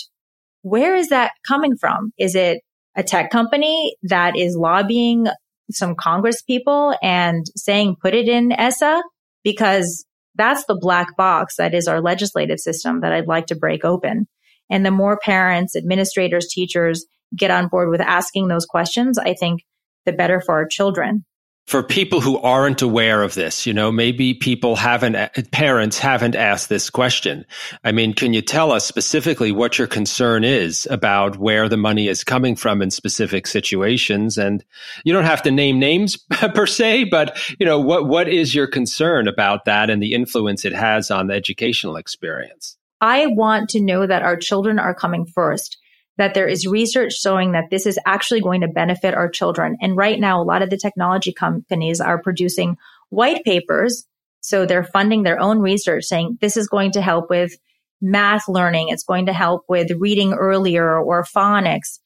where 0.63 0.97
is 0.97 1.09
that 1.09 1.33
coming 1.47 1.77
from? 1.77 2.13
Is 2.19 2.35
it 2.35 2.61
a 2.97 3.03
tech 3.03 3.31
company 3.31 3.97
that 4.05 4.37
is 4.37 4.57
lobbying 4.57 5.27
some 5.71 5.95
Congress 5.95 6.43
people 6.43 6.95
and 7.03 7.45
saying 7.57 7.97
put 8.01 8.15
it 8.15 8.29
in 8.29 8.53
ESSA? 8.53 9.03
Because 9.45 10.05
that's 10.35 10.65
the 10.67 10.79
black 10.81 11.17
box 11.17 11.57
that 11.57 11.75
is 11.75 11.89
our 11.89 12.01
legislative 12.01 12.59
system 12.59 13.01
that 13.01 13.13
I'd 13.13 13.27
like 13.27 13.47
to 13.47 13.57
break 13.57 13.85
open. 13.85 14.27
And 14.71 14.85
the 14.85 14.91
more 14.91 15.19
parents, 15.19 15.77
administrators, 15.77 16.49
teachers 16.49 17.07
get 17.37 17.51
on 17.51 17.69
board 17.69 17.91
with 17.91 18.01
asking 18.01 18.49
those 18.49 18.67
questions, 18.67 19.19
I 19.19 19.35
think 19.35 19.63
the 20.05 20.13
better 20.13 20.41
for 20.41 20.55
our 20.55 20.67
children 20.67 21.25
for 21.67 21.83
people 21.83 22.21
who 22.21 22.39
aren't 22.39 22.81
aware 22.81 23.23
of 23.23 23.35
this, 23.35 23.67
you 23.67 23.75
know, 23.75 23.91
maybe 23.91 24.35
people 24.35 24.77
haven't, 24.77 25.17
parents 25.51 25.99
haven't 25.99 26.37
asked 26.37 26.69
this 26.69 26.91
question. 26.91 27.45
I 27.83 27.91
mean, 27.91 28.15
can 28.15 28.33
you 28.33 28.41
tell 28.41 28.71
us 28.71 28.87
specifically 28.87 29.51
what 29.51 29.77
your 29.77 29.89
concern 29.89 30.45
is 30.45 30.87
about 30.91 31.39
where 31.39 31.69
the 31.69 31.77
money 31.77 32.07
is 32.07 32.23
coming 32.23 32.55
from 32.55 32.83
in 32.83 32.93
specific 32.93 33.49
situations? 33.49 34.39
And 34.39 34.65
you 35.05 35.13
don't 35.13 35.25
have 35.25 35.43
to 35.43 35.51
name 35.51 35.81
names 35.81 36.17
per 36.31 36.67
se, 36.67 37.05
but, 37.05 37.37
you 37.59 37.67
know, 37.67 37.81
what, 37.81 38.07
what 38.07 38.29
is 38.29 38.55
your 38.55 38.69
concern 38.69 39.27
about 39.27 39.65
that 39.65 39.91
and 39.91 40.01
the 40.01 40.15
influence 40.15 40.65
it 40.65 40.73
has 40.73 41.11
on 41.11 41.27
the 41.27 41.35
educational 41.35 41.97
experience? 41.97 42.76
I 43.01 43.27
want 43.27 43.71
to 43.71 43.81
know 43.81 44.07
that 44.07 44.23
our 44.23 44.37
children 44.37 44.79
are 44.79 44.95
coming 44.95 45.27
first 45.27 45.79
that 46.19 46.35
there 46.35 46.49
is 46.49 46.67
research 46.67 47.15
showing 47.15 47.53
that 47.53 47.71
this 47.71 47.87
is 47.87 47.99
actually 48.07 48.41
going 48.41 48.63
to 48.63 48.69
benefit 48.69 49.15
our 49.15 49.29
children. 49.29 49.77
And 49.81 49.97
right 49.97 50.19
now, 50.19 50.41
a 50.41 50.45
lot 50.45 50.63
of 50.63 50.71
the 50.71 50.79
technology 50.79 51.33
companies 51.33 52.01
are 52.01 52.23
producing 52.23 52.77
white 53.11 53.45
papers. 53.45 54.07
So 54.41 54.65
they're 54.65 54.85
funding 54.85 55.23
their 55.23 55.41
own 55.41 55.59
research 55.59 56.05
saying 56.05 56.39
this 56.41 56.57
is 56.57 56.69
going 56.69 56.93
to 56.93 57.03
help 57.03 57.29
with 57.31 57.53
math 58.01 58.49
learning. 58.49 58.89
It's 58.89 59.05
going 59.05 59.27
to 59.27 59.33
help 59.33 59.65
with 59.69 59.91
reading 59.99 60.33
earlier 60.33 60.99
or 60.99 61.25
phonics. 61.25 61.99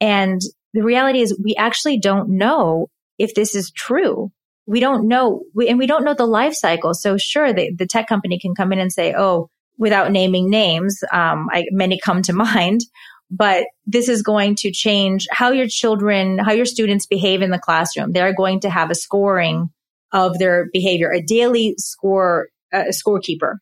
And 0.00 0.40
the 0.72 0.82
reality 0.82 1.20
is 1.20 1.38
we 1.42 1.54
actually 1.56 1.98
don't 1.98 2.36
know 2.36 2.88
if 3.18 3.34
this 3.34 3.54
is 3.54 3.70
true. 3.70 4.30
We 4.66 4.80
don't 4.80 5.08
know, 5.08 5.42
and 5.66 5.78
we 5.78 5.86
don't 5.86 6.04
know 6.04 6.14
the 6.14 6.26
life 6.26 6.54
cycle. 6.54 6.92
So 6.92 7.16
sure, 7.16 7.52
the, 7.52 7.72
the 7.74 7.86
tech 7.86 8.08
company 8.08 8.38
can 8.38 8.54
come 8.54 8.72
in 8.72 8.80
and 8.80 8.92
say, 8.92 9.14
oh, 9.16 9.48
without 9.78 10.12
naming 10.12 10.50
names, 10.50 11.02
um, 11.12 11.48
I, 11.52 11.66
many 11.70 11.98
come 12.02 12.22
to 12.22 12.32
mind 12.32 12.82
but 13.30 13.66
this 13.86 14.08
is 14.08 14.22
going 14.22 14.54
to 14.56 14.70
change 14.70 15.26
how 15.30 15.50
your 15.50 15.66
children, 15.66 16.38
how 16.38 16.52
your 16.52 16.64
students 16.64 17.06
behave 17.06 17.42
in 17.42 17.50
the 17.50 17.58
classroom. 17.58 18.12
They're 18.12 18.34
going 18.34 18.60
to 18.60 18.70
have 18.70 18.90
a 18.90 18.94
scoring 18.94 19.70
of 20.12 20.38
their 20.38 20.68
behavior, 20.72 21.10
a 21.10 21.22
daily 21.22 21.74
score, 21.78 22.48
a 22.72 22.90
scorekeeper. 22.90 23.56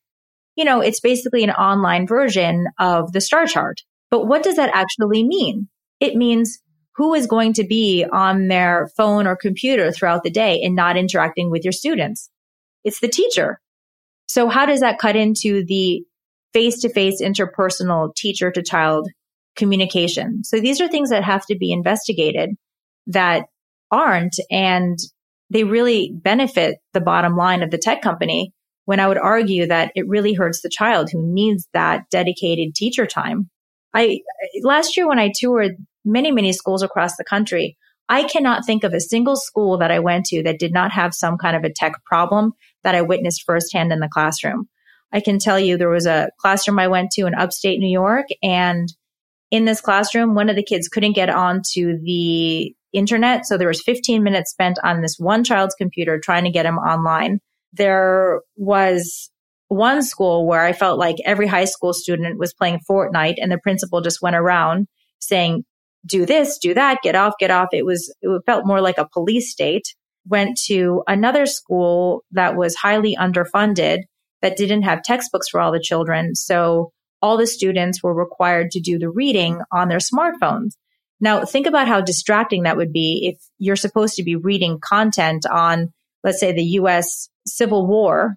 You 0.57 0.64
know, 0.64 0.81
it's 0.81 1.00
basically 1.00 1.42
an 1.42 1.50
online 1.50 2.07
version 2.07 2.66
of 2.79 3.12
the 3.12 3.20
star 3.20 3.46
chart. 3.46 3.81
But 4.11 4.27
what 4.27 4.42
does 4.42 4.57
that 4.57 4.70
actually 4.72 5.24
mean? 5.24 5.68
It 5.98 6.14
means 6.14 6.59
who 6.96 7.14
is 7.14 7.27
going 7.27 7.55
to 7.55 7.64
be 7.66 8.05
on 8.05 8.48
their 8.48 8.88
phone 8.96 9.27
or 9.27 9.35
computer 9.35 9.90
throughout 9.90 10.22
the 10.22 10.31
day 10.31 10.61
and 10.62 10.77
not 10.77 10.96
interacting 10.96 11.50
with 11.50 11.64
your 11.64 11.72
students? 11.72 12.31
It's 12.85 13.00
the 13.00 13.09
teacher. 13.09 13.61
So 14.34 14.48
how 14.48 14.66
does 14.66 14.80
that 14.80 14.98
cut 14.98 15.14
into 15.14 15.64
the 15.64 16.02
face 16.52 16.80
to 16.80 16.88
face 16.88 17.22
interpersonal 17.22 18.14
teacher 18.16 18.50
to 18.50 18.62
child 18.62 19.08
communication. 19.56 20.42
So 20.42 20.60
these 20.60 20.80
are 20.80 20.88
things 20.88 21.10
that 21.10 21.22
have 21.22 21.46
to 21.46 21.56
be 21.56 21.72
investigated 21.72 22.50
that 23.06 23.46
aren't, 23.90 24.34
and 24.50 24.98
they 25.50 25.62
really 25.62 26.12
benefit 26.12 26.78
the 26.92 27.00
bottom 27.00 27.36
line 27.36 27.62
of 27.62 27.70
the 27.70 27.78
tech 27.78 28.02
company 28.02 28.52
when 28.86 28.98
I 29.00 29.06
would 29.06 29.18
argue 29.18 29.66
that 29.66 29.92
it 29.94 30.08
really 30.08 30.34
hurts 30.34 30.62
the 30.62 30.68
child 30.68 31.10
who 31.12 31.32
needs 31.32 31.68
that 31.72 32.10
dedicated 32.10 32.74
teacher 32.74 33.06
time. 33.06 33.48
I, 33.94 34.20
last 34.62 34.96
year 34.96 35.08
when 35.08 35.20
I 35.20 35.32
toured 35.32 35.76
many, 36.04 36.32
many 36.32 36.52
schools 36.52 36.82
across 36.82 37.16
the 37.16 37.24
country, 37.24 37.76
I 38.08 38.24
cannot 38.24 38.66
think 38.66 38.82
of 38.82 38.92
a 38.92 39.00
single 39.00 39.37
school 39.37 39.78
that 39.78 39.92
I 39.92 40.00
went 40.00 40.26
to 40.26 40.42
that 40.42 40.58
did 40.58 40.72
not 40.72 40.90
have 40.92 41.14
some 41.14 41.38
kind 41.38 41.56
of 41.56 41.64
a 41.64 41.72
tech 41.72 42.04
problem 42.04 42.52
that 42.85 42.94
I 42.94 43.02
witnessed 43.02 43.44
firsthand 43.44 43.92
in 43.92 44.00
the 44.00 44.08
classroom. 44.08 44.68
I 45.12 45.20
can 45.20 45.38
tell 45.38 45.58
you 45.58 45.76
there 45.76 45.88
was 45.88 46.06
a 46.06 46.30
classroom 46.38 46.78
I 46.78 46.88
went 46.88 47.10
to 47.12 47.26
in 47.26 47.35
upstate 47.35 47.78
New 47.78 47.90
York 47.90 48.26
and 48.42 48.88
in 49.50 49.66
this 49.66 49.80
classroom, 49.80 50.35
one 50.35 50.48
of 50.48 50.56
the 50.56 50.64
kids 50.64 50.88
couldn't 50.88 51.12
get 51.12 51.30
onto 51.30 51.98
the 52.02 52.74
internet. 52.92 53.46
So 53.46 53.56
there 53.56 53.68
was 53.68 53.82
15 53.82 54.22
minutes 54.22 54.50
spent 54.50 54.78
on 54.82 55.00
this 55.00 55.16
one 55.16 55.44
child's 55.44 55.76
computer 55.76 56.18
trying 56.18 56.42
to 56.42 56.50
get 56.50 56.66
him 56.66 56.78
online. 56.78 57.38
There 57.72 58.40
was 58.56 59.30
one 59.68 60.02
school 60.02 60.46
where 60.46 60.64
I 60.64 60.72
felt 60.72 60.98
like 60.98 61.16
every 61.24 61.46
high 61.46 61.66
school 61.66 61.92
student 61.92 62.38
was 62.38 62.52
playing 62.52 62.80
Fortnite 62.88 63.37
and 63.40 63.52
the 63.52 63.58
principal 63.58 64.00
just 64.00 64.20
went 64.20 64.35
around 64.35 64.88
saying, 65.20 65.64
do 66.06 66.26
this, 66.26 66.58
do 66.58 66.74
that, 66.74 66.98
get 67.02 67.14
off, 67.14 67.35
get 67.38 67.50
off. 67.52 67.68
It 67.72 67.85
was, 67.85 68.14
it 68.22 68.42
felt 68.46 68.66
more 68.66 68.80
like 68.80 68.98
a 68.98 69.08
police 69.08 69.50
state. 69.52 69.94
Went 70.27 70.58
to 70.66 71.02
another 71.06 71.46
school 71.46 72.25
that 72.33 72.56
was 72.56 72.75
highly 72.75 73.16
underfunded 73.16 74.00
that 74.42 74.56
didn't 74.56 74.83
have 74.83 75.02
textbooks 75.02 75.48
for 75.48 75.60
all 75.60 75.72
the 75.72 75.81
children. 75.81 76.35
So 76.35 76.92
all 77.22 77.37
the 77.37 77.46
students 77.46 78.02
were 78.02 78.14
required 78.14 78.70
to 78.72 78.81
do 78.81 78.98
the 78.98 79.08
reading 79.08 79.60
on 79.72 79.88
their 79.88 79.98
smartphones. 79.98 80.72
Now, 81.20 81.44
think 81.44 81.66
about 81.66 81.88
how 81.88 82.00
distracting 82.00 82.64
that 82.64 82.77
would 82.77 82.92
be 82.92 83.31
if 83.33 83.42
you're 83.58 83.77
supposed 83.77 84.16
to 84.16 84.22
be 84.22 84.37
reading 84.37 84.79
content 84.79 85.46
on, 85.46 85.92
let's 86.22 86.40
say, 86.40 86.52
the 86.52 86.64
US 86.81 87.29
Civil 87.46 87.87
War, 87.87 88.37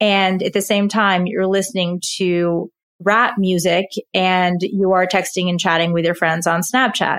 and 0.00 0.42
at 0.42 0.52
the 0.52 0.62
same 0.62 0.88
time, 0.88 1.26
you're 1.26 1.46
listening 1.46 2.00
to 2.16 2.70
rap 3.00 3.34
music 3.38 3.86
and 4.12 4.60
you 4.62 4.92
are 4.92 5.06
texting 5.06 5.48
and 5.48 5.60
chatting 5.60 5.92
with 5.92 6.04
your 6.04 6.14
friends 6.14 6.46
on 6.46 6.60
Snapchat. 6.60 7.18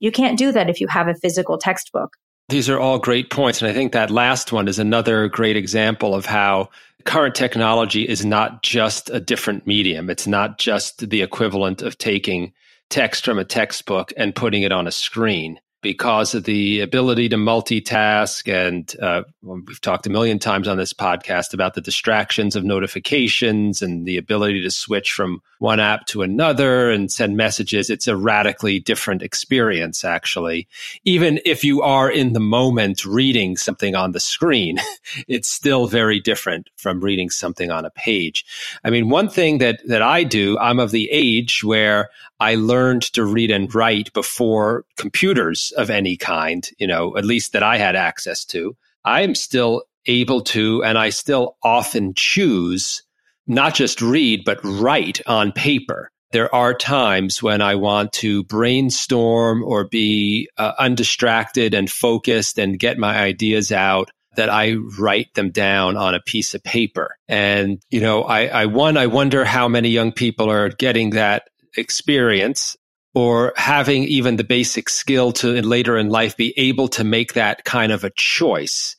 You 0.00 0.12
can't 0.12 0.38
do 0.38 0.52
that 0.52 0.70
if 0.70 0.80
you 0.80 0.86
have 0.88 1.08
a 1.08 1.14
physical 1.14 1.58
textbook. 1.58 2.10
These 2.48 2.70
are 2.70 2.80
all 2.80 2.98
great 2.98 3.30
points. 3.30 3.60
And 3.60 3.70
I 3.70 3.74
think 3.74 3.92
that 3.92 4.10
last 4.10 4.52
one 4.52 4.68
is 4.68 4.78
another 4.78 5.28
great 5.28 5.56
example 5.56 6.14
of 6.14 6.24
how 6.24 6.70
current 7.04 7.34
technology 7.34 8.08
is 8.08 8.24
not 8.24 8.62
just 8.62 9.10
a 9.10 9.20
different 9.20 9.66
medium. 9.66 10.08
It's 10.08 10.26
not 10.26 10.58
just 10.58 11.10
the 11.10 11.22
equivalent 11.22 11.82
of 11.82 11.98
taking 11.98 12.54
text 12.88 13.24
from 13.24 13.38
a 13.38 13.44
textbook 13.44 14.12
and 14.16 14.34
putting 14.34 14.62
it 14.62 14.72
on 14.72 14.86
a 14.86 14.92
screen 14.92 15.60
because 15.80 16.34
of 16.34 16.44
the 16.44 16.80
ability 16.80 17.28
to 17.28 17.36
multitask. 17.36 18.52
And 18.52 18.92
uh, 19.00 19.22
we've 19.42 19.80
talked 19.80 20.06
a 20.06 20.10
million 20.10 20.38
times 20.38 20.66
on 20.66 20.76
this 20.76 20.92
podcast 20.92 21.54
about 21.54 21.74
the 21.74 21.80
distractions 21.80 22.56
of 22.56 22.64
notifications 22.64 23.80
and 23.80 24.04
the 24.04 24.16
ability 24.16 24.62
to 24.62 24.70
switch 24.70 25.12
from 25.12 25.40
one 25.58 25.80
app 25.80 26.06
to 26.06 26.22
another 26.22 26.90
and 26.90 27.10
send 27.10 27.36
messages. 27.36 27.90
It's 27.90 28.08
a 28.08 28.16
radically 28.16 28.80
different 28.80 29.22
experience, 29.22 30.04
actually. 30.04 30.68
Even 31.04 31.40
if 31.44 31.62
you 31.62 31.82
are 31.82 32.10
in 32.10 32.32
the 32.32 32.40
moment 32.40 33.04
reading 33.04 33.56
something 33.56 33.94
on 33.94 34.12
the 34.12 34.20
screen, 34.20 34.78
it's 35.28 35.48
still 35.48 35.86
very 35.86 36.20
different 36.20 36.68
from 36.76 37.00
reading 37.00 37.30
something 37.30 37.70
on 37.70 37.84
a 37.84 37.90
page. 37.90 38.44
I 38.84 38.90
mean, 38.90 39.08
one 39.08 39.28
thing 39.28 39.58
that, 39.58 39.80
that 39.86 40.02
I 40.02 40.24
do, 40.24 40.58
I'm 40.58 40.80
of 40.80 40.90
the 40.90 41.08
age 41.10 41.62
where 41.62 42.10
I 42.40 42.54
learned 42.54 43.02
to 43.14 43.24
read 43.24 43.50
and 43.50 43.72
write 43.74 44.12
before 44.12 44.84
computers 44.96 45.72
of 45.76 45.90
any 45.90 46.16
kind, 46.16 46.68
you 46.78 46.86
know, 46.86 47.16
at 47.16 47.24
least 47.24 47.52
that 47.52 47.62
I 47.62 47.78
had 47.78 47.96
access 47.96 48.44
to. 48.46 48.76
I'm 49.04 49.34
still 49.34 49.84
able 50.06 50.42
to, 50.42 50.82
and 50.84 50.96
I 50.96 51.10
still 51.10 51.56
often 51.62 52.14
choose 52.14 53.02
not 53.46 53.74
just 53.74 54.02
read, 54.02 54.44
but 54.44 54.60
write 54.62 55.20
on 55.26 55.52
paper. 55.52 56.10
There 56.32 56.54
are 56.54 56.74
times 56.74 57.42
when 57.42 57.62
I 57.62 57.76
want 57.76 58.12
to 58.14 58.44
brainstorm 58.44 59.64
or 59.64 59.88
be 59.88 60.50
uh, 60.58 60.72
undistracted 60.78 61.72
and 61.72 61.90
focused 61.90 62.58
and 62.58 62.78
get 62.78 62.98
my 62.98 63.18
ideas 63.18 63.72
out 63.72 64.10
that 64.36 64.50
I 64.50 64.74
write 64.98 65.32
them 65.34 65.50
down 65.50 65.96
on 65.96 66.14
a 66.14 66.20
piece 66.20 66.54
of 66.54 66.62
paper. 66.62 67.16
And, 67.26 67.80
you 67.90 68.00
know, 68.00 68.22
I, 68.22 68.46
I 68.46 68.66
one, 68.66 68.98
I 68.98 69.06
wonder 69.06 69.44
how 69.44 69.68
many 69.68 69.88
young 69.88 70.12
people 70.12 70.50
are 70.50 70.68
getting 70.68 71.10
that 71.10 71.48
experience 71.78 72.76
or 73.14 73.52
having 73.56 74.04
even 74.04 74.36
the 74.36 74.44
basic 74.44 74.88
skill 74.88 75.32
to 75.32 75.62
later 75.62 75.96
in 75.96 76.08
life 76.08 76.36
be 76.36 76.52
able 76.56 76.88
to 76.88 77.04
make 77.04 77.34
that 77.34 77.64
kind 77.64 77.90
of 77.90 78.04
a 78.04 78.12
choice 78.16 78.96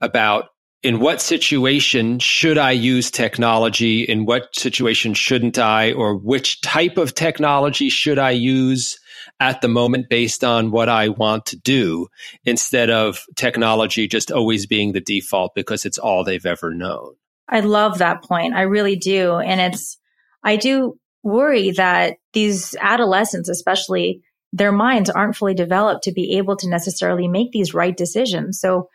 about 0.00 0.48
in 0.82 1.00
what 1.00 1.22
situation 1.22 2.18
should 2.18 2.58
I 2.58 2.72
use 2.72 3.10
technology? 3.10 4.02
In 4.02 4.26
what 4.26 4.54
situation 4.54 5.14
shouldn't 5.14 5.58
I? 5.58 5.92
Or 5.92 6.14
which 6.14 6.60
type 6.60 6.98
of 6.98 7.14
technology 7.14 7.88
should 7.88 8.18
I 8.18 8.32
use 8.32 8.98
at 9.40 9.62
the 9.62 9.68
moment 9.68 10.10
based 10.10 10.44
on 10.44 10.70
what 10.70 10.90
I 10.90 11.08
want 11.08 11.46
to 11.46 11.56
do 11.56 12.08
instead 12.44 12.90
of 12.90 13.24
technology 13.34 14.06
just 14.06 14.30
always 14.30 14.66
being 14.66 14.92
the 14.92 15.00
default 15.00 15.54
because 15.54 15.86
it's 15.86 15.96
all 15.96 16.22
they've 16.22 16.44
ever 16.44 16.74
known? 16.74 17.14
I 17.48 17.60
love 17.60 17.98
that 17.98 18.22
point. 18.22 18.52
I 18.52 18.62
really 18.62 18.96
do. 18.96 19.38
And 19.38 19.60
it's, 19.60 19.98
I 20.42 20.56
do 20.56 20.98
worry 21.24 21.70
that 21.72 22.18
these 22.32 22.76
adolescents, 22.80 23.48
especially 23.48 24.22
their 24.52 24.70
minds 24.70 25.10
aren't 25.10 25.36
fully 25.36 25.54
developed 25.54 26.04
to 26.04 26.12
be 26.12 26.36
able 26.36 26.56
to 26.56 26.68
necessarily 26.68 27.26
make 27.26 27.50
these 27.50 27.74
right 27.74 27.96
decisions. 27.96 28.60
So 28.60 28.88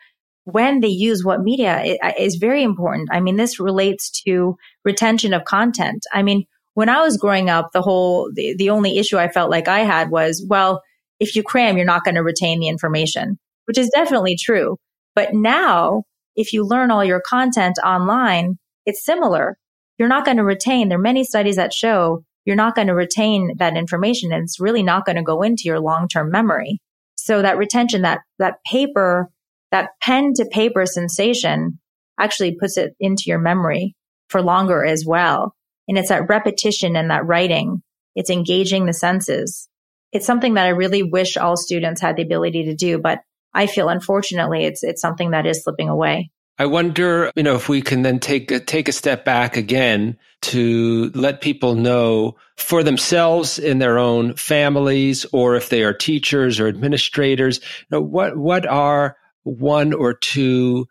when 0.44 0.80
they 0.80 0.88
use 0.88 1.22
what 1.22 1.42
media 1.42 1.98
is 2.18 2.36
very 2.36 2.62
important. 2.62 3.10
I 3.12 3.20
mean, 3.20 3.36
this 3.36 3.60
relates 3.60 4.10
to 4.22 4.56
retention 4.84 5.34
of 5.34 5.44
content. 5.44 6.04
I 6.12 6.22
mean, 6.22 6.46
when 6.74 6.88
I 6.88 7.02
was 7.02 7.18
growing 7.18 7.50
up, 7.50 7.72
the 7.72 7.82
whole, 7.82 8.30
the, 8.34 8.54
the 8.56 8.70
only 8.70 8.98
issue 8.98 9.18
I 9.18 9.28
felt 9.28 9.50
like 9.50 9.68
I 9.68 9.80
had 9.80 10.10
was, 10.10 10.44
well, 10.48 10.82
if 11.18 11.36
you 11.36 11.42
cram, 11.42 11.76
you're 11.76 11.84
not 11.84 12.04
going 12.04 12.14
to 12.14 12.22
retain 12.22 12.60
the 12.60 12.68
information, 12.68 13.38
which 13.66 13.76
is 13.76 13.90
definitely 13.94 14.36
true. 14.36 14.78
But 15.14 15.34
now, 15.34 16.04
if 16.36 16.52
you 16.52 16.64
learn 16.64 16.90
all 16.90 17.04
your 17.04 17.20
content 17.20 17.76
online, 17.84 18.58
it's 18.86 19.04
similar 19.04 19.58
you're 20.00 20.08
not 20.08 20.24
going 20.24 20.38
to 20.38 20.44
retain. 20.44 20.88
There 20.88 20.98
are 20.98 21.02
many 21.02 21.24
studies 21.24 21.56
that 21.56 21.74
show 21.74 22.24
you're 22.46 22.56
not 22.56 22.74
going 22.74 22.86
to 22.86 22.94
retain 22.94 23.58
that 23.58 23.76
information 23.76 24.32
and 24.32 24.42
it's 24.42 24.58
really 24.58 24.82
not 24.82 25.04
going 25.04 25.16
to 25.16 25.22
go 25.22 25.42
into 25.42 25.64
your 25.66 25.78
long-term 25.78 26.30
memory. 26.30 26.80
So 27.16 27.42
that 27.42 27.58
retention, 27.58 28.00
that, 28.00 28.20
that 28.38 28.64
paper, 28.64 29.28
that 29.72 29.90
pen 30.00 30.32
to 30.36 30.46
paper 30.46 30.86
sensation 30.86 31.78
actually 32.18 32.56
puts 32.58 32.78
it 32.78 32.94
into 32.98 33.24
your 33.26 33.38
memory 33.38 33.94
for 34.30 34.40
longer 34.40 34.86
as 34.86 35.04
well. 35.06 35.54
And 35.86 35.98
it's 35.98 36.08
that 36.08 36.30
repetition 36.30 36.96
and 36.96 37.10
that 37.10 37.26
writing. 37.26 37.82
It's 38.14 38.30
engaging 38.30 38.86
the 38.86 38.94
senses. 38.94 39.68
It's 40.12 40.26
something 40.26 40.54
that 40.54 40.64
I 40.64 40.70
really 40.70 41.02
wish 41.02 41.36
all 41.36 41.58
students 41.58 42.00
had 42.00 42.16
the 42.16 42.22
ability 42.22 42.64
to 42.64 42.74
do, 42.74 42.98
but 42.98 43.20
I 43.52 43.66
feel 43.66 43.90
unfortunately 43.90 44.64
it's, 44.64 44.82
it's 44.82 45.02
something 45.02 45.32
that 45.32 45.44
is 45.44 45.62
slipping 45.62 45.90
away. 45.90 46.30
I 46.60 46.66
wonder, 46.66 47.32
you 47.36 47.42
know, 47.42 47.54
if 47.54 47.70
we 47.70 47.80
can 47.80 48.02
then 48.02 48.18
take 48.18 48.50
a, 48.50 48.60
take 48.60 48.86
a 48.86 48.92
step 48.92 49.24
back 49.24 49.56
again 49.56 50.18
to 50.42 51.10
let 51.14 51.40
people 51.40 51.74
know 51.74 52.36
for 52.58 52.82
themselves 52.82 53.58
in 53.58 53.78
their 53.78 53.98
own 53.98 54.34
families, 54.34 55.24
or 55.32 55.56
if 55.56 55.70
they 55.70 55.84
are 55.84 55.94
teachers 55.94 56.60
or 56.60 56.68
administrators, 56.68 57.60
you 57.60 57.86
know, 57.92 58.02
what 58.02 58.36
what 58.36 58.66
are 58.66 59.16
one 59.44 59.94
or 59.94 60.12
two 60.12 60.86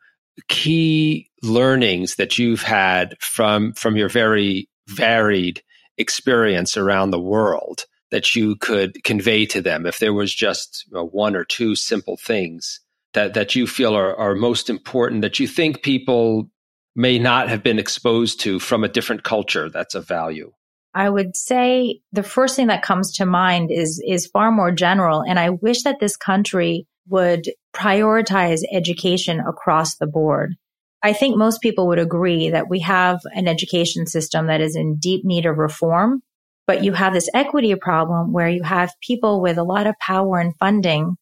key 0.47 1.29
learnings 1.43 2.15
that 2.15 2.39
you've 2.39 2.63
had 2.63 3.15
from 3.19 3.73
from 3.73 3.95
your 3.95 4.09
very 4.09 4.67
varied 4.87 5.61
experience 5.99 6.77
around 6.77 7.11
the 7.11 7.21
world 7.21 7.85
that 8.09 8.35
you 8.35 8.55
could 8.55 9.03
convey 9.03 9.45
to 9.45 9.61
them 9.61 9.85
if 9.85 9.99
there 9.99 10.13
was 10.13 10.33
just 10.33 10.85
you 10.87 10.95
know, 10.95 11.05
one 11.05 11.35
or 11.35 11.45
two 11.45 11.75
simple 11.75 12.17
things 12.17 12.79
that 13.13 13.33
that 13.33 13.55
you 13.55 13.67
feel 13.67 13.95
are, 13.95 14.15
are 14.15 14.35
most 14.35 14.69
important 14.69 15.21
that 15.21 15.39
you 15.39 15.47
think 15.47 15.81
people 15.81 16.49
may 16.95 17.19
not 17.19 17.49
have 17.49 17.63
been 17.63 17.79
exposed 17.79 18.39
to 18.41 18.59
from 18.59 18.83
a 18.83 18.89
different 18.89 19.23
culture 19.23 19.69
that's 19.69 19.95
of 19.95 20.07
value? 20.07 20.51
I 20.93 21.09
would 21.09 21.35
say 21.35 22.01
the 22.11 22.23
first 22.23 22.55
thing 22.55 22.67
that 22.67 22.81
comes 22.81 23.15
to 23.17 23.25
mind 23.25 23.71
is 23.71 24.03
is 24.05 24.27
far 24.27 24.51
more 24.51 24.71
general 24.71 25.21
and 25.21 25.39
I 25.39 25.51
wish 25.51 25.83
that 25.83 25.99
this 25.99 26.17
country 26.17 26.87
would 27.07 27.45
prioritize 27.73 28.61
education 28.71 29.39
across 29.39 29.97
the 29.97 30.07
board. 30.07 30.55
I 31.01 31.13
think 31.13 31.37
most 31.37 31.61
people 31.61 31.87
would 31.87 31.99
agree 31.99 32.49
that 32.49 32.69
we 32.69 32.79
have 32.81 33.19
an 33.33 33.47
education 33.47 34.05
system 34.05 34.47
that 34.47 34.61
is 34.61 34.75
in 34.75 34.97
deep 34.97 35.23
need 35.23 35.45
of 35.45 35.57
reform, 35.57 36.21
but 36.67 36.83
you 36.83 36.93
have 36.93 37.13
this 37.13 37.29
equity 37.33 37.73
problem 37.75 38.33
where 38.33 38.49
you 38.49 38.63
have 38.63 38.91
people 39.01 39.41
with 39.41 39.57
a 39.57 39.63
lot 39.63 39.87
of 39.87 39.95
power 39.99 40.39
and 40.39 40.55
funding 40.57 41.15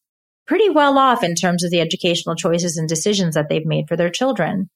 pretty 0.48 0.70
well 0.70 0.98
off 0.98 1.22
in 1.22 1.34
terms 1.34 1.62
of 1.62 1.70
the 1.70 1.80
educational 1.80 2.34
choices 2.34 2.78
and 2.78 2.88
decisions 2.88 3.34
that 3.34 3.48
they've 3.48 3.66
made 3.66 3.86
for 3.86 3.96
their 3.96 4.10
children. 4.10 4.68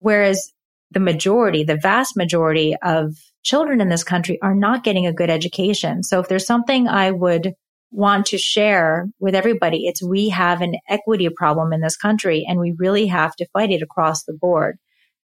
Whereas 0.00 0.52
the 0.90 1.00
majority, 1.00 1.64
the 1.64 1.76
vast 1.76 2.16
majority 2.16 2.74
of 2.82 3.14
children 3.42 3.82
in 3.82 3.90
this 3.90 4.02
country 4.02 4.40
are 4.42 4.54
not 4.54 4.84
getting 4.84 5.06
a 5.06 5.12
good 5.12 5.28
education. 5.28 6.02
So 6.02 6.18
if 6.18 6.28
there's 6.28 6.46
something 6.46 6.88
I 6.88 7.10
would 7.10 7.52
want 7.90 8.26
to 8.26 8.38
share 8.38 9.06
with 9.20 9.34
everybody, 9.34 9.86
it's 9.86 10.02
we 10.02 10.30
have 10.30 10.62
an 10.62 10.76
equity 10.88 11.28
problem 11.28 11.74
in 11.74 11.82
this 11.82 11.96
country 11.96 12.46
and 12.48 12.58
we 12.58 12.74
really 12.78 13.06
have 13.06 13.36
to 13.36 13.46
fight 13.52 13.70
it 13.70 13.82
across 13.82 14.24
the 14.24 14.32
board. 14.32 14.78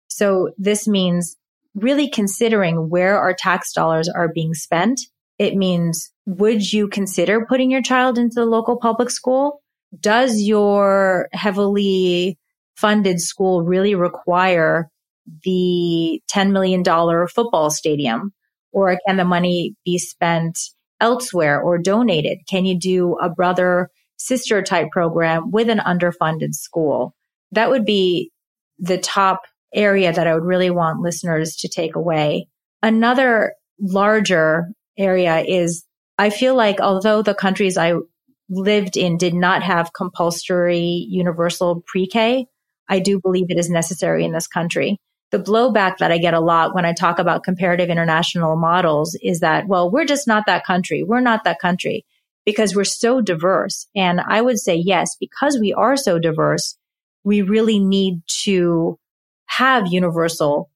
So 0.08 0.50
this 0.58 0.88
means 0.88 1.38
really 1.76 2.10
considering 2.10 2.90
where 2.90 3.20
our 3.20 3.36
tax 3.36 3.72
dollars 3.72 4.10
are 4.10 4.34
being 4.34 4.56
spent. 4.56 5.00
It 5.38 5.56
means, 5.56 6.12
would 6.26 6.74
you 6.74 6.88
consider 6.88 7.46
putting 7.46 7.72
your 7.72 7.82
child 7.82 8.18
into 8.18 8.36
the 8.36 8.46
local 8.46 8.78
public 8.78 9.10
school? 9.10 9.61
Does 10.00 10.42
your 10.42 11.28
heavily 11.34 12.38
funded 12.76 13.20
school 13.20 13.64
really 13.64 13.96
require 13.96 14.90
the 15.44 16.22
$10 16.34 16.52
million 16.52 16.84
football 17.28 17.70
stadium? 17.70 18.34
Or 18.72 18.98
can 19.06 19.18
the 19.18 19.26
money 19.26 19.76
be 19.84 19.98
spent 19.98 20.58
elsewhere 21.00 21.62
or 21.62 21.78
donated? 21.78 22.40
Can 22.50 22.66
you 22.66 22.80
do 22.80 23.18
a 23.22 23.30
brother 23.30 23.90
sister 24.18 24.62
type 24.62 24.90
program 24.92 25.52
with 25.52 25.70
an 25.70 25.80
underfunded 25.80 26.54
school? 26.54 27.14
That 27.52 27.70
would 27.70 27.86
be 27.86 28.32
the 28.80 28.98
top 28.98 29.42
area 29.74 30.12
that 30.14 30.28
I 30.28 30.34
would 30.34 30.46
really 30.46 30.70
want 30.70 31.02
listeners 31.02 31.56
to 31.58 31.70
take 31.70 31.96
away. 31.96 32.48
Another 32.82 33.54
larger 33.80 34.68
area 34.98 35.44
is 35.46 35.86
I 36.18 36.30
feel 36.30 36.56
like 36.56 36.80
although 36.80 37.22
the 37.22 37.34
countries 37.34 37.78
I 37.78 37.94
lived 38.52 38.98
in 38.98 39.18
did 39.18 39.34
not 39.34 39.64
have 39.64 39.94
compulsory 39.94 41.08
universal 41.10 41.84
pre-K, 41.88 42.46
I 42.88 43.00
do 43.00 43.20
believe 43.20 43.50
it 43.50 43.58
is 43.58 43.70
necessary 43.70 44.26
in 44.26 44.34
this 44.34 44.48
country. 44.48 44.98
the 45.32 45.40
blowback 45.40 45.98
that 45.98 46.12
I 46.12 46.18
get 46.18 46.34
a 46.34 46.40
lot 46.40 46.76
when 46.76 46.86
I 46.86 46.94
talk 46.94 47.18
about 47.18 47.44
comparative 47.44 47.90
international 47.90 48.58
models 48.58 49.18
is 49.22 49.40
that, 49.40 49.68
well, 49.68 49.90
we're 49.90 50.06
just 50.06 50.28
not 50.28 50.44
that 50.46 50.66
country. 50.66 51.04
We're 51.04 51.22
not 51.22 51.46
that 51.46 51.60
country 51.60 52.06
because 52.46 52.76
we're 52.76 52.84
so 52.84 53.22
diverse. 53.22 53.88
And 53.96 54.20
I 54.20 54.42
would 54.42 54.60
say, 54.60 54.76
yes, 54.76 55.16
because 55.20 55.58
we 55.60 55.74
are 55.74 55.96
so 55.96 56.20
diverse, 56.20 56.78
we 57.24 57.42
really 57.42 57.80
need 57.80 58.22
to 58.44 59.00
have 59.46 59.92
universal 59.92 60.70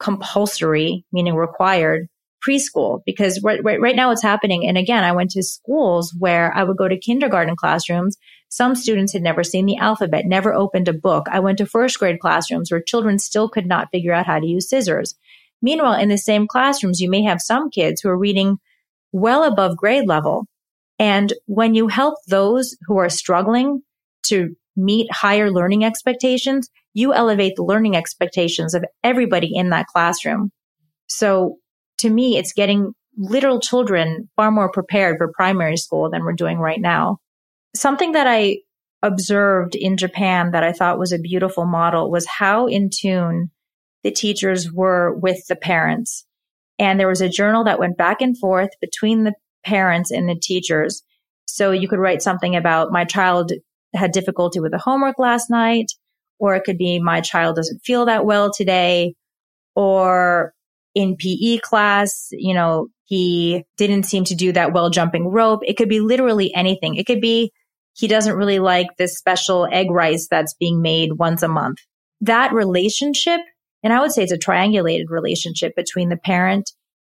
compulsory, 0.00 1.04
meaning 1.12 1.34
required 1.34 2.08
preschool 2.46 3.00
because 3.04 3.40
right, 3.42 3.62
right, 3.62 3.80
right 3.80 3.96
now 3.96 4.10
it's 4.10 4.22
happening. 4.22 4.66
And 4.66 4.78
again, 4.78 5.04
I 5.04 5.12
went 5.12 5.30
to 5.32 5.42
schools 5.42 6.14
where 6.18 6.52
I 6.54 6.64
would 6.64 6.76
go 6.76 6.88
to 6.88 6.98
kindergarten 6.98 7.56
classrooms. 7.56 8.16
Some 8.48 8.74
students 8.74 9.12
had 9.12 9.22
never 9.22 9.44
seen 9.44 9.66
the 9.66 9.76
alphabet, 9.76 10.24
never 10.26 10.54
opened 10.54 10.88
a 10.88 10.92
book. 10.92 11.26
I 11.30 11.40
went 11.40 11.58
to 11.58 11.66
first 11.66 11.98
grade 11.98 12.20
classrooms 12.20 12.70
where 12.70 12.80
children 12.80 13.18
still 13.18 13.48
could 13.48 13.66
not 13.66 13.88
figure 13.90 14.12
out 14.12 14.26
how 14.26 14.38
to 14.38 14.46
use 14.46 14.68
scissors. 14.68 15.14
Meanwhile, 15.60 16.00
in 16.00 16.08
the 16.08 16.18
same 16.18 16.46
classrooms, 16.46 17.00
you 17.00 17.10
may 17.10 17.22
have 17.22 17.40
some 17.40 17.70
kids 17.70 18.00
who 18.00 18.08
are 18.08 18.18
reading 18.18 18.58
well 19.12 19.44
above 19.44 19.76
grade 19.76 20.06
level. 20.06 20.46
And 20.98 21.32
when 21.46 21.74
you 21.74 21.88
help 21.88 22.14
those 22.26 22.76
who 22.86 22.98
are 22.98 23.08
struggling 23.08 23.82
to 24.26 24.54
meet 24.76 25.12
higher 25.12 25.50
learning 25.50 25.84
expectations, 25.84 26.70
you 26.94 27.12
elevate 27.12 27.54
the 27.56 27.64
learning 27.64 27.96
expectations 27.96 28.74
of 28.74 28.84
everybody 29.02 29.52
in 29.54 29.70
that 29.70 29.86
classroom. 29.86 30.50
So 31.08 31.56
to 31.98 32.10
me, 32.10 32.36
it's 32.36 32.52
getting 32.52 32.92
little 33.16 33.60
children 33.60 34.28
far 34.36 34.50
more 34.50 34.70
prepared 34.70 35.18
for 35.18 35.32
primary 35.32 35.76
school 35.76 36.10
than 36.10 36.22
we're 36.22 36.32
doing 36.32 36.58
right 36.58 36.80
now. 36.80 37.18
Something 37.74 38.12
that 38.12 38.26
I 38.26 38.58
observed 39.02 39.74
in 39.74 39.96
Japan 39.96 40.52
that 40.52 40.64
I 40.64 40.72
thought 40.72 40.98
was 40.98 41.12
a 41.12 41.18
beautiful 41.18 41.66
model 41.66 42.10
was 42.10 42.26
how 42.26 42.66
in 42.66 42.90
tune 42.92 43.50
the 44.04 44.10
teachers 44.10 44.72
were 44.72 45.14
with 45.14 45.46
the 45.48 45.56
parents. 45.56 46.24
And 46.78 46.98
there 46.98 47.08
was 47.08 47.20
a 47.20 47.28
journal 47.28 47.64
that 47.64 47.80
went 47.80 47.98
back 47.98 48.20
and 48.20 48.38
forth 48.38 48.70
between 48.80 49.24
the 49.24 49.34
parents 49.64 50.10
and 50.10 50.28
the 50.28 50.38
teachers. 50.40 51.02
So 51.46 51.72
you 51.72 51.88
could 51.88 51.98
write 51.98 52.22
something 52.22 52.54
about 52.54 52.92
my 52.92 53.04
child 53.04 53.52
had 53.94 54.12
difficulty 54.12 54.60
with 54.60 54.72
the 54.72 54.78
homework 54.78 55.18
last 55.18 55.50
night, 55.50 55.92
or 56.38 56.54
it 56.54 56.64
could 56.64 56.78
be 56.78 57.00
my 57.00 57.20
child 57.20 57.56
doesn't 57.56 57.80
feel 57.84 58.06
that 58.06 58.24
well 58.24 58.52
today, 58.52 59.14
or 59.74 60.52
in 60.98 61.16
PE 61.16 61.58
class, 61.58 62.26
you 62.32 62.52
know, 62.52 62.88
he 63.04 63.64
didn't 63.76 64.02
seem 64.02 64.24
to 64.24 64.34
do 64.34 64.50
that 64.50 64.72
well 64.72 64.90
jumping 64.90 65.28
rope. 65.28 65.60
It 65.62 65.76
could 65.76 65.88
be 65.88 66.00
literally 66.00 66.52
anything. 66.52 66.96
It 66.96 67.06
could 67.06 67.20
be 67.20 67.52
he 67.92 68.08
doesn't 68.08 68.34
really 68.34 68.58
like 68.58 68.88
this 68.96 69.16
special 69.16 69.68
egg 69.70 69.92
rice 69.92 70.26
that's 70.28 70.54
being 70.54 70.82
made 70.82 71.12
once 71.12 71.44
a 71.44 71.48
month. 71.48 71.78
That 72.20 72.52
relationship, 72.52 73.40
and 73.84 73.92
I 73.92 74.00
would 74.00 74.10
say 74.10 74.24
it's 74.24 74.32
a 74.32 74.38
triangulated 74.38 75.08
relationship 75.08 75.76
between 75.76 76.08
the 76.08 76.16
parent, 76.16 76.72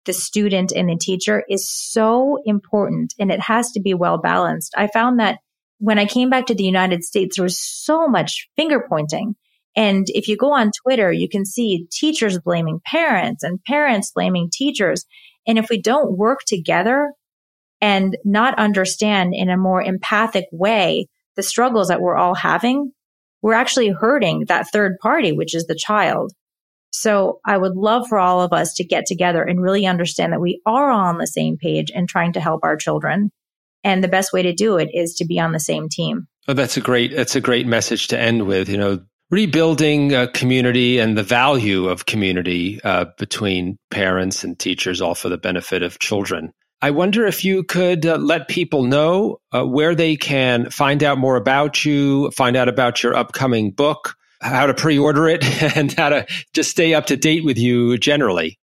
the 0.05 0.13
student, 0.13 0.71
and 0.71 0.87
the 0.87 0.95
teacher 0.95 1.43
is 1.49 1.67
so 1.67 2.37
important 2.45 3.15
and 3.19 3.31
it 3.31 3.39
has 3.39 3.71
to 3.71 3.81
be 3.81 3.95
well 3.95 4.19
balanced. 4.19 4.75
I 4.77 4.89
found 4.93 5.19
that 5.19 5.39
when 5.79 5.97
I 5.97 6.05
came 6.05 6.29
back 6.29 6.45
to 6.45 6.55
the 6.55 6.63
United 6.63 7.03
States, 7.03 7.35
there 7.35 7.43
was 7.43 7.57
so 7.57 8.07
much 8.07 8.47
finger 8.55 8.85
pointing. 8.87 9.35
And 9.75 10.07
if 10.09 10.27
you 10.27 10.35
go 10.35 10.53
on 10.53 10.71
Twitter, 10.83 11.11
you 11.11 11.29
can 11.29 11.45
see 11.45 11.87
teachers 11.91 12.39
blaming 12.39 12.81
parents 12.85 13.43
and 13.43 13.63
parents 13.63 14.11
blaming 14.13 14.49
teachers. 14.51 15.05
And 15.47 15.57
if 15.57 15.69
we 15.69 15.81
don't 15.81 16.17
work 16.17 16.39
together 16.45 17.13
and 17.79 18.17
not 18.25 18.59
understand 18.59 19.33
in 19.33 19.49
a 19.49 19.57
more 19.57 19.81
empathic 19.81 20.45
way 20.51 21.07
the 21.35 21.43
struggles 21.43 21.87
that 21.87 22.01
we're 22.01 22.17
all 22.17 22.35
having, 22.35 22.91
we're 23.41 23.53
actually 23.53 23.89
hurting 23.89 24.45
that 24.47 24.67
third 24.71 24.97
party, 25.01 25.31
which 25.31 25.55
is 25.55 25.65
the 25.65 25.75
child. 25.75 26.31
So 26.91 27.39
I 27.45 27.57
would 27.57 27.75
love 27.75 28.07
for 28.07 28.19
all 28.19 28.41
of 28.41 28.51
us 28.51 28.73
to 28.75 28.83
get 28.83 29.05
together 29.05 29.41
and 29.41 29.61
really 29.61 29.85
understand 29.85 30.33
that 30.33 30.41
we 30.41 30.61
are 30.65 30.91
all 30.91 31.07
on 31.07 31.17
the 31.17 31.27
same 31.27 31.57
page 31.57 31.89
and 31.95 32.07
trying 32.07 32.33
to 32.33 32.41
help 32.41 32.63
our 32.63 32.75
children. 32.75 33.31
And 33.83 34.03
the 34.03 34.09
best 34.09 34.33
way 34.33 34.43
to 34.43 34.53
do 34.53 34.77
it 34.77 34.89
is 34.93 35.15
to 35.15 35.25
be 35.25 35.39
on 35.39 35.53
the 35.53 35.59
same 35.59 35.87
team. 35.89 36.27
Oh, 36.47 36.53
that's 36.53 36.77
a 36.77 36.81
great 36.81 37.15
that's 37.15 37.35
a 37.35 37.41
great 37.41 37.65
message 37.65 38.07
to 38.09 38.19
end 38.19 38.45
with. 38.45 38.67
You 38.69 38.77
know, 38.77 38.99
rebuilding 39.31 40.13
a 40.13 40.27
community 40.27 40.99
and 40.99 41.17
the 41.17 41.23
value 41.23 41.87
of 41.87 42.05
community 42.05 42.79
uh, 42.83 43.05
between 43.17 43.77
parents 43.89 44.43
and 44.43 44.59
teachers, 44.59 45.01
all 45.01 45.15
for 45.15 45.29
the 45.29 45.37
benefit 45.37 45.81
of 45.81 45.97
children. 45.99 46.51
I 46.81 46.91
wonder 46.91 47.25
if 47.25 47.45
you 47.45 47.63
could 47.63 48.05
uh, 48.05 48.17
let 48.17 48.47
people 48.47 48.83
know 48.83 49.39
uh, 49.51 49.63
where 49.63 49.95
they 49.95 50.15
can 50.15 50.69
find 50.69 51.03
out 51.03 51.17
more 51.17 51.37
about 51.37 51.85
you, 51.85 52.29
find 52.31 52.55
out 52.57 52.67
about 52.67 53.01
your 53.03 53.15
upcoming 53.15 53.71
book, 53.71 54.15
how 54.41 54.65
to 54.65 54.73
pre 54.73 54.97
order 54.97 55.27
it, 55.27 55.43
and 55.77 55.93
how 55.93 56.09
to 56.09 56.27
just 56.53 56.71
stay 56.71 56.93
up 56.93 57.05
to 57.05 57.15
date 57.15 57.45
with 57.45 57.57
you 57.57 57.97
generally. 57.97 58.59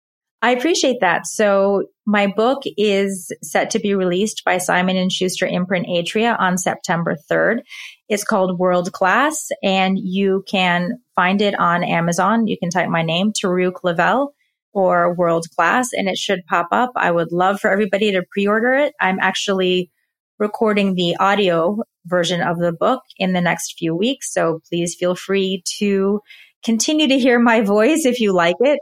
I 0.42 0.52
appreciate 0.52 0.98
that. 1.00 1.26
So 1.26 1.84
my 2.06 2.26
book 2.26 2.62
is 2.76 3.32
set 3.42 3.70
to 3.70 3.78
be 3.78 3.94
released 3.94 4.42
by 4.44 4.58
Simon 4.58 4.96
and 4.96 5.10
Schuster 5.10 5.46
imprint 5.46 5.86
Atria 5.86 6.38
on 6.38 6.58
September 6.58 7.16
3rd. 7.30 7.60
It's 8.08 8.24
called 8.24 8.58
World 8.58 8.92
Class 8.92 9.48
and 9.62 9.98
you 9.98 10.44
can 10.46 11.00
find 11.16 11.40
it 11.40 11.58
on 11.58 11.82
Amazon. 11.82 12.46
You 12.46 12.58
can 12.58 12.70
type 12.70 12.88
my 12.88 13.02
name, 13.02 13.32
Teru 13.32 13.72
Clavel 13.72 14.34
or 14.72 15.14
World 15.14 15.46
Class 15.56 15.90
and 15.92 16.08
it 16.08 16.18
should 16.18 16.44
pop 16.46 16.68
up. 16.72 16.92
I 16.96 17.10
would 17.10 17.32
love 17.32 17.60
for 17.60 17.70
everybody 17.70 18.12
to 18.12 18.22
pre-order 18.30 18.74
it. 18.74 18.92
I'm 19.00 19.18
actually 19.20 19.90
recording 20.38 20.94
the 20.94 21.16
audio 21.18 21.78
version 22.06 22.42
of 22.42 22.58
the 22.58 22.72
book 22.72 23.00
in 23.16 23.32
the 23.32 23.40
next 23.40 23.76
few 23.78 23.94
weeks. 23.94 24.32
So 24.32 24.60
please 24.68 24.94
feel 24.94 25.14
free 25.14 25.62
to 25.78 26.20
continue 26.64 27.08
to 27.08 27.18
hear 27.18 27.38
my 27.38 27.60
voice 27.60 28.06
if 28.06 28.20
you 28.20 28.32
like 28.32 28.56
it. 28.60 28.80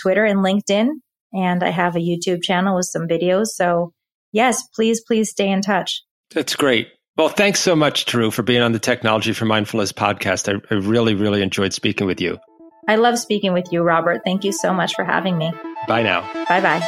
Twitter, 0.00 0.24
and 0.24 0.40
LinkedIn. 0.40 0.88
And 1.32 1.62
I 1.62 1.70
have 1.70 1.94
a 1.94 2.00
YouTube 2.00 2.42
channel 2.42 2.76
with 2.76 2.86
some 2.86 3.06
videos. 3.06 3.48
So 3.48 3.92
yes, 4.32 4.66
please, 4.74 5.00
please 5.00 5.30
stay 5.30 5.50
in 5.50 5.62
touch. 5.62 6.02
That's 6.32 6.56
great. 6.56 6.88
Well, 7.16 7.28
thanks 7.28 7.60
so 7.60 7.76
much, 7.76 8.06
Teru, 8.06 8.30
for 8.30 8.42
being 8.42 8.62
on 8.62 8.72
the 8.72 8.78
Technology 8.78 9.32
for 9.32 9.44
Mindfulness 9.44 9.92
podcast. 9.92 10.52
I, 10.52 10.74
I 10.74 10.78
really, 10.78 11.14
really 11.14 11.42
enjoyed 11.42 11.72
speaking 11.72 12.06
with 12.06 12.20
you. 12.20 12.38
I 12.88 12.96
love 12.96 13.18
speaking 13.18 13.52
with 13.52 13.72
you, 13.72 13.82
Robert. 13.82 14.22
Thank 14.24 14.44
you 14.44 14.52
so 14.52 14.72
much 14.72 14.94
for 14.94 15.04
having 15.04 15.38
me. 15.38 15.52
Bye 15.86 16.02
now. 16.02 16.22
Bye 16.48 16.60
bye. 16.60 16.80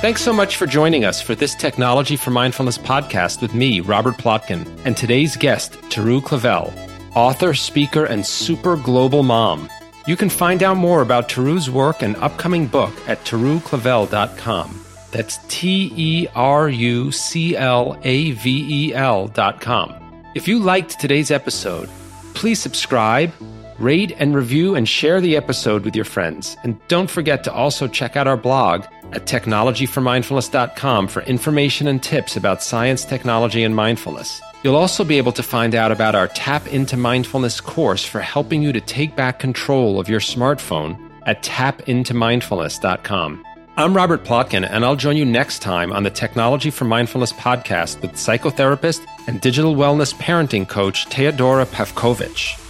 Thanks 0.00 0.22
so 0.22 0.32
much 0.32 0.56
for 0.56 0.66
joining 0.66 1.04
us 1.04 1.20
for 1.20 1.34
this 1.34 1.54
Technology 1.56 2.16
for 2.16 2.30
Mindfulness 2.30 2.78
podcast 2.78 3.42
with 3.42 3.52
me, 3.52 3.80
Robert 3.80 4.14
Plotkin, 4.14 4.64
and 4.84 4.96
today's 4.96 5.36
guest, 5.36 5.72
Teru 5.90 6.20
Clavel, 6.20 6.72
author, 7.16 7.52
speaker, 7.52 8.04
and 8.04 8.24
super 8.24 8.76
global 8.76 9.24
mom. 9.24 9.68
You 10.06 10.16
can 10.16 10.30
find 10.30 10.62
out 10.62 10.76
more 10.76 11.02
about 11.02 11.28
Teru's 11.28 11.68
work 11.68 12.02
and 12.02 12.16
upcoming 12.16 12.66
book 12.66 12.92
at 13.08 13.24
teruclavel.com. 13.24 14.84
That's 15.10 15.38
T 15.48 15.92
E 15.96 16.28
R 16.34 16.68
U 16.68 17.10
C 17.10 17.56
L 17.56 17.98
A 18.04 18.30
V 18.32 18.66
E 18.88 18.94
L.com. 18.94 19.94
If 20.34 20.46
you 20.46 20.60
liked 20.60 21.00
today's 21.00 21.30
episode, 21.30 21.88
please 22.34 22.60
subscribe 22.60 23.32
rate 23.78 24.14
and 24.18 24.34
review 24.34 24.74
and 24.74 24.88
share 24.88 25.20
the 25.20 25.36
episode 25.36 25.84
with 25.84 25.94
your 25.94 26.04
friends. 26.04 26.56
And 26.62 26.78
don't 26.88 27.10
forget 27.10 27.44
to 27.44 27.52
also 27.52 27.88
check 27.88 28.16
out 28.16 28.26
our 28.26 28.36
blog 28.36 28.84
at 29.12 29.26
technologyformindfulness.com 29.26 31.08
for 31.08 31.22
information 31.22 31.86
and 31.86 32.02
tips 32.02 32.36
about 32.36 32.62
science, 32.62 33.04
technology, 33.04 33.62
and 33.62 33.74
mindfulness. 33.74 34.40
You'll 34.62 34.76
also 34.76 35.04
be 35.04 35.18
able 35.18 35.32
to 35.32 35.42
find 35.42 35.74
out 35.74 35.92
about 35.92 36.14
our 36.14 36.28
Tap 36.28 36.66
into 36.66 36.96
Mindfulness 36.96 37.60
course 37.60 38.04
for 38.04 38.20
helping 38.20 38.62
you 38.62 38.72
to 38.72 38.80
take 38.80 39.14
back 39.14 39.38
control 39.38 40.00
of 40.00 40.08
your 40.08 40.20
smartphone 40.20 40.98
at 41.26 41.42
tapintomindfulness.com. 41.42 43.44
I'm 43.76 43.94
Robert 43.94 44.24
Plotkin, 44.24 44.68
and 44.68 44.84
I'll 44.84 44.96
join 44.96 45.16
you 45.16 45.24
next 45.24 45.60
time 45.60 45.92
on 45.92 46.02
the 46.02 46.10
Technology 46.10 46.70
for 46.70 46.84
Mindfulness 46.84 47.32
podcast 47.32 48.02
with 48.02 48.14
psychotherapist 48.14 49.06
and 49.28 49.40
digital 49.40 49.76
wellness 49.76 50.12
parenting 50.14 50.68
coach 50.68 51.06
Teodora 51.06 51.64
Pavkovic. 51.64 52.67